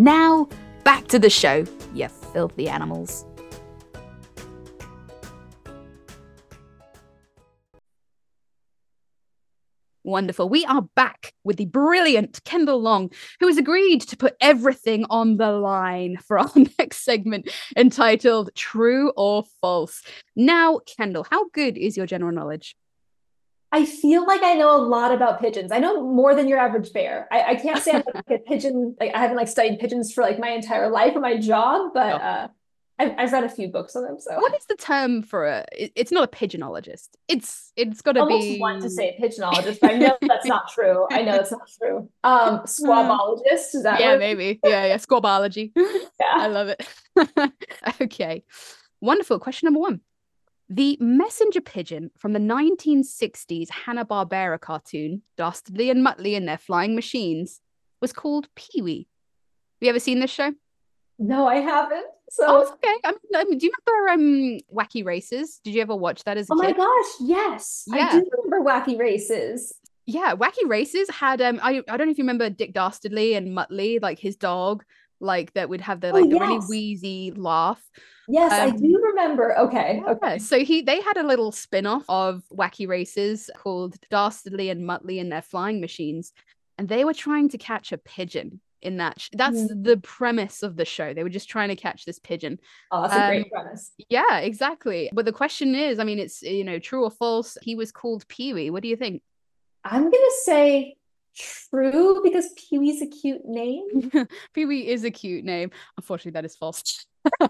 Now, 0.00 0.48
back 0.82 1.08
to 1.08 1.18
the 1.18 1.28
show, 1.28 1.66
you 1.92 2.08
filthy 2.08 2.70
animals. 2.70 3.26
Wonderful. 10.02 10.48
We 10.48 10.64
are 10.64 10.80
back 10.96 11.34
with 11.44 11.58
the 11.58 11.66
brilliant 11.66 12.42
Kendall 12.44 12.80
Long, 12.80 13.10
who 13.40 13.48
has 13.48 13.58
agreed 13.58 14.00
to 14.00 14.16
put 14.16 14.36
everything 14.40 15.04
on 15.10 15.36
the 15.36 15.52
line 15.52 16.16
for 16.16 16.38
our 16.38 16.50
next 16.78 17.04
segment 17.04 17.50
entitled 17.76 18.48
True 18.54 19.12
or 19.18 19.44
False. 19.60 20.00
Now, 20.34 20.80
Kendall, 20.96 21.26
how 21.30 21.50
good 21.50 21.76
is 21.76 21.98
your 21.98 22.06
general 22.06 22.32
knowledge? 22.32 22.74
I 23.72 23.86
feel 23.86 24.26
like 24.26 24.42
I 24.42 24.54
know 24.54 24.76
a 24.76 24.82
lot 24.82 25.12
about 25.12 25.40
pigeons. 25.40 25.70
I 25.70 25.78
know 25.78 26.02
more 26.02 26.34
than 26.34 26.48
your 26.48 26.58
average 26.58 26.92
bear. 26.92 27.28
I, 27.30 27.42
I 27.42 27.54
can't 27.54 27.78
say 27.78 27.92
I'm 27.92 28.02
like 28.14 28.24
a 28.28 28.38
pigeon, 28.48 28.96
like 28.98 29.14
I 29.14 29.18
haven't 29.18 29.36
like 29.36 29.48
studied 29.48 29.78
pigeons 29.78 30.12
for 30.12 30.22
like 30.22 30.38
my 30.38 30.50
entire 30.50 30.90
life 30.90 31.14
or 31.14 31.20
my 31.20 31.38
job, 31.38 31.92
but 31.94 32.14
oh. 32.14 32.16
uh 32.16 32.48
I've, 33.00 33.14
I've 33.16 33.32
read 33.32 33.44
a 33.44 33.48
few 33.48 33.68
books 33.68 33.96
on 33.96 34.04
them. 34.04 34.18
So 34.20 34.36
what 34.36 34.54
is 34.54 34.66
the 34.66 34.76
term 34.76 35.22
for 35.22 35.46
a? 35.46 35.64
It's 35.72 36.12
not 36.12 36.22
a 36.22 36.26
pigeonologist. 36.26 37.08
It's 37.28 37.72
it's 37.74 38.02
got 38.02 38.12
to 38.12 38.26
be. 38.26 38.58
want 38.60 38.82
to 38.82 38.90
say 38.90 39.16
pigeonologist, 39.18 39.80
but 39.80 39.92
I 39.92 39.96
know 39.96 40.18
that's 40.20 40.44
not 40.44 40.70
true. 40.70 41.06
I 41.10 41.22
know 41.22 41.36
it's 41.36 41.50
not 41.50 41.66
true. 41.78 42.10
Um, 42.24 42.58
squabologist 42.66 43.74
is 43.74 43.84
that? 43.84 44.00
Yeah, 44.00 44.18
maybe. 44.18 44.60
Yeah, 44.62 44.84
yeah. 44.84 44.96
Squabology. 44.96 45.72
yeah, 45.76 46.26
I 46.30 46.48
love 46.48 46.68
it. 46.68 46.86
okay, 48.02 48.44
wonderful. 49.00 49.38
Question 49.38 49.68
number 49.68 49.80
one. 49.80 50.02
The 50.72 50.96
messenger 51.00 51.60
pigeon 51.60 52.12
from 52.16 52.32
the 52.32 52.38
1960s 52.38 53.70
Hanna-Barbera 53.70 54.60
cartoon, 54.60 55.22
Dastardly 55.36 55.90
and 55.90 56.06
Muttley 56.06 56.36
and 56.36 56.46
Their 56.46 56.58
Flying 56.58 56.94
Machines, 56.94 57.60
was 58.00 58.12
called 58.12 58.46
Pee-wee. 58.54 59.08
Have 59.80 59.86
you 59.86 59.88
ever 59.88 59.98
seen 59.98 60.20
this 60.20 60.30
show? 60.30 60.52
No, 61.18 61.48
I 61.48 61.56
haven't. 61.56 62.06
So 62.30 62.44
oh, 62.46 62.72
okay. 62.72 62.94
I 63.34 63.44
mean, 63.44 63.58
do 63.58 63.66
you 63.66 63.72
remember 63.88 64.12
um 64.12 64.60
Wacky 64.72 65.04
Races? 65.04 65.60
Did 65.64 65.74
you 65.74 65.82
ever 65.82 65.96
watch 65.96 66.22
that 66.22 66.38
as 66.38 66.48
a 66.48 66.52
oh 66.54 66.60
kid? 66.60 66.76
Oh 66.78 66.78
my 66.78 67.02
gosh, 67.02 67.28
yes. 67.28 67.84
Yeah. 67.88 68.08
I 68.08 68.12
do 68.12 68.30
remember 68.44 68.70
Wacky 68.70 68.96
Races. 68.96 69.74
Yeah, 70.06 70.34
Wacky 70.34 70.66
Races 70.66 71.10
had 71.10 71.42
um 71.42 71.58
I, 71.62 71.82
I 71.88 71.96
don't 71.96 72.06
know 72.06 72.12
if 72.12 72.18
you 72.18 72.24
remember 72.24 72.48
Dick 72.48 72.72
Dastardly 72.72 73.34
and 73.34 73.48
Muttley, 73.48 74.00
like 74.00 74.20
his 74.20 74.36
dog, 74.36 74.84
like 75.20 75.52
that 75.54 75.68
would 75.68 75.80
have 75.80 76.00
the 76.00 76.12
like 76.12 76.24
oh, 76.24 76.28
the 76.28 76.36
yes. 76.36 76.40
really 76.40 76.66
wheezy 76.68 77.32
laugh. 77.36 77.82
Yes, 78.30 78.52
um, 78.52 78.60
I 78.60 78.70
do 78.76 79.00
remember. 79.02 79.58
Okay. 79.58 80.02
Yeah, 80.04 80.12
okay. 80.12 80.38
So 80.38 80.60
he 80.60 80.82
they 80.82 81.00
had 81.00 81.16
a 81.16 81.22
little 81.22 81.52
spin-off 81.52 82.04
of 82.08 82.42
Wacky 82.52 82.86
Races 82.86 83.50
called 83.56 83.96
Dastardly 84.10 84.70
and 84.70 84.82
Muttley 84.82 85.20
and 85.20 85.30
their 85.30 85.42
flying 85.42 85.80
machines. 85.80 86.32
And 86.78 86.88
they 86.88 87.04
were 87.04 87.14
trying 87.14 87.48
to 87.50 87.58
catch 87.58 87.92
a 87.92 87.98
pigeon 87.98 88.60
in 88.82 88.96
that. 88.98 89.20
Sh- 89.20 89.30
that's 89.32 89.58
mm. 89.58 89.84
the 89.84 89.96
premise 89.98 90.62
of 90.62 90.76
the 90.76 90.84
show. 90.84 91.12
They 91.12 91.22
were 91.22 91.28
just 91.28 91.48
trying 91.48 91.68
to 91.68 91.76
catch 91.76 92.04
this 92.04 92.18
pigeon. 92.18 92.58
Oh, 92.90 93.02
that's 93.02 93.14
um, 93.14 93.22
a 93.22 93.26
great 93.26 93.44
um, 93.44 93.50
premise. 93.50 93.92
Yeah, 94.08 94.38
exactly. 94.38 95.10
But 95.12 95.24
the 95.24 95.32
question 95.32 95.74
is, 95.74 95.98
I 95.98 96.04
mean, 96.04 96.18
it's 96.18 96.42
you 96.42 96.64
know, 96.64 96.78
true 96.78 97.04
or 97.04 97.10
false? 97.10 97.58
He 97.62 97.74
was 97.74 97.92
called 97.92 98.26
Pee 98.28 98.54
Wee. 98.54 98.70
What 98.70 98.82
do 98.82 98.88
you 98.88 98.96
think? 98.96 99.22
I'm 99.84 100.04
gonna 100.04 100.36
say 100.42 100.96
true 101.36 102.20
because 102.22 102.50
Pee 102.56 102.78
Wee's 102.78 103.02
a 103.02 103.06
cute 103.06 103.44
name. 103.44 104.10
Pee 104.54 104.66
Wee 104.66 104.88
is 104.88 105.04
a 105.04 105.10
cute 105.10 105.44
name. 105.44 105.70
Unfortunately, 105.96 106.32
that 106.32 106.44
is 106.44 106.56
false. 106.56 107.06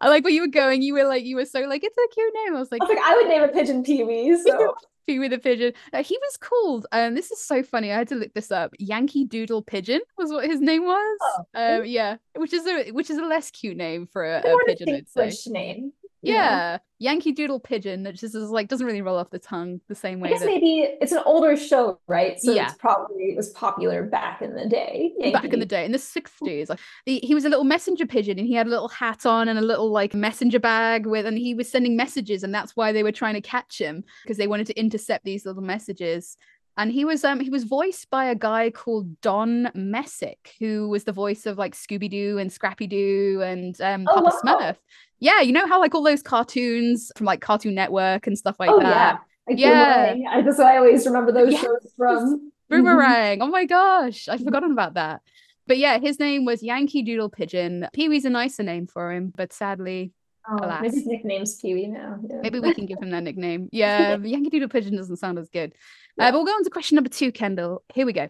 I 0.00 0.08
like 0.08 0.24
where 0.24 0.32
you 0.32 0.42
were 0.42 0.48
going. 0.48 0.82
You 0.82 0.94
were 0.94 1.04
like, 1.04 1.24
you 1.24 1.36
were 1.36 1.44
so 1.44 1.60
like, 1.60 1.84
it's 1.84 1.96
a 1.96 2.14
cute 2.14 2.34
name. 2.34 2.56
I 2.56 2.58
was 2.58 2.72
like, 2.72 2.82
I, 2.82 2.84
was 2.84 2.96
like, 2.96 3.04
I 3.04 3.16
would 3.16 3.28
name 3.28 3.42
a 3.42 3.48
pigeon 3.48 3.82
Pee 3.82 4.04
Wee. 4.04 4.36
So. 4.46 4.74
Pee 5.06 5.20
Wee 5.20 5.28
the 5.28 5.38
pigeon. 5.38 5.72
Uh, 5.92 6.02
he 6.02 6.18
was 6.20 6.36
called, 6.36 6.86
um, 6.90 7.14
this 7.14 7.30
is 7.30 7.40
so 7.40 7.62
funny. 7.62 7.92
I 7.92 7.98
had 7.98 8.08
to 8.08 8.16
look 8.16 8.34
this 8.34 8.50
up. 8.50 8.74
Yankee 8.80 9.24
Doodle 9.24 9.62
Pigeon 9.62 10.00
was 10.18 10.32
what 10.32 10.46
his 10.46 10.60
name 10.60 10.84
was. 10.84 11.18
Oh. 11.22 11.78
Um, 11.78 11.84
yeah, 11.84 12.16
which 12.34 12.52
is 12.52 12.66
a 12.66 12.90
which 12.90 13.08
is 13.08 13.18
a 13.18 13.24
less 13.24 13.52
cute 13.52 13.76
name 13.76 14.08
for 14.08 14.24
a, 14.24 14.40
a 14.40 14.56
pigeon. 14.66 14.88
I'd 14.88 15.08
say. 15.08 15.50
name. 15.50 15.92
Yeah. 16.22 16.78
Yankee 16.98 17.32
Doodle 17.32 17.60
Pigeon 17.60 18.04
that 18.04 18.14
just 18.14 18.34
is 18.34 18.50
like 18.50 18.68
doesn't 18.68 18.86
really 18.86 19.02
roll 19.02 19.18
off 19.18 19.30
the 19.30 19.38
tongue 19.38 19.80
the 19.88 19.94
same 19.94 20.18
way. 20.18 20.30
I 20.30 20.32
guess 20.32 20.40
that... 20.40 20.46
maybe 20.46 20.88
it's 21.00 21.12
an 21.12 21.22
older 21.26 21.56
show, 21.56 22.00
right? 22.06 22.40
So 22.40 22.52
yeah. 22.52 22.68
it's 22.68 22.74
probably 22.74 23.24
it 23.24 23.36
was 23.36 23.50
popular 23.50 24.02
back 24.02 24.40
in 24.40 24.54
the 24.54 24.66
day. 24.66 25.12
Yankee. 25.18 25.32
Back 25.32 25.52
in 25.52 25.60
the 25.60 25.66
day, 25.66 25.84
in 25.84 25.92
the 25.92 25.98
60s. 25.98 26.70
Like 26.70 26.80
he, 27.04 27.18
he 27.18 27.34
was 27.34 27.44
a 27.44 27.48
little 27.48 27.64
messenger 27.64 28.06
pigeon 28.06 28.38
and 28.38 28.48
he 28.48 28.54
had 28.54 28.66
a 28.66 28.70
little 28.70 28.88
hat 28.88 29.26
on 29.26 29.48
and 29.48 29.58
a 29.58 29.62
little 29.62 29.90
like 29.90 30.14
messenger 30.14 30.58
bag 30.58 31.06
with 31.06 31.26
and 31.26 31.38
he 31.38 31.54
was 31.54 31.70
sending 31.70 31.96
messages 31.96 32.42
and 32.42 32.54
that's 32.54 32.74
why 32.76 32.92
they 32.92 33.02
were 33.02 33.12
trying 33.12 33.34
to 33.34 33.40
catch 33.42 33.78
him 33.78 34.02
because 34.22 34.38
they 34.38 34.46
wanted 34.46 34.66
to 34.66 34.78
intercept 34.78 35.24
these 35.24 35.44
little 35.44 35.62
messages 35.62 36.36
and 36.76 36.92
he 36.92 37.04
was 37.04 37.24
um 37.24 37.40
he 37.40 37.50
was 37.50 37.64
voiced 37.64 38.10
by 38.10 38.26
a 38.26 38.34
guy 38.34 38.70
called 38.70 39.20
Don 39.20 39.70
Messick, 39.74 40.54
who 40.58 40.88
was 40.88 41.04
the 41.04 41.12
voice 41.12 41.46
of 41.46 41.58
like 41.58 41.74
Scooby 41.74 42.10
Doo 42.10 42.38
and 42.38 42.52
Scrappy 42.52 42.86
Doo 42.86 43.42
and 43.42 43.80
um, 43.80 44.06
oh, 44.08 44.14
Papa 44.14 44.36
wow. 44.44 44.58
Smurf. 44.58 44.76
Yeah, 45.18 45.40
you 45.40 45.52
know 45.52 45.66
how 45.66 45.80
like 45.80 45.94
all 45.94 46.02
those 46.02 46.22
cartoons 46.22 47.10
from 47.16 47.26
like 47.26 47.40
Cartoon 47.40 47.74
Network 47.74 48.26
and 48.26 48.36
stuff 48.36 48.56
like 48.58 48.70
oh, 48.70 48.80
that. 48.80 49.20
Yeah, 49.48 50.14
yeah. 50.14 50.30
I, 50.30 50.42
that's 50.42 50.58
why 50.58 50.74
I 50.74 50.78
always 50.78 51.06
remember 51.06 51.32
those 51.32 51.52
yes. 51.52 51.62
shows 51.62 51.92
from. 51.96 52.52
Boomerang. 52.68 53.42
oh 53.42 53.46
my 53.46 53.64
gosh, 53.64 54.28
I've 54.28 54.42
forgotten 54.42 54.72
about 54.72 54.94
that. 54.94 55.22
But 55.68 55.78
yeah, 55.78 55.98
his 55.98 56.18
name 56.18 56.44
was 56.44 56.64
Yankee 56.64 57.02
Doodle 57.02 57.30
Pigeon. 57.30 57.86
Pee 57.92 58.08
Wee's 58.08 58.24
a 58.24 58.30
nicer 58.30 58.64
name 58.64 58.88
for 58.88 59.12
him, 59.12 59.32
but 59.36 59.52
sadly, 59.52 60.12
Oh, 60.48 60.58
Alas. 60.62 60.82
maybe 60.82 60.96
his 60.96 61.06
nickname's 61.06 61.60
Pee 61.60 61.74
Wee 61.74 61.86
now. 61.86 62.18
Yeah. 62.28 62.40
Maybe 62.42 62.60
we 62.60 62.72
can 62.74 62.86
give 62.86 63.02
him 63.02 63.10
that 63.10 63.22
nickname. 63.22 63.68
Yeah, 63.72 64.16
Yankee 64.22 64.50
Doodle 64.50 64.68
Pigeon 64.68 64.96
doesn't 64.96 65.16
sound 65.16 65.38
as 65.38 65.48
good. 65.48 65.74
Yeah. 66.18 66.26
Uh, 66.28 66.32
but 66.32 66.38
we'll 66.38 66.46
go 66.46 66.52
on 66.52 66.64
to 66.64 66.70
question 66.70 66.96
number 66.96 67.10
two, 67.10 67.32
Kendall. 67.32 67.82
Here 67.92 68.06
we 68.06 68.12
go. 68.12 68.28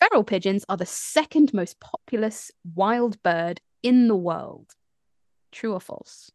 Feral 0.00 0.24
pigeons 0.24 0.64
are 0.68 0.76
the 0.76 0.86
second 0.86 1.54
most 1.54 1.78
populous 1.78 2.50
wild 2.74 3.22
bird 3.22 3.60
in 3.82 4.08
the 4.08 4.16
world. 4.16 4.72
True 5.52 5.74
or 5.74 5.80
false? 5.80 6.32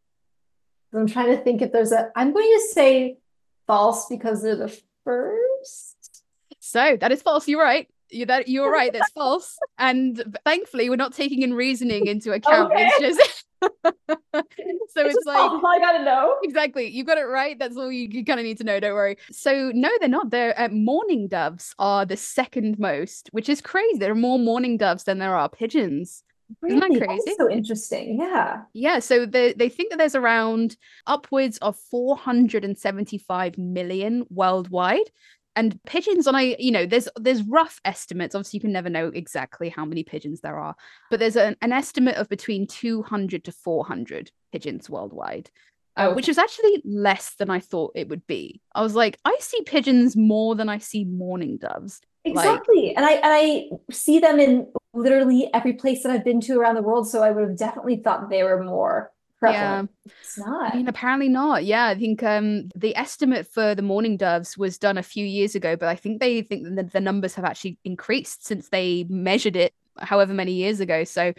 I'm 0.94 1.06
trying 1.06 1.36
to 1.36 1.42
think 1.42 1.60
if 1.60 1.72
there's 1.72 1.92
a. 1.92 2.10
I'm 2.16 2.32
going 2.32 2.46
to 2.46 2.68
say 2.72 3.18
false 3.66 4.06
because 4.08 4.42
they're 4.42 4.56
the 4.56 4.74
first. 5.04 6.22
So 6.60 6.96
that 7.00 7.12
is 7.12 7.22
false. 7.22 7.46
You're 7.46 7.62
right. 7.62 7.88
You 8.10 8.26
that 8.26 8.48
you're 8.48 8.70
right. 8.70 8.92
That's 8.92 9.10
false. 9.12 9.58
And 9.78 10.38
thankfully, 10.44 10.88
we're 10.88 10.96
not 10.96 11.12
taking 11.12 11.42
in 11.42 11.52
reasoning 11.52 12.06
into 12.06 12.32
account. 12.32 12.72
Okay. 12.72 12.88
It's 12.90 13.18
just 13.18 13.44
so 13.62 13.70
it's, 13.94 15.16
it's 15.16 15.26
like 15.26 15.50
I 15.50 15.78
gotta 15.78 16.04
know. 16.04 16.36
Exactly. 16.42 16.86
You 16.86 17.04
got 17.04 17.18
it 17.18 17.24
right. 17.24 17.58
That's 17.58 17.76
all 17.76 17.90
you, 17.90 18.08
you 18.10 18.24
kind 18.24 18.40
of 18.40 18.44
need 18.44 18.58
to 18.58 18.64
know. 18.64 18.80
Don't 18.80 18.94
worry. 18.94 19.18
So 19.30 19.72
no, 19.74 19.90
they're 20.00 20.08
not. 20.08 20.30
They're 20.30 20.58
uh, 20.58 20.68
mourning 20.68 21.28
doves 21.28 21.74
are 21.78 22.06
the 22.06 22.16
second 22.16 22.78
most, 22.78 23.28
which 23.32 23.48
is 23.48 23.60
crazy. 23.60 23.98
There 23.98 24.12
are 24.12 24.16
more 24.16 24.38
mourning 24.38 24.76
doves 24.76 25.04
than 25.04 25.18
there 25.18 25.36
are 25.36 25.48
pigeons. 25.48 26.22
Really? 26.62 26.76
Isn't 26.76 26.92
that 26.92 27.06
crazy? 27.06 27.22
That's 27.26 27.38
so 27.38 27.50
interesting. 27.50 28.20
Yeah. 28.20 28.62
Yeah. 28.72 28.98
So 29.00 29.26
they, 29.26 29.52
they 29.52 29.68
think 29.68 29.90
that 29.90 29.96
there's 29.96 30.14
around 30.14 30.76
upwards 31.06 31.58
of 31.58 31.76
475 31.90 33.58
million 33.58 34.24
worldwide 34.30 35.10
and 35.58 35.82
pigeons 35.84 36.28
on 36.28 36.36
a 36.36 36.54
you 36.58 36.70
know 36.70 36.86
there's 36.86 37.08
there's 37.16 37.42
rough 37.42 37.80
estimates 37.84 38.34
obviously 38.34 38.58
you 38.58 38.60
can 38.60 38.72
never 38.72 38.88
know 38.88 39.08
exactly 39.08 39.68
how 39.68 39.84
many 39.84 40.04
pigeons 40.04 40.40
there 40.40 40.56
are 40.56 40.76
but 41.10 41.18
there's 41.18 41.36
an, 41.36 41.56
an 41.60 41.72
estimate 41.72 42.14
of 42.16 42.28
between 42.28 42.66
200 42.66 43.42
to 43.44 43.50
400 43.50 44.30
pigeons 44.52 44.88
worldwide 44.88 45.50
uh, 45.96 46.12
which 46.12 46.28
is 46.28 46.38
actually 46.38 46.80
less 46.84 47.34
than 47.40 47.50
i 47.50 47.58
thought 47.58 47.90
it 47.96 48.08
would 48.08 48.24
be 48.28 48.60
i 48.72 48.82
was 48.82 48.94
like 48.94 49.18
i 49.24 49.36
see 49.40 49.60
pigeons 49.62 50.16
more 50.16 50.54
than 50.54 50.68
i 50.68 50.78
see 50.78 51.04
mourning 51.04 51.56
doves 51.56 52.00
exactly 52.24 52.86
like, 52.86 52.96
and 52.96 53.06
i 53.06 53.12
and 53.12 53.22
i 53.24 53.68
see 53.90 54.18
them 54.18 54.38
in 54.38 54.66
literally 54.92 55.48
every 55.54 55.72
place 55.72 56.02
that 56.02 56.10
i've 56.12 56.24
been 56.24 56.40
to 56.40 56.58
around 56.58 56.74
the 56.74 56.82
world 56.82 57.08
so 57.08 57.22
i 57.22 57.30
would 57.30 57.48
have 57.48 57.56
definitely 57.56 57.96
thought 57.96 58.28
they 58.28 58.42
were 58.42 58.62
more 58.62 59.10
prevalent. 59.38 59.90
Yeah. 60.04 60.12
It's 60.20 60.38
not. 60.38 60.74
I 60.74 60.76
mean, 60.76 60.88
apparently 60.88 61.28
not. 61.28 61.64
Yeah, 61.64 61.86
I 61.86 61.94
think 61.94 62.22
um, 62.22 62.68
the 62.74 62.96
estimate 62.96 63.46
for 63.46 63.74
the 63.74 63.82
mourning 63.82 64.16
doves 64.16 64.58
was 64.58 64.78
done 64.78 64.98
a 64.98 65.02
few 65.02 65.24
years 65.24 65.54
ago, 65.54 65.76
but 65.76 65.88
I 65.88 65.94
think 65.94 66.20
they 66.20 66.42
think 66.42 66.64
the, 66.64 66.82
the 66.82 67.00
numbers 67.00 67.34
have 67.34 67.44
actually 67.44 67.78
increased 67.84 68.46
since 68.46 68.68
they 68.68 69.04
measured 69.08 69.56
it 69.56 69.74
however 69.98 70.34
many 70.34 70.52
years 70.52 70.80
ago. 70.80 71.04
So, 71.04 71.32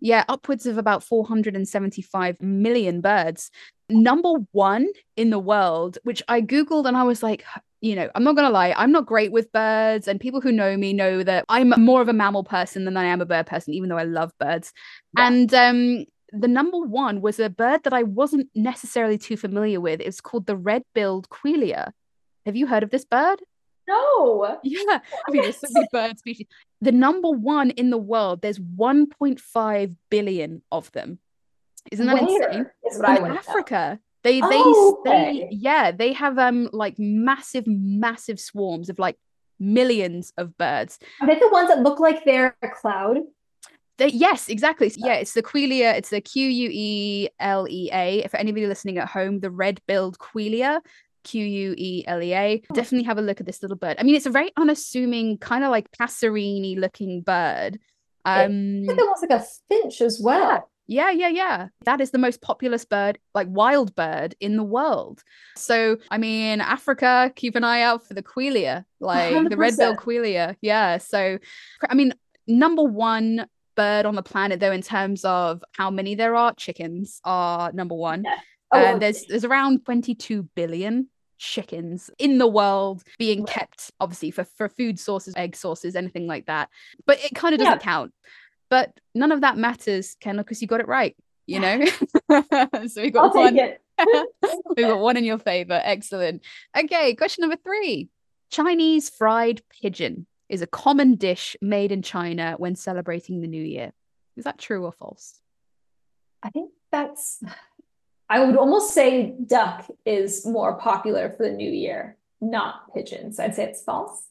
yeah, 0.00 0.24
upwards 0.28 0.66
of 0.66 0.78
about 0.78 1.04
475 1.04 2.40
million 2.40 3.00
birds. 3.00 3.50
Number 3.88 4.32
one 4.52 4.88
in 5.16 5.30
the 5.30 5.38
world, 5.38 5.98
which 6.04 6.22
I 6.28 6.40
Googled 6.40 6.86
and 6.86 6.96
I 6.96 7.02
was 7.02 7.22
like, 7.22 7.44
you 7.80 7.94
know, 7.94 8.10
I'm 8.14 8.24
not 8.24 8.36
going 8.36 8.46
to 8.46 8.52
lie, 8.52 8.74
I'm 8.76 8.92
not 8.92 9.06
great 9.06 9.32
with 9.32 9.52
birds. 9.52 10.06
And 10.06 10.20
people 10.20 10.40
who 10.40 10.52
know 10.52 10.76
me 10.76 10.92
know 10.92 11.22
that 11.22 11.44
I'm 11.48 11.70
more 11.78 12.02
of 12.02 12.08
a 12.08 12.12
mammal 12.12 12.44
person 12.44 12.84
than 12.84 12.96
I 12.96 13.04
am 13.04 13.20
a 13.20 13.26
bird 13.26 13.46
person, 13.46 13.74
even 13.74 13.88
though 13.88 13.98
I 13.98 14.04
love 14.04 14.32
birds. 14.38 14.72
Yeah. 15.16 15.26
And 15.26 15.54
um, 15.54 16.04
the 16.32 16.48
number 16.48 16.78
one 16.78 17.20
was 17.20 17.40
a 17.40 17.48
bird 17.48 17.84
that 17.84 17.92
I 17.92 18.02
wasn't 18.02 18.48
necessarily 18.54 19.18
too 19.18 19.36
familiar 19.36 19.80
with. 19.80 20.00
It's 20.00 20.20
called 20.20 20.46
the 20.46 20.56
red-billed 20.56 21.28
quelea. 21.30 21.92
Have 22.46 22.56
you 22.56 22.66
heard 22.66 22.82
of 22.82 22.90
this 22.90 23.04
bird? 23.04 23.42
No. 23.88 24.58
Yeah. 24.62 25.00
I 25.26 25.30
mean, 25.30 25.42
there's 25.42 25.58
so 25.58 25.66
many 25.70 25.88
bird 25.92 26.18
species. 26.18 26.46
The 26.80 26.92
number 26.92 27.30
one 27.30 27.70
in 27.70 27.90
the 27.90 27.98
world, 27.98 28.42
there's 28.42 28.58
1.5 28.58 29.96
billion 30.10 30.62
of 30.70 30.92
them. 30.92 31.18
Isn't 31.90 32.06
that 32.06 32.22
Where 32.22 32.48
insane? 32.48 32.66
What 32.82 33.18
in 33.18 33.36
Africa. 33.36 34.00
They 34.22 34.40
they 34.40 34.46
oh, 34.50 35.02
okay. 35.06 35.48
they 35.48 35.48
yeah, 35.50 35.92
they 35.92 36.12
have 36.12 36.38
um 36.38 36.68
like 36.72 36.98
massive, 36.98 37.66
massive 37.66 38.38
swarms 38.38 38.88
of 38.88 38.98
like 38.98 39.16
millions 39.58 40.32
of 40.36 40.56
birds. 40.58 40.98
Are 41.20 41.26
they 41.26 41.38
the 41.38 41.48
ones 41.48 41.68
that 41.68 41.80
look 41.80 42.00
like 42.00 42.24
they're 42.24 42.56
a 42.62 42.68
cloud? 42.68 43.18
They, 43.98 44.08
yes, 44.08 44.48
exactly. 44.48 44.90
Yeah, 44.96 45.14
it's 45.14 45.34
the 45.34 45.42
Quelea. 45.42 45.94
It's 45.94 46.08
the 46.08 46.22
Q 46.22 46.48
U 46.48 46.70
E 46.72 47.28
L 47.38 47.66
E 47.68 47.90
A. 47.92 48.26
For 48.28 48.38
anybody 48.38 48.66
listening 48.66 48.96
at 48.98 49.08
home, 49.08 49.40
the 49.40 49.50
red-billed 49.50 50.18
Quelea. 50.18 50.80
Q 51.22 51.44
U 51.44 51.74
E 51.76 52.04
L 52.06 52.22
E 52.22 52.32
A. 52.32 52.62
Definitely 52.72 53.04
have 53.04 53.18
a 53.18 53.22
look 53.22 53.40
at 53.40 53.46
this 53.46 53.60
little 53.62 53.76
bird. 53.76 53.96
I 53.98 54.02
mean, 54.02 54.14
it's 54.14 54.26
a 54.26 54.30
very 54.30 54.50
unassuming, 54.56 55.36
kind 55.36 55.64
of 55.64 55.70
like 55.70 55.90
passerine 55.92 56.78
looking 56.78 57.20
bird. 57.20 57.78
Um, 58.24 58.84
it's 58.84 58.98
almost 58.98 59.22
like 59.28 59.40
a 59.40 59.44
finch 59.68 60.00
as 60.00 60.18
well. 60.18 60.68
Yeah, 60.90 61.10
yeah, 61.12 61.28
yeah. 61.28 61.68
That 61.84 62.00
is 62.00 62.10
the 62.10 62.18
most 62.18 62.42
populous 62.42 62.84
bird, 62.84 63.20
like 63.32 63.46
wild 63.48 63.94
bird 63.94 64.34
in 64.40 64.56
the 64.56 64.64
world. 64.64 65.22
So, 65.56 65.98
I 66.10 66.18
mean, 66.18 66.60
Africa, 66.60 67.32
keep 67.36 67.54
an 67.54 67.62
eye 67.62 67.82
out 67.82 68.08
for 68.08 68.14
the 68.14 68.24
Quelea, 68.24 68.84
like 68.98 69.32
100%. 69.32 69.50
the 69.50 69.56
red-billed 69.56 69.98
Quelea. 69.98 70.56
Yeah. 70.60 70.98
So, 70.98 71.38
I 71.88 71.94
mean, 71.94 72.12
number 72.48 72.82
one 72.82 73.46
bird 73.76 74.04
on 74.04 74.16
the 74.16 74.22
planet 74.22 74.58
though 74.58 74.72
in 74.72 74.82
terms 74.82 75.24
of 75.24 75.62
how 75.72 75.90
many 75.90 76.16
there 76.16 76.34
are 76.34 76.52
chickens 76.54 77.20
are 77.24 77.72
number 77.72 77.94
one 77.94 78.24
yeah. 78.24 78.36
oh, 78.72 78.78
uh, 78.78 78.98
there's 78.98 79.24
there's 79.26 79.44
around 79.44 79.84
22 79.84 80.42
billion 80.56 81.08
chickens 81.38 82.10
in 82.18 82.38
the 82.38 82.48
world 82.48 83.02
being 83.16 83.46
kept 83.46 83.92
obviously 84.00 84.30
for 84.30 84.44
for 84.44 84.68
food 84.68 84.98
sources 84.98 85.32
egg 85.36 85.56
sources 85.56 85.94
anything 85.96 86.26
like 86.26 86.46
that 86.46 86.68
but 87.06 87.24
it 87.24 87.32
kind 87.34 87.54
of 87.54 87.60
doesn't 87.60 87.74
yeah. 87.74 87.78
count 87.78 88.12
but 88.70 88.98
none 89.14 89.32
of 89.32 89.42
that 89.42 89.58
matters 89.58 90.16
kendall 90.20 90.44
because 90.44 90.62
you 90.62 90.68
got 90.68 90.80
it 90.80 90.88
right 90.88 91.16
you 91.46 91.60
know 91.60 91.84
so 92.86 93.02
we 93.02 93.10
got 93.10 93.34
I'll 93.36 93.42
one 93.42 93.58
we 94.76 94.82
got 94.82 94.98
one 94.98 95.16
in 95.16 95.24
your 95.24 95.38
favor 95.38 95.80
excellent 95.84 96.42
okay 96.78 97.14
question 97.14 97.42
number 97.42 97.56
three 97.62 98.08
chinese 98.50 99.10
fried 99.10 99.60
pigeon 99.68 100.26
is 100.50 100.62
a 100.62 100.66
common 100.66 101.14
dish 101.14 101.56
made 101.62 101.92
in 101.92 102.02
China 102.02 102.56
when 102.58 102.74
celebrating 102.74 103.40
the 103.40 103.46
new 103.46 103.62
year. 103.62 103.92
Is 104.36 104.44
that 104.44 104.58
true 104.58 104.84
or 104.84 104.92
false? 104.92 105.40
I 106.42 106.50
think 106.50 106.72
that's, 106.90 107.42
I 108.28 108.44
would 108.44 108.56
almost 108.56 108.92
say 108.92 109.34
duck 109.46 109.88
is 110.04 110.44
more 110.44 110.76
popular 110.76 111.30
for 111.30 111.44
the 111.44 111.52
new 111.52 111.70
year, 111.70 112.16
not 112.40 112.92
pigeons. 112.92 113.38
I'd 113.38 113.54
say 113.54 113.64
it's 113.64 113.82
false. 113.82 114.24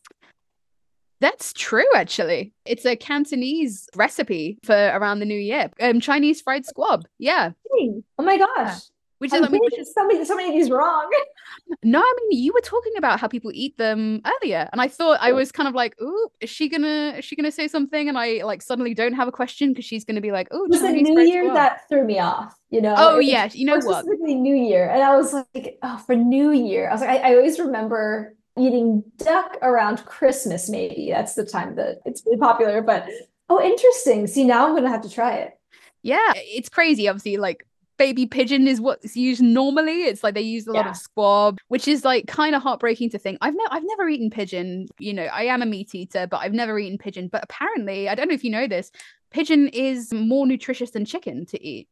That's 1.20 1.54
true, 1.54 1.86
actually. 1.96 2.54
It's 2.66 2.86
a 2.86 2.96
Cantonese 2.96 3.90
recipe 3.96 4.58
for 4.64 4.76
around 4.76 5.20
the 5.20 5.26
new 5.26 5.40
year. 5.40 5.70
Um, 5.82 6.00
Chinese 6.00 6.42
fried 6.42 6.66
squab. 6.66 7.06
Yeah. 7.18 7.52
Oh 7.72 8.24
my 8.24 8.38
gosh. 8.38 8.80
Which 9.20 9.34
is, 9.34 9.42
I 9.42 9.50
mean, 9.50 9.60
which 9.62 9.78
is 9.78 9.94
so 9.94 10.08
many, 10.08 10.24
so 10.24 10.34
many 10.34 10.62
of 10.62 10.70
wrong. 10.70 11.10
no, 11.84 12.00
I 12.00 12.16
mean, 12.30 12.42
you 12.42 12.54
were 12.54 12.62
talking 12.62 12.94
about 12.98 13.20
how 13.20 13.28
people 13.28 13.52
eat 13.54 13.78
them 13.78 14.22
earlier, 14.26 14.70
and 14.72 14.80
I 14.80 14.88
thought 14.88 15.20
I 15.20 15.34
was 15.34 15.52
kind 15.52 15.68
of 15.68 15.76
like, 15.76 15.94
"Ooh, 16.02 16.30
is 16.40 16.50
she 16.50 16.70
gonna, 16.70 17.16
is 17.18 17.26
she 17.26 17.36
gonna 17.36 17.52
say 17.52 17.68
something?" 17.68 18.08
And 18.08 18.18
I 18.18 18.44
like 18.46 18.62
suddenly 18.62 18.94
don't 18.94 19.12
have 19.12 19.28
a 19.28 19.32
question 19.34 19.74
because 19.74 19.84
she's 19.84 20.06
gonna 20.06 20.22
be 20.22 20.32
like, 20.32 20.48
"Oh, 20.52 20.66
it's 20.70 20.82
the 20.82 20.90
New 20.90 21.22
Year 21.24 21.54
that 21.54 21.82
threw 21.90 22.06
me 22.06 22.20
off." 22.20 22.56
You 22.70 22.80
know? 22.80 22.96
Oh 22.98 23.20
yeah, 23.20 23.50
you 23.52 23.66
know 23.66 23.74
what? 23.74 24.06
Specifically 24.06 24.36
New 24.36 24.56
Year, 24.56 24.90
and 24.90 25.04
I 25.04 25.14
was 25.18 25.34
like, 25.34 25.78
"Oh, 25.84 25.98
for 25.98 26.16
New 26.16 26.52
Year," 26.52 26.88
I 26.88 26.94
was 26.94 27.02
like, 27.02 27.10
I, 27.10 27.32
I 27.32 27.36
always 27.36 27.60
remember 27.60 28.38
eating 28.60 29.04
duck 29.18 29.58
around 29.62 30.06
Christmas. 30.06 30.70
Maybe 30.70 31.10
that's 31.12 31.36
the 31.36 31.46
time 31.46 31.76
that 31.76 32.00
it's 32.06 32.24
really 32.26 32.38
popular. 32.38 32.82
But 32.82 33.08
oh, 33.50 33.62
interesting. 33.62 34.28
See, 34.28 34.46
now 34.46 34.68
I'm 34.68 34.76
gonna 34.76 34.90
have 34.90 35.02
to 35.04 35.10
try 35.10 35.36
it. 35.36 35.60
Yeah, 36.02 36.34
it's 36.36 36.70
crazy. 36.70 37.08
Obviously, 37.08 37.38
like 37.38 37.66
baby 37.98 38.26
pigeon 38.26 38.68
is 38.68 38.82
what's 38.82 39.16
used 39.16 39.42
normally. 39.42 40.04
It's 40.04 40.24
like 40.24 40.34
they 40.34 40.42
use 40.42 40.66
a 40.66 40.72
lot 40.72 40.86
yeah. 40.86 40.92
of 40.92 40.98
squab, 40.98 41.58
which 41.68 41.88
is 41.88 42.06
like 42.06 42.28
kind 42.28 42.56
of 42.56 42.64
heartbreaking 42.64 43.10
to 43.12 43.20
think. 43.20 43.38
I've 43.42 43.56
never 43.56 43.74
I've 43.74 43.84
never 43.86 44.10
eaten 44.10 44.30
pigeon. 44.30 44.88
You 44.98 45.14
know, 45.14 45.26
I 45.26 45.44
am 45.44 45.62
a 45.62 45.66
meat 45.66 45.94
eater, 45.94 46.26
but 46.26 46.38
I've 46.38 46.54
never 46.54 46.80
eaten 46.80 46.98
pigeon. 46.98 47.28
But 47.28 47.44
apparently, 47.44 48.10
I 48.10 48.16
don't 48.16 48.28
know 48.28 48.34
if 48.34 48.44
you 48.44 48.52
know 48.52 48.68
this, 48.68 48.92
pigeon 49.30 49.68
is 49.68 50.12
more 50.14 50.48
nutritious 50.48 50.92
than 50.92 51.06
chicken 51.06 51.46
to 51.48 51.64
eat. 51.64 51.88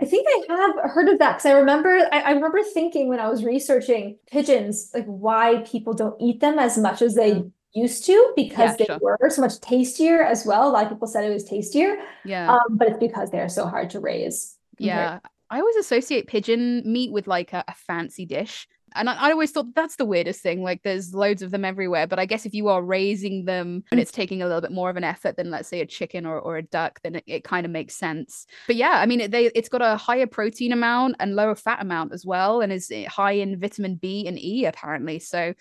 I 0.00 0.04
think 0.04 0.26
I 0.28 0.54
have 0.54 0.90
heard 0.90 1.08
of 1.08 1.18
that 1.18 1.38
because 1.38 1.46
I 1.46 1.52
remember 1.52 1.88
I, 2.12 2.20
I, 2.20 2.30
remember 2.30 2.62
thinking 2.62 3.08
when 3.08 3.18
I 3.18 3.28
was 3.28 3.44
researching 3.44 4.16
pigeons, 4.30 4.90
like 4.94 5.06
why 5.06 5.64
people 5.66 5.92
don't 5.92 6.20
eat 6.20 6.40
them 6.40 6.58
as 6.58 6.78
much 6.78 7.02
as 7.02 7.16
they 7.16 7.32
mm. 7.32 7.50
used 7.72 8.04
to 8.06 8.32
because 8.36 8.70
yeah, 8.70 8.76
they 8.78 8.84
sure. 8.84 8.98
were 9.00 9.30
so 9.30 9.40
much 9.40 9.60
tastier 9.60 10.22
as 10.22 10.46
well. 10.46 10.68
A 10.68 10.70
lot 10.70 10.84
of 10.84 10.90
people 10.90 11.08
said 11.08 11.24
it 11.24 11.32
was 11.32 11.44
tastier. 11.44 11.98
Yeah. 12.24 12.52
Um, 12.52 12.76
but 12.76 12.88
it's 12.88 12.98
because 12.98 13.30
they're 13.30 13.48
so 13.48 13.66
hard 13.66 13.90
to 13.90 14.00
raise. 14.00 14.56
Yeah. 14.78 15.18
I 15.50 15.60
always 15.60 15.76
associate 15.76 16.28
pigeon 16.28 16.82
meat 16.84 17.10
with 17.10 17.26
like 17.26 17.52
a, 17.52 17.64
a 17.66 17.74
fancy 17.74 18.24
dish. 18.24 18.68
And 18.94 19.08
I, 19.08 19.14
I, 19.14 19.30
always 19.30 19.50
thought 19.50 19.74
that's 19.74 19.96
the 19.96 20.04
weirdest 20.04 20.40
thing. 20.40 20.62
Like 20.62 20.82
there's 20.82 21.14
loads 21.14 21.42
of 21.42 21.50
them 21.50 21.64
everywhere. 21.64 22.06
But 22.06 22.18
I 22.18 22.26
guess 22.26 22.46
if 22.46 22.54
you 22.54 22.68
are 22.68 22.82
raising 22.82 23.44
them 23.44 23.84
and 23.90 24.00
it's 24.00 24.12
taking 24.12 24.42
a 24.42 24.46
little 24.46 24.60
bit 24.60 24.72
more 24.72 24.90
of 24.90 24.96
an 24.96 25.04
effort 25.04 25.36
than 25.36 25.50
let's 25.50 25.68
say 25.68 25.80
a 25.80 25.86
chicken 25.86 26.26
or, 26.26 26.38
or 26.38 26.56
a 26.56 26.62
duck, 26.62 27.00
then 27.02 27.16
it, 27.16 27.24
it 27.26 27.44
kind 27.44 27.66
of 27.66 27.72
makes 27.72 27.94
sense. 27.94 28.46
But 28.66 28.76
yeah, 28.76 28.92
I 28.94 29.06
mean, 29.06 29.20
it, 29.20 29.30
they, 29.30 29.46
it's 29.54 29.68
got 29.68 29.82
a 29.82 29.96
higher 29.96 30.26
protein 30.26 30.72
amount 30.72 31.16
and 31.20 31.36
lower 31.36 31.54
fat 31.54 31.80
amount 31.80 32.12
as 32.12 32.24
well. 32.24 32.60
And 32.60 32.72
is 32.72 32.90
eh, 32.90 33.06
high 33.06 33.32
in 33.32 33.58
vitamin 33.60 33.96
B 33.96 34.26
and 34.26 34.38
E 34.38 34.66
apparently. 34.66 35.18
So 35.18 35.54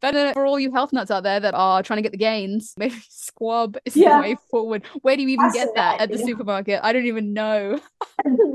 better 0.00 0.28
uh, 0.28 0.32
for 0.32 0.46
all 0.46 0.58
you 0.58 0.72
health 0.72 0.92
nuts 0.92 1.10
out 1.10 1.22
there 1.22 1.40
that 1.40 1.54
are 1.54 1.82
trying 1.82 1.98
to 1.98 2.02
get 2.02 2.12
the 2.12 2.18
gains. 2.18 2.74
Maybe 2.78 2.96
squab 3.08 3.76
is 3.84 3.96
yeah. 3.96 4.16
the 4.16 4.22
way 4.22 4.36
forward. 4.50 4.84
Where 5.02 5.16
do 5.16 5.22
you 5.22 5.28
even 5.28 5.52
get 5.52 5.74
that 5.74 6.00
at 6.00 6.10
the 6.10 6.18
supermarket? 6.18 6.80
I 6.82 6.92
don't 6.92 7.06
even 7.06 7.32
know. 7.32 7.80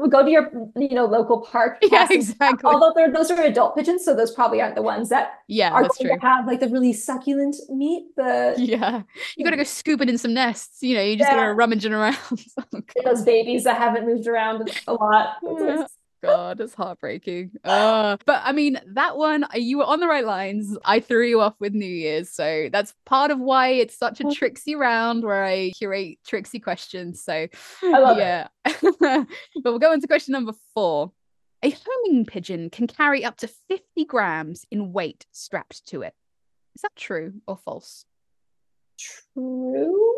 Go 0.09 0.23
to 0.23 0.31
your, 0.31 0.51
you 0.75 0.89
know, 0.89 1.05
local 1.05 1.41
park. 1.41 1.77
Yeah, 1.89 2.07
exactly. 2.11 2.69
Although 2.69 2.93
they're, 2.95 3.11
those 3.11 3.31
are 3.31 3.41
adult 3.41 3.75
pigeons, 3.75 4.05
so 4.05 4.13
those 4.15 4.31
probably 4.31 4.61
aren't 4.61 4.75
the 4.75 4.83
ones 4.83 5.09
that 5.09 5.39
yeah, 5.47 5.71
are 5.71 5.81
going 5.81 5.91
true. 5.99 6.09
to 6.09 6.21
have 6.21 6.45
like 6.45 6.59
the 6.59 6.67
really 6.67 6.93
succulent 6.93 7.55
meat. 7.69 8.05
The 8.15 8.53
yeah, 8.59 9.01
you 9.35 9.43
got 9.43 9.51
to 9.51 9.57
go 9.57 9.63
scooping 9.63 10.07
in 10.07 10.19
some 10.19 10.35
nests. 10.35 10.83
You 10.83 10.95
know, 10.95 11.01
you 11.01 11.17
just 11.17 11.31
yeah. 11.31 11.35
got 11.35 11.45
to 11.45 11.53
rummaging 11.53 11.93
around. 11.93 12.17
oh, 12.73 12.81
those 13.03 13.23
babies 13.23 13.63
that 13.63 13.77
haven't 13.77 14.05
moved 14.05 14.27
around 14.27 14.69
a 14.87 14.93
lot. 14.93 15.37
Yeah. 15.41 15.87
God, 16.21 16.59
it's 16.59 16.73
heartbreaking. 16.73 17.51
Uh, 17.63 18.17
but 18.25 18.41
I 18.43 18.51
mean, 18.51 18.79
that 18.93 19.17
one, 19.17 19.43
uh, 19.45 19.49
you 19.55 19.77
were 19.77 19.85
on 19.85 19.99
the 19.99 20.07
right 20.07 20.25
lines. 20.25 20.77
I 20.83 20.99
threw 20.99 21.25
you 21.25 21.41
off 21.41 21.55
with 21.59 21.73
New 21.73 21.85
Year's. 21.85 22.29
So 22.29 22.69
that's 22.71 22.93
part 23.05 23.31
of 23.31 23.39
why 23.39 23.69
it's 23.69 23.97
such 23.97 24.19
a 24.19 24.23
tricksy 24.33 24.75
round 24.75 25.23
where 25.23 25.45
I 25.45 25.71
curate 25.77 26.19
tricksy 26.25 26.59
questions. 26.59 27.23
So 27.23 27.47
yeah. 27.81 28.47
but 29.01 29.27
we'll 29.63 29.79
go 29.79 29.93
into 29.93 30.07
question 30.07 30.33
number 30.33 30.53
four. 30.73 31.11
A 31.61 31.71
homing 31.71 32.25
pigeon 32.25 32.69
can 32.69 32.87
carry 32.87 33.25
up 33.25 33.37
to 33.37 33.47
50 33.47 34.05
grams 34.05 34.65
in 34.71 34.93
weight 34.93 35.25
strapped 35.31 35.85
to 35.87 36.03
it. 36.03 36.13
Is 36.75 36.81
that 36.83 36.95
true 36.95 37.33
or 37.47 37.57
false? 37.57 38.05
True. 38.97 40.15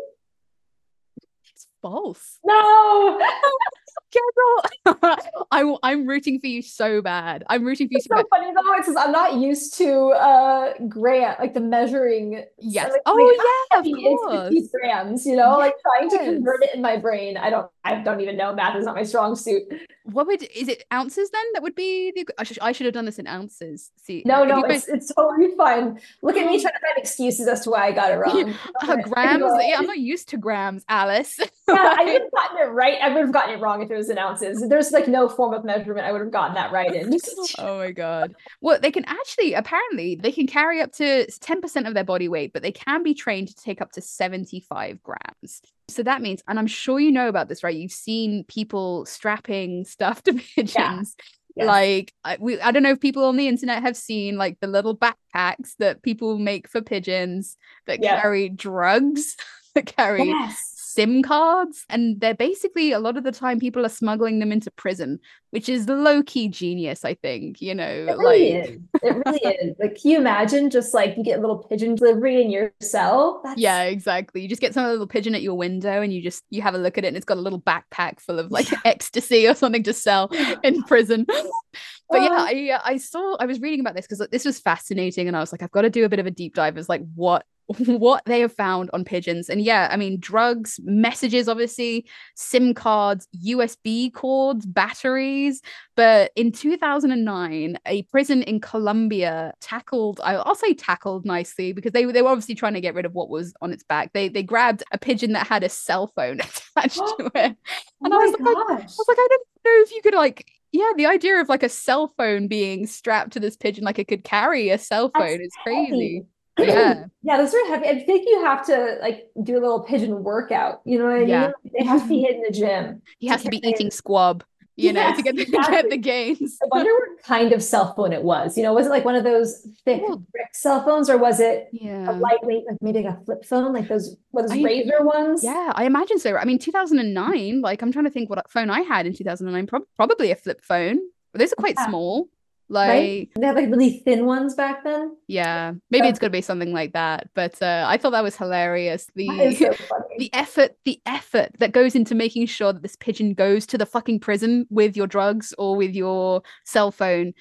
It's 1.50 1.66
false. 1.80 2.38
No. 2.44 3.20
Kendall, 4.12 5.18
I, 5.50 5.76
I'm 5.82 6.06
rooting 6.06 6.38
for 6.38 6.46
you 6.46 6.62
so 6.62 7.00
bad. 7.00 7.44
I'm 7.48 7.64
rooting 7.64 7.88
for 7.88 7.92
you 7.92 7.98
it's 7.98 8.08
so, 8.08 8.16
so 8.16 8.24
funny 8.30 8.52
though. 8.52 8.74
It's 8.74 8.96
I'm 8.96 9.12
not 9.12 9.34
used 9.34 9.76
to 9.78 10.08
uh 10.10 10.74
grant 10.88 11.40
like 11.40 11.54
the 11.54 11.60
measuring. 11.60 12.44
Yes. 12.58 12.88
So, 12.88 12.92
like, 12.92 13.02
oh 13.06 13.68
yeah, 13.72 13.78
of 13.78 13.84
course. 13.84 14.54
50 14.54 14.68
grams. 14.72 15.26
You 15.26 15.36
know, 15.36 15.58
yes. 15.58 15.58
like 15.58 15.74
trying 15.80 16.10
to 16.10 16.18
convert 16.18 16.62
it 16.62 16.74
in 16.74 16.82
my 16.82 16.96
brain. 16.96 17.36
I 17.36 17.50
don't. 17.50 17.70
I 17.84 17.96
don't 17.96 18.20
even 18.20 18.36
know. 18.36 18.54
Math 18.54 18.76
is 18.76 18.84
not 18.86 18.94
my 18.94 19.02
strong 19.02 19.34
suit. 19.34 19.62
What 20.04 20.26
would 20.26 20.42
is 20.42 20.68
it 20.68 20.84
ounces 20.92 21.30
then? 21.30 21.44
That 21.54 21.62
would 21.62 21.74
be 21.74 22.12
the. 22.14 22.26
I 22.38 22.44
should, 22.44 22.58
I 22.60 22.72
should 22.72 22.86
have 22.86 22.94
done 22.94 23.04
this 23.04 23.18
in 23.18 23.26
ounces. 23.26 23.90
See. 23.96 24.22
No, 24.24 24.44
no, 24.44 24.62
it's, 24.64 24.88
it's 24.88 25.12
totally 25.14 25.54
fine. 25.56 26.00
Look 26.22 26.36
at 26.36 26.46
me 26.46 26.60
trying 26.62 26.74
to 26.74 26.80
find 26.80 26.98
excuses 26.98 27.46
as 27.48 27.60
to 27.62 27.70
why 27.70 27.86
I 27.86 27.92
got 27.92 28.12
it 28.12 28.16
wrong. 28.16 28.54
uh, 28.82 28.96
grams. 28.96 29.44
Yeah, 29.60 29.78
I'm 29.78 29.86
not 29.86 29.98
used 29.98 30.28
to 30.30 30.36
grams, 30.36 30.84
Alice. 30.88 31.38
yeah, 31.38 31.46
I 31.68 32.02
have 32.20 32.30
gotten 32.32 32.68
it 32.68 32.70
right. 32.72 32.98
I 33.00 33.08
would 33.08 33.22
have 33.22 33.32
gotten 33.32 33.54
it 33.54 33.60
wrong 33.60 33.81
if 33.82 33.90
it 33.90 33.96
was 33.96 34.10
in 34.10 34.18
ounces. 34.18 34.66
There's 34.68 34.92
like 34.92 35.08
no 35.08 35.28
form 35.28 35.52
of 35.54 35.64
measurement 35.64 36.06
I 36.06 36.12
would 36.12 36.20
have 36.20 36.30
gotten 36.30 36.54
that 36.54 36.72
right 36.72 36.94
in. 36.94 37.16
oh 37.58 37.78
my 37.78 37.90
god. 37.90 38.34
Well, 38.60 38.78
they 38.80 38.90
can 38.90 39.04
actually 39.06 39.54
apparently 39.54 40.14
they 40.14 40.32
can 40.32 40.46
carry 40.46 40.80
up 40.80 40.92
to 40.94 41.26
10% 41.26 41.88
of 41.88 41.94
their 41.94 42.04
body 42.04 42.28
weight, 42.28 42.52
but 42.52 42.62
they 42.62 42.72
can 42.72 43.02
be 43.02 43.14
trained 43.14 43.48
to 43.48 43.54
take 43.56 43.80
up 43.80 43.92
to 43.92 44.00
75 44.00 45.02
grams. 45.02 45.60
So 45.88 46.02
that 46.02 46.22
means, 46.22 46.42
and 46.48 46.58
I'm 46.58 46.66
sure 46.66 47.00
you 47.00 47.12
know 47.12 47.28
about 47.28 47.48
this, 47.48 47.62
right? 47.62 47.74
You've 47.74 47.92
seen 47.92 48.44
people 48.44 49.04
strapping 49.06 49.84
stuff 49.84 50.22
to 50.24 50.34
pigeons. 50.56 51.16
Yeah. 51.18 51.24
Yes. 51.54 51.66
Like 51.66 52.14
I, 52.24 52.38
we, 52.40 52.60
I 52.60 52.70
don't 52.70 52.82
know 52.82 52.92
if 52.92 53.00
people 53.00 53.24
on 53.24 53.36
the 53.36 53.48
internet 53.48 53.82
have 53.82 53.96
seen 53.96 54.38
like 54.38 54.58
the 54.60 54.66
little 54.66 54.96
backpacks 54.96 55.76
that 55.78 56.02
people 56.02 56.38
make 56.38 56.66
for 56.66 56.80
pigeons 56.80 57.58
that 57.86 58.02
yeah. 58.02 58.20
carry 58.20 58.48
drugs, 58.48 59.36
that 59.74 59.86
carry 59.86 60.28
yes. 60.28 60.81
SIM 60.94 61.22
cards. 61.22 61.84
And 61.88 62.20
they're 62.20 62.34
basically 62.34 62.92
a 62.92 62.98
lot 62.98 63.16
of 63.16 63.24
the 63.24 63.32
time 63.32 63.58
people 63.58 63.84
are 63.84 63.90
smuggling 63.90 64.38
them 64.38 64.52
into 64.52 64.70
prison, 64.70 65.20
which 65.50 65.68
is 65.68 65.88
low 65.88 66.22
key 66.22 66.48
genius, 66.48 67.04
I 67.04 67.14
think. 67.14 67.60
You 67.60 67.74
know, 67.74 67.84
it 67.84 68.16
really 68.18 68.54
like 68.54 68.68
is. 68.68 68.78
it 69.02 69.22
really 69.26 69.56
is. 69.56 69.76
Like, 69.78 70.00
can 70.00 70.10
you 70.10 70.18
imagine 70.18 70.70
just 70.70 70.92
like 70.94 71.16
you 71.16 71.24
get 71.24 71.38
a 71.38 71.40
little 71.40 71.58
pigeon 71.58 71.94
delivery 71.94 72.42
in 72.42 72.50
your 72.50 72.72
cell? 72.80 73.40
That's... 73.44 73.60
Yeah, 73.60 73.84
exactly. 73.84 74.42
You 74.42 74.48
just 74.48 74.60
get 74.60 74.74
some 74.74 74.84
little 74.86 75.06
pigeon 75.06 75.34
at 75.34 75.42
your 75.42 75.54
window 75.54 76.02
and 76.02 76.12
you 76.12 76.22
just 76.22 76.44
you 76.50 76.62
have 76.62 76.74
a 76.74 76.78
look 76.78 76.98
at 76.98 77.04
it 77.04 77.08
and 77.08 77.16
it's 77.16 77.26
got 77.26 77.38
a 77.38 77.40
little 77.40 77.60
backpack 77.60 78.20
full 78.20 78.38
of 78.38 78.50
like 78.50 78.68
ecstasy 78.84 79.48
or 79.48 79.54
something 79.54 79.82
to 79.84 79.92
sell 79.92 80.28
in 80.62 80.82
prison. 80.84 81.26
but 81.26 82.22
yeah, 82.22 82.28
um, 82.28 82.46
I 82.46 82.78
I 82.84 82.96
saw 82.98 83.36
I 83.40 83.46
was 83.46 83.60
reading 83.60 83.80
about 83.80 83.94
this 83.94 84.06
because 84.06 84.26
this 84.30 84.44
was 84.44 84.60
fascinating, 84.60 85.28
and 85.28 85.36
I 85.36 85.40
was 85.40 85.52
like, 85.52 85.62
I've 85.62 85.70
got 85.70 85.82
to 85.82 85.90
do 85.90 86.04
a 86.04 86.08
bit 86.08 86.18
of 86.18 86.26
a 86.26 86.30
deep 86.30 86.54
dive 86.54 86.76
as 86.76 86.88
like 86.88 87.02
what 87.14 87.46
what 87.86 88.22
they 88.26 88.40
have 88.40 88.52
found 88.52 88.90
on 88.92 89.04
pigeons. 89.04 89.48
And 89.48 89.62
yeah, 89.62 89.88
I 89.90 89.96
mean, 89.96 90.18
drugs, 90.20 90.80
messages, 90.84 91.48
obviously, 91.48 92.06
SIM 92.34 92.74
cards, 92.74 93.28
USB 93.44 94.12
cords, 94.12 94.66
batteries. 94.66 95.62
But 95.96 96.32
in 96.36 96.52
2009, 96.52 97.78
a 97.86 98.02
prison 98.04 98.42
in 98.42 98.60
Colombia 98.60 99.54
tackled, 99.60 100.20
I'll 100.24 100.54
say 100.54 100.74
tackled 100.74 101.24
nicely 101.24 101.72
because 101.72 101.92
they, 101.92 102.04
they 102.04 102.22
were 102.22 102.30
obviously 102.30 102.54
trying 102.54 102.74
to 102.74 102.80
get 102.80 102.94
rid 102.94 103.06
of 103.06 103.14
what 103.14 103.28
was 103.28 103.54
on 103.60 103.72
its 103.72 103.84
back. 103.84 104.12
They 104.12 104.28
they 104.28 104.42
grabbed 104.42 104.82
a 104.92 104.98
pigeon 104.98 105.32
that 105.32 105.46
had 105.46 105.62
a 105.62 105.68
cell 105.68 106.08
phone 106.08 106.40
attached 106.76 106.96
to 107.18 107.30
it. 107.34 107.56
And 108.00 108.12
oh 108.12 108.20
I, 108.20 108.26
was 108.26 108.40
like, 108.40 108.56
I 108.56 108.84
was 108.84 109.04
like, 109.08 109.18
I 109.18 109.28
don't 109.30 109.46
know 109.64 109.82
if 109.82 109.92
you 109.92 110.02
could 110.02 110.14
like 110.14 110.46
yeah, 110.72 110.90
the 110.96 111.06
idea 111.06 111.38
of 111.38 111.50
like 111.50 111.62
a 111.62 111.68
cell 111.68 112.14
phone 112.16 112.48
being 112.48 112.86
strapped 112.86 113.34
to 113.34 113.40
this 113.40 113.56
pigeon, 113.56 113.84
like 113.84 113.98
it 113.98 114.08
could 114.08 114.24
carry 114.24 114.70
a 114.70 114.78
cell 114.78 115.10
phone, 115.10 115.38
That's 115.38 115.42
is 115.42 115.52
crazy. 115.62 116.24
Yeah. 116.58 117.06
yeah, 117.22 117.36
those 117.38 117.54
are 117.54 117.66
heavy. 117.66 117.86
I 117.86 118.04
think 118.04 118.28
you 118.28 118.44
have 118.44 118.66
to 118.66 118.98
like 119.00 119.30
do 119.42 119.54
a 119.54 119.60
little 119.60 119.80
pigeon 119.80 120.22
workout. 120.22 120.82
You 120.84 120.98
know 120.98 121.06
what 121.06 121.16
I 121.16 121.22
yeah. 121.22 121.52
mean? 121.62 121.72
They 121.78 121.84
have 121.84 122.02
to 122.02 122.08
be 122.08 122.26
in 122.28 122.42
the 122.42 122.50
gym. 122.50 123.02
He 123.18 123.28
has 123.28 123.42
to 123.42 123.48
be 123.48 123.66
eating 123.66 123.90
squab 123.90 124.44
you 124.76 124.92
yes, 124.92 125.10
know, 125.10 125.16
to 125.16 125.22
get 125.22 125.36
the, 125.36 125.42
exactly. 125.56 125.76
get 125.76 125.90
the 125.90 125.96
gains. 125.98 126.58
I 126.62 126.66
wonder 126.70 126.90
what 126.92 127.22
kind 127.22 127.52
of 127.52 127.62
cell 127.62 127.94
phone 127.94 128.12
it 128.12 128.22
was. 128.22 128.56
You 128.56 128.62
know, 128.62 128.72
was 128.72 128.86
it 128.86 128.90
like 128.90 129.04
one 129.04 129.14
of 129.14 129.24
those 129.24 129.66
thick 129.84 130.02
brick 130.06 130.54
cell 130.54 130.82
phones, 130.84 131.10
or 131.10 131.18
was 131.18 131.40
it 131.40 131.68
yeah. 131.72 132.10
a 132.10 132.12
lightweight, 132.12 132.64
like 132.66 132.78
maybe 132.80 133.02
like 133.02 133.14
a 133.18 133.24
flip 133.24 133.44
phone, 133.44 133.72
like 133.72 133.88
those 133.88 134.16
what 134.30 134.42
those 134.42 134.52
I, 134.52 134.58
Razr 134.58 135.04
ones? 135.04 135.44
Yeah, 135.44 135.72
I 135.74 135.84
imagine 135.84 136.18
so. 136.18 136.36
I 136.36 136.44
mean, 136.44 136.58
2009. 136.58 137.60
Like, 137.60 137.82
I'm 137.82 137.92
trying 137.92 138.06
to 138.06 138.10
think 138.10 138.30
what 138.30 138.50
phone 138.50 138.70
I 138.70 138.80
had 138.80 139.06
in 139.06 139.14
2009. 139.14 139.66
Pro- 139.66 139.86
probably 139.96 140.30
a 140.30 140.36
flip 140.36 140.62
phone. 140.64 140.98
Those 141.34 141.52
are 141.52 141.56
quite 141.56 141.76
yeah. 141.76 141.88
small. 141.88 142.28
Like 142.72 142.88
right? 142.88 143.28
they 143.38 143.46
had 143.46 143.54
like 143.54 143.68
really 143.70 144.00
thin 144.02 144.24
ones 144.24 144.54
back 144.54 144.82
then. 144.82 145.14
Yeah, 145.26 145.74
maybe 145.90 146.08
it's 146.08 146.18
gonna 146.18 146.30
be 146.30 146.40
something 146.40 146.72
like 146.72 146.94
that. 146.94 147.28
But 147.34 147.60
uh, 147.60 147.84
I 147.86 147.98
thought 147.98 148.12
that 148.12 148.22
was 148.22 148.34
hilarious. 148.34 149.08
The 149.14 149.54
so 149.54 149.74
the 150.16 150.32
effort, 150.32 150.70
the 150.86 150.98
effort 151.04 151.50
that 151.58 151.72
goes 151.72 151.94
into 151.94 152.14
making 152.14 152.46
sure 152.46 152.72
that 152.72 152.80
this 152.80 152.96
pigeon 152.96 153.34
goes 153.34 153.66
to 153.66 153.78
the 153.78 153.84
fucking 153.84 154.20
prison 154.20 154.66
with 154.70 154.96
your 154.96 155.06
drugs 155.06 155.52
or 155.58 155.76
with 155.76 155.94
your 155.94 156.42
cell 156.64 156.90
phone 156.90 157.34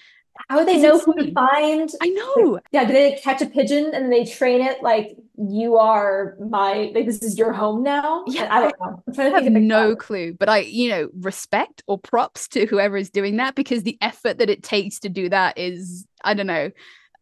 how 0.50 0.60
do 0.60 0.66
they 0.66 0.78
know 0.78 1.00
who 1.00 1.14
to 1.14 1.32
find? 1.32 1.90
I 2.02 2.10
know. 2.10 2.60
Yeah, 2.72 2.86
do 2.86 2.94
they 2.94 3.14
catch 3.14 3.42
a 3.42 3.46
pigeon 3.46 3.92
and 3.94 4.12
they 4.12 4.26
train 4.26 4.62
it 4.62 4.82
like 4.82 5.18
you 5.38 5.78
are 5.78 6.36
my 6.40 6.92
like 6.94 7.06
this 7.06 7.22
is 7.22 7.38
your 7.38 7.54
home 7.54 7.84
now? 7.84 8.24
Yeah, 8.28 8.48
I 8.54 8.62
don't 8.62 8.76
know. 8.80 9.04
I'm 9.08 9.14
trying 9.14 9.32
to 9.32 9.38
I 9.38 9.42
have 9.42 9.52
no 9.52 9.96
clue, 9.96 10.34
but 10.34 10.50
I 10.50 10.60
you 10.60 10.90
know 10.90 11.10
respect 11.20 11.84
or 11.88 11.98
props 11.98 12.48
to 12.50 12.66
whoever 12.66 12.98
is 12.98 13.10
doing 13.10 13.38
that 13.38 13.56
because 13.56 13.84
the 13.84 13.98
effort 14.02 14.38
that 14.40 14.50
it 14.50 14.64
takes 14.64 15.00
to 15.00 15.10
do 15.10 15.30
that 15.30 15.58
is 15.58 16.06
I 16.24 16.34
don't 16.34 16.48
know. 16.48 16.72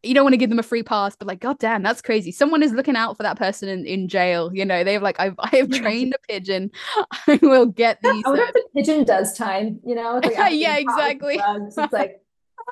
You 0.01 0.14
don't 0.14 0.24
want 0.24 0.34
to 0.34 0.38
give 0.38 0.49
them 0.49 0.60
a 0.60 0.64
free 0.64 0.82
pass, 0.82 1.18
but 1.18 1.28
like, 1.28 1.41
god 1.41 1.60
damn, 1.60 1.84
that's 1.84 2.01
crazy. 2.01 2.32
Someone 2.32 2.64
is 2.64 2.72
looking 2.72 2.95
out 2.95 3.18
for 3.18 3.24
that 3.24 3.38
person 3.38 3.68
in, 3.68 3.86
in 3.86 4.07
jail. 4.07 4.49
You 4.53 4.64
know, 4.64 4.86
they 4.86 4.93
have 4.93 5.01
like, 5.01 5.20
I've 5.20 5.36
I 5.39 5.57
have 5.57 5.70
trained 5.72 6.14
a 6.14 6.28
pigeon. 6.32 6.72
I 7.28 7.38
will 7.41 7.66
get 7.66 8.01
these. 8.01 8.24
I 8.26 8.30
wonder 8.30 8.43
if 8.43 8.53
the 8.53 8.64
pigeon 8.74 9.03
does 9.03 9.38
time. 9.38 9.82
You 9.86 9.95
know, 9.95 10.22
like, 10.24 10.36
yeah, 10.51 10.78
exactly. 10.78 11.38
It's 11.38 11.78
like 11.91 12.22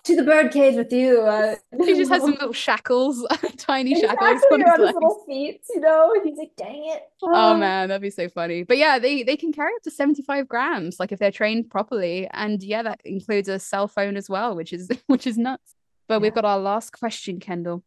to 0.03 0.15
the 0.15 0.23
bird 0.23 0.51
cage 0.51 0.75
with 0.75 0.91
you. 0.91 1.21
Uh, 1.21 1.55
he 1.83 1.95
just 1.95 2.11
has 2.11 2.21
some 2.21 2.31
little 2.39 2.53
shackles, 2.53 3.25
tiny 3.57 3.91
exactly, 3.91 4.27
shackles 4.27 4.43
on, 4.51 4.61
his, 4.61 4.69
his 4.69 4.79
little 4.79 5.23
feet, 5.27 5.61
you 5.73 5.81
know. 5.81 6.13
He's 6.23 6.37
like, 6.37 6.51
dang 6.55 6.85
it. 6.87 7.03
Oh. 7.21 7.31
oh 7.33 7.57
man, 7.57 7.89
that'd 7.89 8.01
be 8.01 8.09
so 8.09 8.29
funny. 8.29 8.63
But 8.63 8.77
yeah, 8.77 8.99
they 8.99 9.23
they 9.23 9.35
can 9.37 9.51
carry 9.51 9.73
up 9.75 9.81
to 9.83 9.91
75 9.91 10.47
grams, 10.47 10.99
like 10.99 11.11
if 11.11 11.19
they're 11.19 11.31
trained 11.31 11.69
properly. 11.69 12.27
And 12.31 12.63
yeah, 12.63 12.83
that 12.83 13.01
includes 13.03 13.49
a 13.49 13.59
cell 13.59 13.87
phone 13.87 14.17
as 14.17 14.29
well, 14.29 14.55
which 14.55 14.73
is 14.73 14.89
which 15.07 15.27
is 15.27 15.37
nuts. 15.37 15.75
But 16.07 16.15
yeah. 16.15 16.19
we've 16.19 16.35
got 16.35 16.45
our 16.45 16.59
last 16.59 16.91
question, 16.91 17.39
Kendall. 17.39 17.83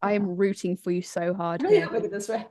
I 0.00 0.12
am 0.12 0.36
rooting 0.36 0.76
for 0.76 0.90
you 0.90 1.02
so 1.02 1.34
hard. 1.34 1.62
Yeah, 1.68 1.86
look 1.92 2.04
at 2.04 2.10
this 2.10 2.28
way. 2.28 2.44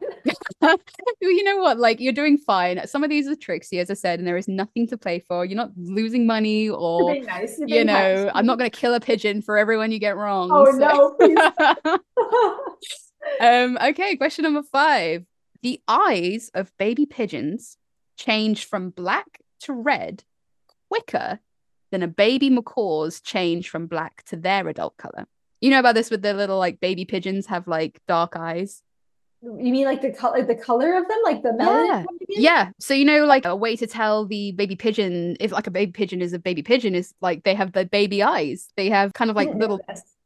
you 1.22 1.44
know 1.44 1.58
what? 1.58 1.78
Like 1.78 2.00
you're 2.00 2.14
doing 2.14 2.38
fine. 2.38 2.86
Some 2.88 3.04
of 3.04 3.10
these 3.10 3.28
are 3.28 3.36
tricksy, 3.36 3.80
as 3.80 3.90
I 3.90 3.94
said, 3.94 4.20
and 4.20 4.28
there 4.28 4.38
is 4.38 4.48
nothing 4.48 4.88
to 4.88 4.98
play 4.98 5.20
for. 5.20 5.46
You're 5.46 5.58
not 5.58 5.72
losing 5.78 6.26
money 6.26 6.70
or 6.70 7.16
nice. 7.20 7.60
you 7.66 7.86
know, 7.86 8.26
nice. 8.26 8.32
I'm 8.36 8.46
not 8.46 8.58
gonna 8.58 8.70
kill 8.70 8.94
a 8.94 9.00
pigeon 9.00 9.42
for 9.42 9.58
everyone 9.58 9.92
you 9.92 10.00
get 10.00 10.18
wrong. 10.18 10.50
Oh 10.52 10.66
so. 10.78 11.16
no. 11.80 12.00
um, 13.66 13.78
okay, 13.82 14.16
question 14.18 14.44
number 14.44 14.64
five. 14.64 15.26
The 15.62 15.82
eyes 15.88 16.52
of 16.54 16.72
baby 16.78 17.06
pigeons 17.06 17.78
change 18.18 18.66
from 18.66 18.90
black 18.90 19.40
to 19.62 19.74
red 19.74 20.24
quicker 20.90 21.40
than 21.92 22.04
a 22.04 22.08
baby 22.08 22.50
macaw's 22.50 23.22
change 23.22 23.70
from 23.70 23.88
black 23.88 24.24
to 24.26 24.36
their 24.36 24.68
adult 24.68 24.98
color. 24.98 25.26
You 25.62 25.72
know 25.72 25.80
about 25.80 25.96
this 25.96 26.10
with 26.10 26.22
the 26.22 26.34
little 26.34 26.60
like 26.60 26.80
baby 26.80 27.06
pigeons 27.06 27.48
have 27.48 27.68
like 27.68 28.00
dark 28.08 28.36
eyes. 28.36 28.84
You 29.42 29.72
mean 29.72 29.86
like 29.86 30.02
the 30.02 30.12
color, 30.12 30.44
the 30.44 30.56
color 30.56 30.98
of 30.98 31.08
them, 31.08 31.18
like 31.24 31.44
the 31.44 31.50
melanin? 31.50 32.06
Yeah. 32.28 32.38
yeah. 32.40 32.70
So 32.80 32.94
you 32.94 33.06
know, 33.06 33.26
like 33.26 33.46
a 33.46 33.56
way 33.56 33.76
to 33.76 33.86
tell 33.86 34.26
the 34.26 34.52
baby 34.52 34.76
pigeon 34.76 35.38
if 35.40 35.52
like 35.52 35.68
a 35.68 35.72
baby 35.72 35.92
pigeon 35.92 36.22
is 36.22 36.34
a 36.34 36.40
baby 36.40 36.64
pigeon 36.64 36.96
is 36.96 37.14
like 37.22 37.44
they 37.44 37.54
have 37.54 37.72
the 37.72 37.86
baby 37.86 38.24
eyes. 38.24 38.68
They 38.76 38.90
have 38.90 39.14
kind 39.14 39.30
of 39.30 39.36
like 39.36 39.54
little, 39.54 39.80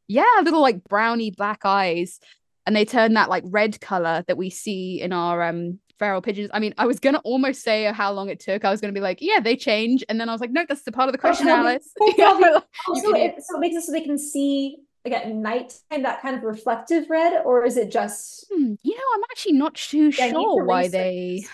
yeah, 0.07 0.23
little 0.43 0.61
like 0.61 0.83
brownie 0.85 1.31
black 1.31 1.61
eyes, 1.65 2.19
and 2.65 2.75
they 2.75 2.85
turn 2.85 3.13
that 3.15 3.29
like 3.29 3.43
red 3.45 3.81
color 3.81 4.23
that 4.27 4.37
we 4.37 4.49
see 4.49 5.01
in 5.01 5.11
our 5.11 5.43
um 5.43 5.79
feral 5.99 6.21
pigeons. 6.21 6.49
I 6.53 6.59
mean, 6.59 6.73
I 6.77 6.87
was 6.87 6.99
gonna 6.99 7.21
almost 7.25 7.63
say 7.63 7.83
how 7.91 8.13
long 8.13 8.29
it 8.29 8.39
took. 8.39 8.63
I 8.63 8.71
was 8.71 8.79
gonna 8.79 8.93
be 8.93 9.01
like, 9.01 9.19
yeah, 9.21 9.41
they 9.41 9.57
change, 9.57 10.05
and 10.07 10.21
then 10.21 10.29
I 10.29 10.31
was 10.31 10.39
like, 10.39 10.51
no, 10.51 10.65
that's 10.67 10.83
the 10.83 10.91
part 10.93 11.09
of 11.09 11.13
the 11.13 11.19
question, 11.19 11.49
oh, 11.49 11.55
Alice. 11.55 11.91
it, 11.99 13.43
so 13.43 13.57
it 13.57 13.59
makes 13.59 13.75
it 13.75 13.83
so 13.83 13.91
they 13.91 14.01
can 14.01 14.17
see 14.17 14.77
like 15.05 15.13
at 15.13 15.29
nighttime 15.29 16.03
that 16.03 16.21
kind 16.21 16.35
of 16.35 16.43
reflective 16.43 17.09
red 17.09 17.41
or 17.43 17.65
is 17.65 17.77
it 17.77 17.91
just 17.91 18.45
hmm, 18.51 18.73
you 18.83 18.95
know 18.95 19.03
i'm 19.15 19.23
actually 19.31 19.53
not 19.53 19.73
too 19.73 20.09
yeah, 20.09 20.29
sure 20.29 20.63
why 20.63 20.87
they 20.87 21.45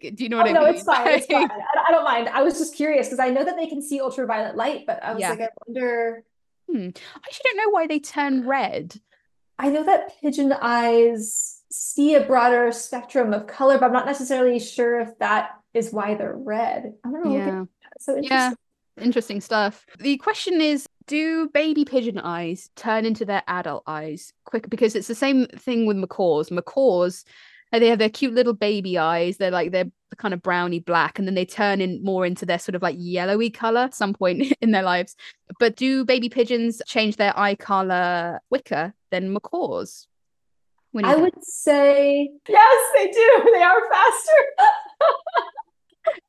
do 0.00 0.24
you 0.24 0.28
know 0.28 0.36
what 0.38 0.46
oh, 0.46 0.50
i 0.50 0.52
no, 0.52 0.64
mean 0.64 0.74
it's 0.74 0.84
fine 0.84 1.08
it's 1.08 1.26
fine 1.30 1.50
I, 1.50 1.84
I, 1.88 1.90
don't 1.90 2.04
mind 2.04 2.28
i 2.28 2.42
was 2.42 2.58
just 2.58 2.74
curious 2.74 3.08
because 3.08 3.18
i 3.18 3.30
know 3.30 3.44
that 3.44 3.56
they 3.56 3.66
can 3.66 3.82
see 3.82 4.00
ultraviolet 4.00 4.56
light 4.56 4.84
but 4.86 5.02
i 5.02 5.12
was 5.12 5.20
yeah. 5.20 5.30
like 5.30 5.40
i 5.40 5.48
wonder 5.66 6.24
hmm. 6.70 6.76
i 6.76 7.26
actually 7.26 7.42
don't 7.44 7.56
know 7.56 7.70
why 7.70 7.86
they 7.86 7.98
turn 7.98 8.46
red 8.46 9.00
i 9.58 9.68
know 9.68 9.84
that 9.84 10.20
pigeon 10.20 10.52
eyes 10.52 11.60
see 11.70 12.14
a 12.14 12.24
broader 12.24 12.70
spectrum 12.70 13.32
of 13.32 13.46
color 13.46 13.78
but 13.78 13.86
i'm 13.86 13.92
not 13.92 14.06
necessarily 14.06 14.58
sure 14.58 15.00
if 15.00 15.18
that 15.18 15.50
is 15.74 15.90
why 15.90 16.14
they're 16.14 16.36
red 16.36 16.92
i 17.04 17.10
don't 17.10 17.24
know 17.24 17.34
yeah. 17.34 17.64
so 17.98 18.16
interesting. 18.16 18.24
yeah 18.24 18.52
interesting 19.00 19.40
stuff 19.40 19.86
the 19.98 20.18
question 20.18 20.60
is 20.60 20.86
do 21.06 21.48
baby 21.48 21.84
pigeon 21.84 22.18
eyes 22.18 22.70
turn 22.76 23.04
into 23.06 23.24
their 23.24 23.42
adult 23.46 23.82
eyes 23.86 24.32
quick? 24.44 24.68
Because 24.68 24.94
it's 24.94 25.08
the 25.08 25.14
same 25.14 25.46
thing 25.46 25.86
with 25.86 25.96
macaws. 25.96 26.50
Macaws, 26.50 27.24
uh, 27.72 27.78
they 27.78 27.88
have 27.88 27.98
their 27.98 28.08
cute 28.08 28.34
little 28.34 28.54
baby 28.54 28.98
eyes. 28.98 29.36
They're 29.36 29.50
like 29.50 29.72
they're 29.72 29.90
kind 30.16 30.34
of 30.34 30.42
browny 30.42 30.80
black, 30.80 31.18
and 31.18 31.26
then 31.26 31.34
they 31.34 31.44
turn 31.44 31.80
in 31.80 32.02
more 32.02 32.26
into 32.26 32.46
their 32.46 32.58
sort 32.58 32.74
of 32.74 32.82
like 32.82 32.96
yellowy 32.98 33.50
color 33.50 33.80
at 33.80 33.94
some 33.94 34.12
point 34.12 34.52
in 34.60 34.70
their 34.70 34.82
lives. 34.82 35.16
But 35.58 35.76
do 35.76 36.04
baby 36.04 36.28
pigeons 36.28 36.82
change 36.86 37.16
their 37.16 37.38
eye 37.38 37.54
color 37.54 38.40
quicker 38.48 38.94
than 39.10 39.32
macaws? 39.32 40.06
I 40.94 41.16
would 41.16 41.42
say 41.42 42.30
yes, 42.48 42.88
they 42.96 43.10
do. 43.10 43.50
They 43.54 43.62
are 43.62 43.90
faster. 43.90 44.32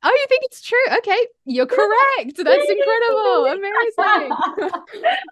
Oh, 0.02 0.10
you 0.10 0.26
think 0.28 0.44
it's 0.44 0.62
true? 0.62 0.78
Okay, 0.98 1.23
you're 1.46 1.66
correct. 1.66 2.36
That's 2.36 2.70
incredible. 2.70 3.46
Amazing. 3.46 3.92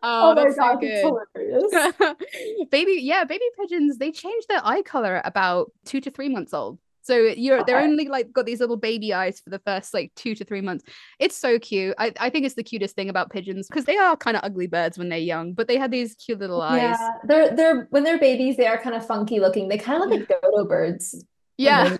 oh, 0.02 0.30
oh 0.30 0.34
that's 0.34 0.56
so 0.56 0.76
good. 0.76 2.16
baby, 2.70 2.98
yeah, 3.00 3.24
baby 3.24 3.44
pigeons, 3.58 3.98
they 3.98 4.12
change 4.12 4.46
their 4.46 4.60
eye 4.64 4.82
color 4.82 5.22
about 5.24 5.72
two 5.84 6.00
to 6.00 6.10
three 6.10 6.28
months 6.28 6.52
old. 6.52 6.78
So 7.04 7.16
you're 7.16 7.58
okay. 7.58 7.64
they're 7.66 7.80
only 7.80 8.06
like 8.06 8.32
got 8.32 8.46
these 8.46 8.60
little 8.60 8.76
baby 8.76 9.12
eyes 9.12 9.40
for 9.40 9.50
the 9.50 9.58
first 9.58 9.92
like 9.92 10.12
two 10.14 10.36
to 10.36 10.44
three 10.44 10.60
months. 10.60 10.84
It's 11.18 11.36
so 11.36 11.58
cute. 11.58 11.96
I, 11.98 12.12
I 12.20 12.30
think 12.30 12.46
it's 12.46 12.54
the 12.54 12.62
cutest 12.62 12.94
thing 12.94 13.08
about 13.08 13.30
pigeons 13.30 13.66
because 13.66 13.86
they 13.86 13.96
are 13.96 14.16
kind 14.16 14.36
of 14.36 14.44
ugly 14.44 14.68
birds 14.68 14.98
when 14.98 15.08
they're 15.08 15.18
young, 15.18 15.52
but 15.52 15.66
they 15.66 15.78
have 15.78 15.90
these 15.90 16.14
cute 16.14 16.38
little 16.38 16.62
eyes. 16.62 16.80
Yeah, 16.80 17.08
they're 17.24 17.56
they're 17.56 17.86
when 17.90 18.04
they're 18.04 18.20
babies, 18.20 18.56
they 18.56 18.66
are 18.66 18.78
kind 18.78 18.94
of 18.94 19.04
funky 19.04 19.40
looking. 19.40 19.68
They 19.68 19.78
kind 19.78 20.00
of 20.00 20.08
look 20.08 20.20
like 20.20 20.40
dodo 20.42 20.64
birds. 20.64 21.24
Yeah. 21.56 21.96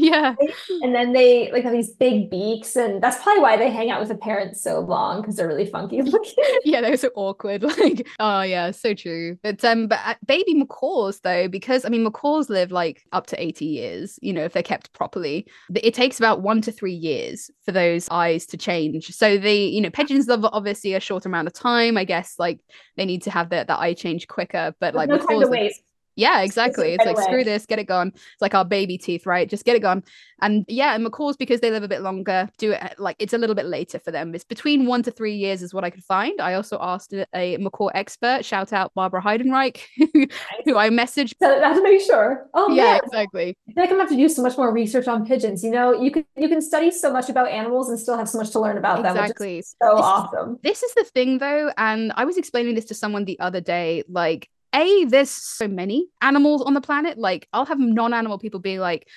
Yeah. 0.00 0.34
And 0.82 0.94
then 0.94 1.12
they 1.12 1.50
like 1.52 1.64
have 1.64 1.72
these 1.72 1.90
big 1.90 2.30
beaks, 2.30 2.76
and 2.76 3.02
that's 3.02 3.22
probably 3.22 3.42
why 3.42 3.56
they 3.56 3.70
hang 3.70 3.90
out 3.90 4.00
with 4.00 4.08
the 4.08 4.16
parents 4.16 4.62
so 4.62 4.80
long 4.80 5.20
because 5.20 5.36
they're 5.36 5.48
really 5.48 5.66
funky 5.66 6.02
looking. 6.02 6.44
yeah, 6.64 6.80
they're 6.80 6.96
so 6.96 7.10
awkward. 7.14 7.64
Like, 7.80 8.06
oh 8.18 8.42
yeah, 8.42 8.72
so 8.72 8.92
true. 8.94 9.38
But 9.42 9.64
um, 9.64 9.86
but 9.86 10.00
uh, 10.04 10.14
baby 10.26 10.54
macaws 10.54 11.20
though, 11.20 11.48
because 11.48 11.84
I 11.84 11.88
mean 11.88 12.02
macaws 12.02 12.50
live 12.50 12.72
like 12.72 13.02
up 13.12 13.26
to 13.28 13.40
80 13.42 13.64
years, 13.64 14.18
you 14.20 14.32
know, 14.32 14.44
if 14.44 14.52
they're 14.52 14.62
kept 14.62 14.92
properly. 14.92 15.46
It 15.74 15.94
takes 15.94 16.18
about 16.18 16.42
one 16.42 16.60
to 16.62 16.72
three 16.72 16.92
years 16.92 17.50
for 17.64 17.72
those 17.72 18.08
eyes 18.10 18.44
to 18.46 18.56
change. 18.56 19.14
So 19.14 19.38
the, 19.38 19.52
you 19.52 19.80
know, 19.80 19.90
pigeons 19.90 20.26
live 20.28 20.44
obviously 20.44 20.94
a 20.94 21.00
short 21.00 21.26
amount 21.26 21.48
of 21.48 21.54
time. 21.54 21.96
I 21.96 22.04
guess 22.04 22.34
like 22.38 22.60
they 22.96 23.04
need 23.04 23.22
to 23.22 23.30
have 23.30 23.50
the, 23.50 23.64
the 23.66 23.78
eye 23.78 23.94
change 23.94 24.28
quicker, 24.28 24.74
but 24.80 24.94
like 24.94 25.08
no 25.08 25.16
macaws, 25.16 25.28
time 25.28 25.40
to 25.40 25.48
waste. 25.48 25.82
Yeah, 26.20 26.42
exactly. 26.42 26.92
It's 26.92 27.04
like 27.06 27.16
away. 27.16 27.24
screw 27.24 27.44
this, 27.44 27.64
get 27.64 27.78
it 27.78 27.84
gone. 27.84 28.08
It's 28.14 28.42
like 28.42 28.54
our 28.54 28.64
baby 28.64 28.98
teeth, 28.98 29.24
right? 29.24 29.48
Just 29.48 29.64
get 29.64 29.74
it 29.74 29.80
gone. 29.80 30.04
And 30.42 30.66
yeah, 30.68 30.94
and 30.94 31.02
macaws 31.02 31.36
because 31.36 31.60
they 31.60 31.70
live 31.70 31.82
a 31.82 31.88
bit 31.88 32.02
longer, 32.02 32.48
do 32.58 32.72
it 32.72 32.82
uh, 32.82 32.88
like 32.98 33.16
it's 33.18 33.32
a 33.32 33.38
little 33.38 33.54
bit 33.54 33.66
later 33.66 33.98
for 33.98 34.10
them. 34.10 34.34
It's 34.34 34.44
between 34.44 34.86
one 34.86 35.02
to 35.04 35.10
three 35.10 35.34
years 35.34 35.62
is 35.62 35.72
what 35.72 35.82
I 35.82 35.90
could 35.90 36.04
find. 36.04 36.40
I 36.40 36.54
also 36.54 36.78
asked 36.80 37.14
a 37.34 37.56
macaw 37.56 37.86
expert, 37.88 38.44
shout 38.44 38.72
out 38.72 38.92
Barbara 38.94 39.22
Heidenreich, 39.22 39.80
who 40.64 40.76
I 40.76 40.90
messaged. 40.90 41.32
So 41.42 41.58
that's 41.60 41.78
to 41.78 41.82
make 41.82 42.02
sure. 42.02 42.48
Oh 42.52 42.70
yeah, 42.70 42.84
man. 42.84 43.00
exactly. 43.04 43.56
I 43.68 43.72
feel 43.72 43.82
like 43.82 43.90
I'm 43.90 43.96
gonna 43.96 44.02
have 44.02 44.10
to 44.10 44.16
do 44.16 44.28
so 44.28 44.42
much 44.42 44.58
more 44.58 44.72
research 44.72 45.08
on 45.08 45.26
pigeons. 45.26 45.64
You 45.64 45.70
know, 45.70 45.92
you 45.92 46.10
can 46.10 46.24
you 46.36 46.48
can 46.48 46.60
study 46.60 46.90
so 46.90 47.10
much 47.10 47.30
about 47.30 47.48
animals 47.48 47.88
and 47.88 47.98
still 47.98 48.18
have 48.18 48.28
so 48.28 48.38
much 48.38 48.50
to 48.50 48.60
learn 48.60 48.76
about 48.76 48.98
exactly. 48.98 49.16
them. 49.16 49.24
Exactly. 49.24 49.62
So 49.62 49.96
this 49.96 50.04
awesome. 50.04 50.52
Is, 50.52 50.58
this 50.62 50.82
is 50.82 50.94
the 50.94 51.04
thing 51.04 51.38
though, 51.38 51.72
and 51.78 52.12
I 52.16 52.24
was 52.26 52.36
explaining 52.36 52.74
this 52.74 52.86
to 52.86 52.94
someone 52.94 53.24
the 53.24 53.40
other 53.40 53.60
day, 53.60 54.04
like 54.08 54.48
a 54.74 55.04
there's 55.04 55.30
so 55.30 55.68
many 55.68 56.08
animals 56.20 56.62
on 56.62 56.74
the 56.74 56.80
planet. 56.80 57.18
Like 57.18 57.48
i'll 57.52 57.66
have 57.66 57.78
non-animal 57.78 58.38
people 58.38 58.60
be 58.60 58.78
like 58.78 59.08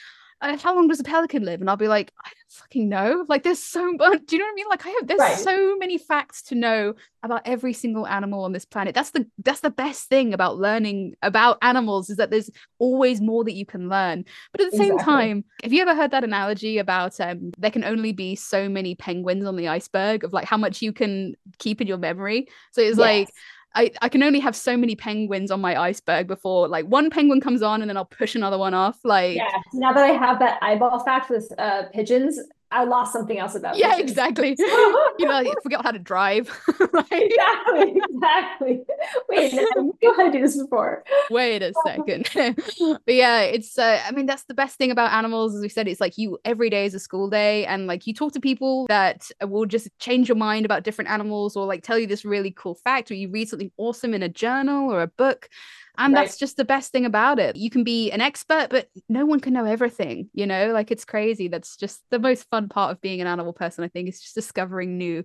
uh, 0.41 0.57
how 0.57 0.75
long 0.75 0.89
does 0.89 0.99
a 0.99 1.03
pelican 1.03 1.45
live? 1.45 1.61
And 1.61 1.69
i'll 1.69 1.77
be 1.77 1.87
like 1.87 2.11
i 2.23 2.29
don't 2.29 2.51
fucking 2.51 2.89
know. 2.89 3.25
Like 3.27 3.43
there's 3.43 3.63
so 3.63 3.91
much 3.99 4.25
do 4.25 4.35
you 4.35 4.39
know 4.39 4.45
what 4.45 4.51
i 4.51 4.55
mean? 4.55 4.65
Like 4.69 4.85
i 4.85 4.89
have 4.89 5.07
there's 5.07 5.19
right. 5.19 5.37
so 5.37 5.77
many 5.77 5.97
facts 5.97 6.41
to 6.43 6.55
know 6.55 6.95
about 7.23 7.41
every 7.45 7.71
single 7.73 8.05
animal 8.05 8.43
on 8.43 8.51
this 8.51 8.65
planet. 8.65 8.95
That's 8.95 9.11
the 9.11 9.25
that's 9.43 9.61
the 9.61 9.69
best 9.69 10.09
thing 10.09 10.33
about 10.33 10.57
learning 10.57 11.15
about 11.21 11.57
animals 11.61 12.09
is 12.09 12.17
that 12.17 12.31
there's 12.31 12.49
always 12.79 13.21
more 13.21 13.43
that 13.43 13.53
you 13.53 13.65
can 13.65 13.89
learn. 13.89 14.25
But 14.51 14.61
at 14.61 14.71
the 14.71 14.77
exactly. 14.77 14.97
same 14.97 14.99
time 14.99 15.45
have 15.63 15.71
you 15.71 15.81
ever 15.81 15.95
heard 15.95 16.11
that 16.11 16.23
analogy 16.23 16.77
about 16.77 17.19
um 17.19 17.51
there 17.57 17.71
can 17.71 17.83
only 17.83 18.11
be 18.11 18.35
so 18.35 18.67
many 18.67 18.95
penguins 18.95 19.45
on 19.45 19.55
the 19.55 19.67
iceberg 19.69 20.23
of 20.23 20.33
like 20.33 20.45
how 20.45 20.57
much 20.57 20.81
you 20.81 20.91
can 20.91 21.35
keep 21.59 21.79
in 21.79 21.87
your 21.87 21.97
memory? 21.97 22.47
So 22.71 22.81
it's 22.81 22.97
yes. 22.97 22.97
like 22.97 23.29
I, 23.75 23.91
I 24.01 24.09
can 24.09 24.21
only 24.21 24.39
have 24.39 24.55
so 24.55 24.77
many 24.77 24.95
penguins 24.95 25.49
on 25.49 25.59
my 25.59 25.79
iceberg 25.79 26.27
before 26.27 26.67
like 26.67 26.85
one 26.85 27.09
penguin 27.09 27.41
comes 27.41 27.61
on 27.61 27.81
and 27.81 27.89
then 27.89 27.97
I'll 27.97 28.05
push 28.05 28.35
another 28.35 28.57
one 28.57 28.73
off. 28.73 28.99
Like 29.03 29.37
yeah, 29.37 29.49
now 29.73 29.91
that 29.93 30.03
I 30.03 30.13
have 30.13 30.39
that 30.39 30.59
eyeball 30.61 31.03
fact 31.03 31.29
with 31.29 31.51
uh 31.57 31.83
pigeons, 31.91 32.39
I 32.73 32.83
lost 32.85 33.13
something 33.13 33.37
else 33.37 33.55
about 33.55 33.77
Yeah, 33.77 33.97
exactly. 33.97 34.55
you 34.59 35.25
know, 35.25 35.31
I 35.31 35.53
forgot 35.61 35.83
how 35.83 35.91
to 35.91 35.99
drive. 35.99 36.49
Exactly, 37.11 37.95
exactly. 37.95 38.81
Wait, 39.29 39.53
I 39.53 39.81
knew 39.81 40.13
how 40.17 40.23
to 40.25 40.31
do 40.31 40.41
this 40.41 40.57
before. 40.57 41.03
Wait 41.29 41.61
a 41.61 41.73
second. 41.85 42.29
but 42.33 43.13
yeah, 43.13 43.41
it's 43.41 43.77
uh, 43.77 44.01
I 44.05 44.11
mean, 44.11 44.25
that's 44.25 44.43
the 44.43 44.53
best 44.53 44.77
thing 44.77 44.89
about 44.89 45.11
animals, 45.11 45.55
as 45.55 45.61
we 45.61 45.69
said, 45.69 45.87
it's 45.87 46.01
like 46.01 46.17
you 46.17 46.39
every 46.43 46.69
day 46.69 46.85
is 46.85 46.93
a 46.93 46.99
school 46.99 47.29
day, 47.29 47.65
and 47.65 47.87
like 47.87 48.07
you 48.07 48.13
talk 48.13 48.33
to 48.33 48.39
people 48.39 48.85
that 48.87 49.29
will 49.41 49.65
just 49.65 49.87
change 49.99 50.27
your 50.27 50.35
mind 50.37 50.65
about 50.65 50.83
different 50.83 51.09
animals 51.09 51.55
or 51.55 51.65
like 51.65 51.83
tell 51.83 51.99
you 51.99 52.07
this 52.07 52.25
really 52.25 52.51
cool 52.51 52.75
fact, 52.75 53.11
or 53.11 53.15
you 53.15 53.29
read 53.29 53.49
something 53.49 53.71
awesome 53.77 54.13
in 54.13 54.23
a 54.23 54.29
journal 54.29 54.91
or 54.91 55.01
a 55.01 55.07
book. 55.07 55.49
And 55.97 56.13
right. 56.13 56.25
that's 56.25 56.37
just 56.37 56.57
the 56.57 56.65
best 56.65 56.91
thing 56.91 57.05
about 57.05 57.39
it. 57.39 57.55
You 57.55 57.69
can 57.69 57.83
be 57.83 58.11
an 58.11 58.21
expert, 58.21 58.67
but 58.69 58.87
no 59.09 59.25
one 59.25 59.39
can 59.39 59.53
know 59.53 59.65
everything, 59.65 60.29
you 60.33 60.47
know? 60.47 60.71
Like 60.73 60.91
it's 60.91 61.05
crazy. 61.05 61.47
That's 61.47 61.77
just 61.77 62.01
the 62.09 62.19
most 62.19 62.49
fun 62.49 62.67
part 62.67 62.91
of 62.91 63.01
being 63.01 63.21
an 63.21 63.27
animal 63.27 63.53
person, 63.53 63.83
I 63.83 63.89
think, 63.89 64.09
is 64.09 64.19
just 64.19 64.35
discovering 64.35 64.97
new 64.97 65.23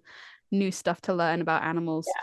new 0.51 0.71
stuff 0.71 1.01
to 1.03 1.15
learn 1.15 1.41
about 1.41 1.63
animals. 1.63 2.07
Yeah. 2.07 2.23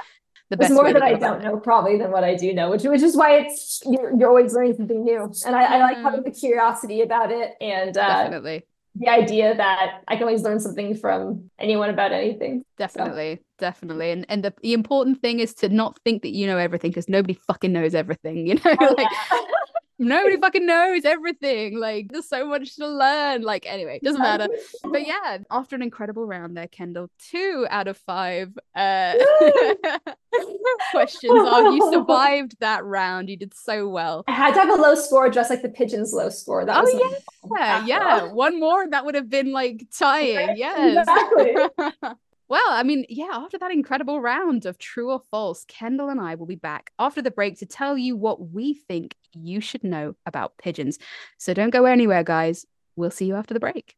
The 0.52 0.58
best 0.58 0.74
more 0.74 0.92
that 0.94 1.02
I 1.02 1.14
don't 1.14 1.44
know 1.44 1.58
probably 1.58 1.98
than 1.98 2.12
what 2.12 2.24
I 2.24 2.36
do 2.36 2.54
know, 2.54 2.70
which 2.70 2.84
which 2.84 3.02
is 3.02 3.16
why 3.16 3.38
it's 3.40 3.82
you're, 3.84 4.16
you're 4.16 4.30
always 4.30 4.54
learning 4.54 4.76
something 4.76 5.04
new. 5.04 5.32
And 5.46 5.56
I, 5.56 5.64
I 5.64 5.78
like 5.80 5.98
having 5.98 6.24
the 6.24 6.32
curiosity 6.32 7.02
about 7.02 7.32
it 7.32 7.54
and 7.60 7.98
uh, 7.98 8.08
definitely 8.08 8.66
the 8.96 9.10
idea 9.10 9.56
that 9.56 10.02
I 10.08 10.16
can 10.16 10.24
always 10.24 10.44
learn 10.44 10.60
something 10.60 10.96
from 10.96 11.50
anyone 11.60 11.90
about 11.90 12.12
anything. 12.12 12.64
Definitely, 12.78 13.38
so. 13.38 13.45
Definitely. 13.58 14.12
And 14.12 14.26
and 14.30 14.44
the, 14.44 14.54
the 14.62 14.74
important 14.74 15.22
thing 15.22 15.40
is 15.40 15.54
to 15.56 15.70
not 15.70 16.00
think 16.04 16.22
that 16.24 16.30
you 16.30 16.48
know 16.48 16.58
everything 16.58 16.92
because 16.92 17.10
nobody 17.10 17.34
fucking 17.34 17.72
knows 17.72 17.96
everything, 17.96 18.48
you 18.48 18.56
know? 18.56 18.62
Oh, 18.82 18.94
like 18.98 19.08
yeah. 19.32 19.40
nobody 20.00 20.38
fucking 20.38 20.66
knows 20.66 21.06
everything. 21.06 21.80
Like 21.80 22.12
there's 22.12 22.28
so 22.28 22.46
much 22.46 22.76
to 22.76 22.88
learn. 22.88 23.42
Like 23.44 23.66
anyway, 23.66 24.00
doesn't 24.04 24.22
matter. 24.22 24.48
But 24.84 25.08
yeah, 25.08 25.38
after 25.50 25.76
an 25.76 25.82
incredible 25.82 26.26
round 26.26 26.58
there, 26.58 26.68
Kendall, 26.68 27.10
two 27.20 27.66
out 27.70 27.88
of 27.88 27.98
five 27.98 28.58
uh 28.76 29.14
questions 30.92 31.32
Oh, 31.34 31.74
You 31.74 31.92
survived 31.92 32.58
that 32.60 32.84
round. 32.84 33.30
You 33.30 33.38
did 33.38 33.54
so 33.54 33.88
well. 33.88 34.24
I 34.28 34.34
had 34.34 34.54
to 34.56 34.60
have 34.60 34.70
a 34.70 34.82
low 34.82 34.96
score, 34.96 35.30
just 35.30 35.50
like 35.50 35.62
the 35.62 35.70
pigeons' 35.70 36.14
low 36.14 36.30
score. 36.30 36.66
That 36.66 36.84
oh 36.86 37.18
yeah, 37.58 37.86
yeah. 37.86 38.32
One 38.34 38.60
more, 38.60 38.88
that 38.90 39.06
would 39.06 39.16
have 39.16 39.30
been 39.30 39.52
like 39.52 39.88
tying. 39.98 40.58
Yes. 40.58 41.08
Exactly. 41.08 42.16
Well, 42.48 42.62
I 42.68 42.84
mean, 42.84 43.06
yeah, 43.10 43.30
after 43.32 43.58
that 43.58 43.72
incredible 43.72 44.22
round 44.22 44.68
of 44.68 44.78
true 44.78 45.12
or 45.12 45.22
false, 45.32 45.66
Kendall 45.68 46.10
and 46.10 46.22
I 46.22 46.36
will 46.36 46.46
be 46.46 46.56
back 46.56 46.92
after 47.00 47.22
the 47.22 47.32
break 47.32 47.58
to 47.60 47.66
tell 47.66 47.98
you 47.98 48.16
what 48.16 48.52
we 48.52 48.76
think 48.76 49.16
you 49.34 49.60
should 49.60 49.84
know 49.84 50.16
about 50.28 50.58
pigeons. 50.58 51.00
So 51.40 51.56
don't 51.56 51.72
go 51.72 51.86
anywhere, 51.86 52.24
guys. 52.24 52.68
We'll 52.96 53.10
see 53.10 53.26
you 53.26 53.36
after 53.36 53.56
the 53.56 53.60
break. 53.60 53.96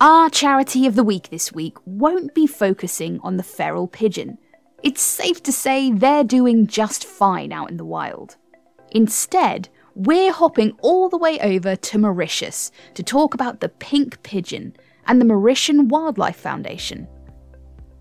Our 0.00 0.30
charity 0.30 0.86
of 0.86 0.94
the 0.94 1.02
week 1.02 1.30
this 1.30 1.52
week 1.52 1.76
won't 1.84 2.34
be 2.34 2.46
focusing 2.46 3.18
on 3.22 3.36
the 3.36 3.42
feral 3.42 3.88
pigeon. 3.88 4.38
It's 4.84 5.02
safe 5.02 5.42
to 5.42 5.52
say 5.52 5.90
they're 5.90 6.24
doing 6.24 6.68
just 6.68 7.04
fine 7.04 7.52
out 7.52 7.70
in 7.70 7.76
the 7.76 7.84
wild. 7.84 8.36
Instead, 8.92 9.68
we're 9.94 10.32
hopping 10.32 10.76
all 10.80 11.08
the 11.08 11.18
way 11.18 11.38
over 11.40 11.74
to 11.74 11.98
Mauritius 11.98 12.70
to 12.94 13.02
talk 13.02 13.34
about 13.34 13.60
the 13.60 13.68
pink 13.68 14.22
pigeon 14.22 14.74
and 15.06 15.20
the 15.20 15.26
Mauritian 15.26 15.88
Wildlife 15.88 16.36
Foundation. 16.36 17.08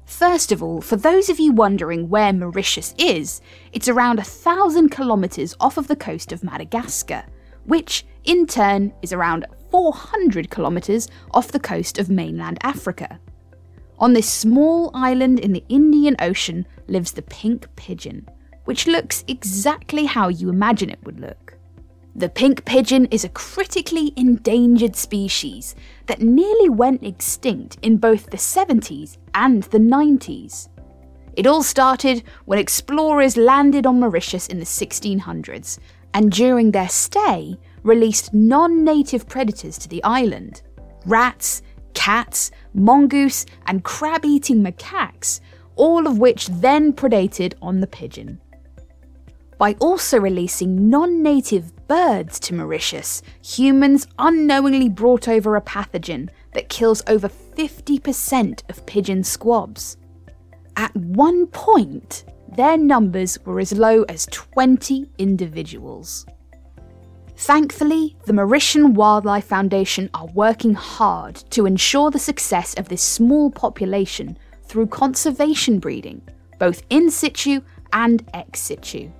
First 0.09 0.51
of 0.51 0.63
all, 0.63 0.81
for 0.81 0.95
those 0.95 1.29
of 1.29 1.39
you 1.39 1.51
wondering 1.51 2.09
where 2.09 2.33
Mauritius 2.33 2.95
is, 2.97 3.41
it's 3.71 3.87
around 3.87 4.17
a 4.17 4.23
thousand 4.23 4.89
kilometres 4.89 5.55
off 5.59 5.77
of 5.77 5.87
the 5.87 5.95
coast 5.95 6.31
of 6.31 6.43
Madagascar, 6.43 7.23
which 7.65 8.07
in 8.25 8.47
turn 8.47 8.91
is 9.03 9.13
around 9.13 9.45
400 9.69 10.49
kilometres 10.49 11.09
off 11.31 11.51
the 11.51 11.59
coast 11.59 11.99
of 11.99 12.09
mainland 12.09 12.57
Africa. 12.63 13.19
On 13.99 14.13
this 14.13 14.27
small 14.27 14.89
island 14.95 15.39
in 15.39 15.53
the 15.53 15.63
Indian 15.69 16.15
Ocean 16.19 16.65
lives 16.87 17.11
the 17.11 17.21
pink 17.21 17.67
pigeon, 17.75 18.27
which 18.65 18.87
looks 18.87 19.23
exactly 19.27 20.05
how 20.05 20.27
you 20.27 20.49
imagine 20.49 20.89
it 20.89 21.03
would 21.03 21.19
look. 21.19 21.55
The 22.15 22.29
pink 22.29 22.65
pigeon 22.65 23.05
is 23.11 23.23
a 23.23 23.29
critically 23.29 24.13
endangered 24.15 24.95
species 24.95 25.75
that 26.07 26.21
nearly 26.21 26.67
went 26.69 27.03
extinct 27.03 27.77
in 27.81 27.97
both 27.97 28.29
the 28.29 28.37
70s 28.37 29.17
and 29.33 29.63
the 29.63 29.77
90s. 29.77 30.69
It 31.37 31.45
all 31.45 31.63
started 31.63 32.23
when 32.45 32.59
explorers 32.59 33.37
landed 33.37 33.85
on 33.85 33.99
Mauritius 33.99 34.47
in 34.47 34.59
the 34.59 34.65
1600s 34.65 35.79
and 36.13 36.31
during 36.31 36.71
their 36.71 36.89
stay 36.89 37.57
released 37.83 38.33
non 38.33 38.83
native 38.83 39.27
predators 39.27 39.77
to 39.77 39.87
the 39.87 40.03
island. 40.03 40.63
Rats, 41.05 41.61
cats, 41.93 42.51
mongoose, 42.73 43.45
and 43.67 43.83
crab 43.83 44.25
eating 44.25 44.63
macaques, 44.63 45.39
all 45.75 46.07
of 46.07 46.17
which 46.17 46.47
then 46.47 46.91
predated 46.91 47.53
on 47.61 47.79
the 47.79 47.87
pigeon. 47.87 48.41
By 49.59 49.73
also 49.79 50.17
releasing 50.17 50.89
non 50.89 51.21
native 51.21 51.73
birds 51.89 52.39
to 52.41 52.53
Mauritius, 52.53 53.21
humans 53.43 54.07
unknowingly 54.17 54.87
brought 54.87 55.27
over 55.27 55.57
a 55.57 55.61
pathogen 55.61 56.29
that 56.53 56.69
kills 56.69 57.03
over 57.07 57.27
50% 57.27 58.69
of 58.69 58.85
pigeon 58.85 59.21
squabs. 59.21 59.97
At 60.77 60.95
one 60.95 61.45
point, 61.47 62.23
their 62.55 62.77
numbers 62.77 63.37
were 63.45 63.59
as 63.59 63.73
low 63.73 64.03
as 64.03 64.27
20 64.27 65.09
individuals. 65.17 66.25
Thankfully, 67.35 68.15
the 68.25 68.33
Mauritian 68.33 68.93
Wildlife 68.93 69.45
Foundation 69.45 70.09
are 70.13 70.27
working 70.27 70.73
hard 70.73 71.35
to 71.49 71.65
ensure 71.65 72.11
the 72.11 72.17
success 72.19 72.75
of 72.75 72.87
this 72.87 73.03
small 73.03 73.51
population 73.51 74.37
through 74.63 74.87
conservation 74.87 75.79
breeding, 75.79 76.21
both 76.59 76.81
in 76.89 77.11
situ 77.11 77.59
and 77.91 78.25
ex 78.33 78.61
situ. 78.61 79.11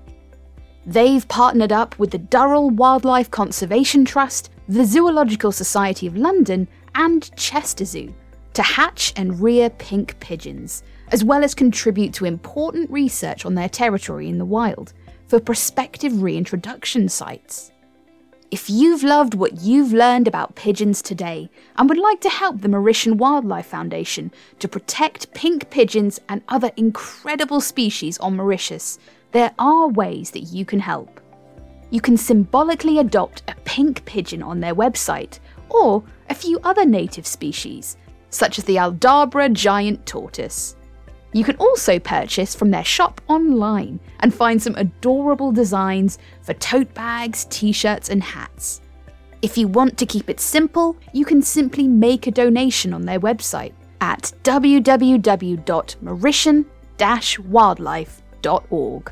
They've 0.89 1.27
partnered 1.27 1.71
up 1.71 1.99
with 1.99 2.09
the 2.09 2.17
Durrell 2.17 2.71
Wildlife 2.71 3.29
Conservation 3.29 4.05
Trust, 4.05 4.49
the 4.67 4.85
Zoological 4.85 5.51
Society 5.51 6.07
of 6.07 6.17
London, 6.17 6.67
and 6.95 7.29
Chester 7.37 7.85
Zoo 7.85 8.11
to 8.55 8.63
hatch 8.63 9.13
and 9.15 9.39
rear 9.39 9.69
pink 9.69 10.19
pigeons, 10.19 10.81
as 11.11 11.23
well 11.23 11.43
as 11.43 11.53
contribute 11.53 12.15
to 12.15 12.25
important 12.25 12.89
research 12.89 13.45
on 13.45 13.53
their 13.53 13.69
territory 13.69 14.27
in 14.27 14.39
the 14.39 14.45
wild 14.45 14.93
for 15.27 15.39
prospective 15.39 16.23
reintroduction 16.23 17.07
sites. 17.07 17.71
If 18.49 18.67
you've 18.67 19.03
loved 19.03 19.35
what 19.35 19.61
you've 19.61 19.93
learned 19.93 20.27
about 20.27 20.55
pigeons 20.55 21.03
today 21.03 21.51
and 21.77 21.87
would 21.87 21.99
like 21.99 22.19
to 22.21 22.29
help 22.29 22.61
the 22.61 22.67
Mauritian 22.67 23.17
Wildlife 23.17 23.67
Foundation 23.67 24.31
to 24.57 24.67
protect 24.67 25.35
pink 25.35 25.69
pigeons 25.69 26.19
and 26.27 26.41
other 26.47 26.71
incredible 26.75 27.61
species 27.61 28.17
on 28.17 28.35
Mauritius, 28.35 28.97
there 29.31 29.53
are 29.59 29.89
ways 29.89 30.31
that 30.31 30.51
you 30.51 30.65
can 30.65 30.79
help. 30.79 31.19
You 31.91 32.01
can 32.01 32.17
symbolically 32.17 32.97
adopt 32.99 33.43
a 33.47 33.55
pink 33.65 34.05
pigeon 34.05 34.43
on 34.43 34.59
their 34.59 34.75
website, 34.75 35.39
or 35.69 36.03
a 36.29 36.35
few 36.35 36.59
other 36.63 36.85
native 36.85 37.27
species, 37.27 37.97
such 38.29 38.57
as 38.57 38.65
the 38.65 38.77
Aldabra 38.77 39.53
giant 39.53 40.05
tortoise. 40.05 40.75
You 41.31 41.43
can 41.43 41.55
also 41.57 41.99
purchase 41.99 42.55
from 42.55 42.71
their 42.71 42.83
shop 42.83 43.21
online 43.27 43.99
and 44.21 44.33
find 44.33 44.59
some 44.61 44.75
adorable 44.75 45.51
designs 45.51 46.17
for 46.41 46.53
tote 46.55 46.91
bags, 46.93 47.45
t 47.49 47.71
shirts, 47.71 48.09
and 48.09 48.23
hats. 48.23 48.81
If 49.41 49.57
you 49.57 49.67
want 49.67 49.97
to 49.99 50.05
keep 50.05 50.29
it 50.29 50.39
simple, 50.39 50.97
you 51.13 51.25
can 51.25 51.41
simply 51.41 51.87
make 51.87 52.27
a 52.27 52.31
donation 52.31 52.93
on 52.93 53.03
their 53.03 53.19
website 53.19 53.73
at 54.01 54.33
www.mauritian 54.43 56.65
wildlife.org. 56.99 59.11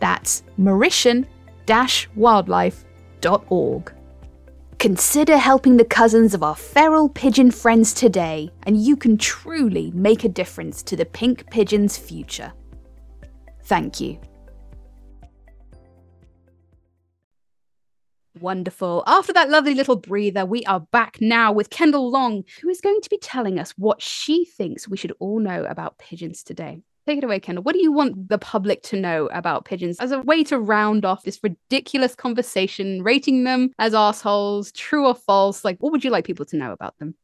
That's 0.00 0.42
Mauritian 0.58 1.26
wildlife.org. 1.66 3.92
Consider 4.78 5.38
helping 5.38 5.76
the 5.76 5.84
cousins 5.84 6.34
of 6.34 6.42
our 6.42 6.54
feral 6.54 7.08
pigeon 7.08 7.50
friends 7.50 7.94
today, 7.94 8.50
and 8.64 8.76
you 8.76 8.96
can 8.96 9.16
truly 9.16 9.90
make 9.92 10.24
a 10.24 10.28
difference 10.28 10.82
to 10.82 10.96
the 10.96 11.06
pink 11.06 11.50
pigeon's 11.50 11.96
future. 11.96 12.52
Thank 13.64 14.00
you. 14.00 14.18
Wonderful. 18.40 19.04
After 19.06 19.32
that 19.32 19.48
lovely 19.48 19.74
little 19.74 19.96
breather, 19.96 20.44
we 20.44 20.64
are 20.64 20.80
back 20.80 21.18
now 21.20 21.52
with 21.52 21.70
Kendall 21.70 22.10
Long, 22.10 22.44
who 22.60 22.68
is 22.68 22.80
going 22.80 23.00
to 23.00 23.08
be 23.08 23.16
telling 23.16 23.60
us 23.60 23.70
what 23.78 24.02
she 24.02 24.44
thinks 24.44 24.88
we 24.88 24.96
should 24.96 25.12
all 25.18 25.38
know 25.38 25.64
about 25.64 25.98
pigeons 25.98 26.42
today. 26.42 26.82
Take 27.06 27.18
it 27.18 27.24
away, 27.24 27.38
Kendall. 27.38 27.64
What 27.64 27.74
do 27.74 27.82
you 27.82 27.92
want 27.92 28.30
the 28.30 28.38
public 28.38 28.82
to 28.84 28.98
know 28.98 29.26
about 29.26 29.66
pigeons 29.66 29.98
as 30.00 30.10
a 30.10 30.20
way 30.20 30.42
to 30.44 30.58
round 30.58 31.04
off 31.04 31.22
this 31.22 31.38
ridiculous 31.42 32.14
conversation, 32.14 33.02
rating 33.02 33.44
them 33.44 33.72
as 33.78 33.94
assholes, 33.94 34.72
true 34.72 35.06
or 35.06 35.14
false? 35.14 35.64
Like, 35.64 35.76
what 35.80 35.92
would 35.92 36.02
you 36.02 36.10
like 36.10 36.24
people 36.24 36.46
to 36.46 36.56
know 36.56 36.72
about 36.72 36.98
them? 36.98 37.14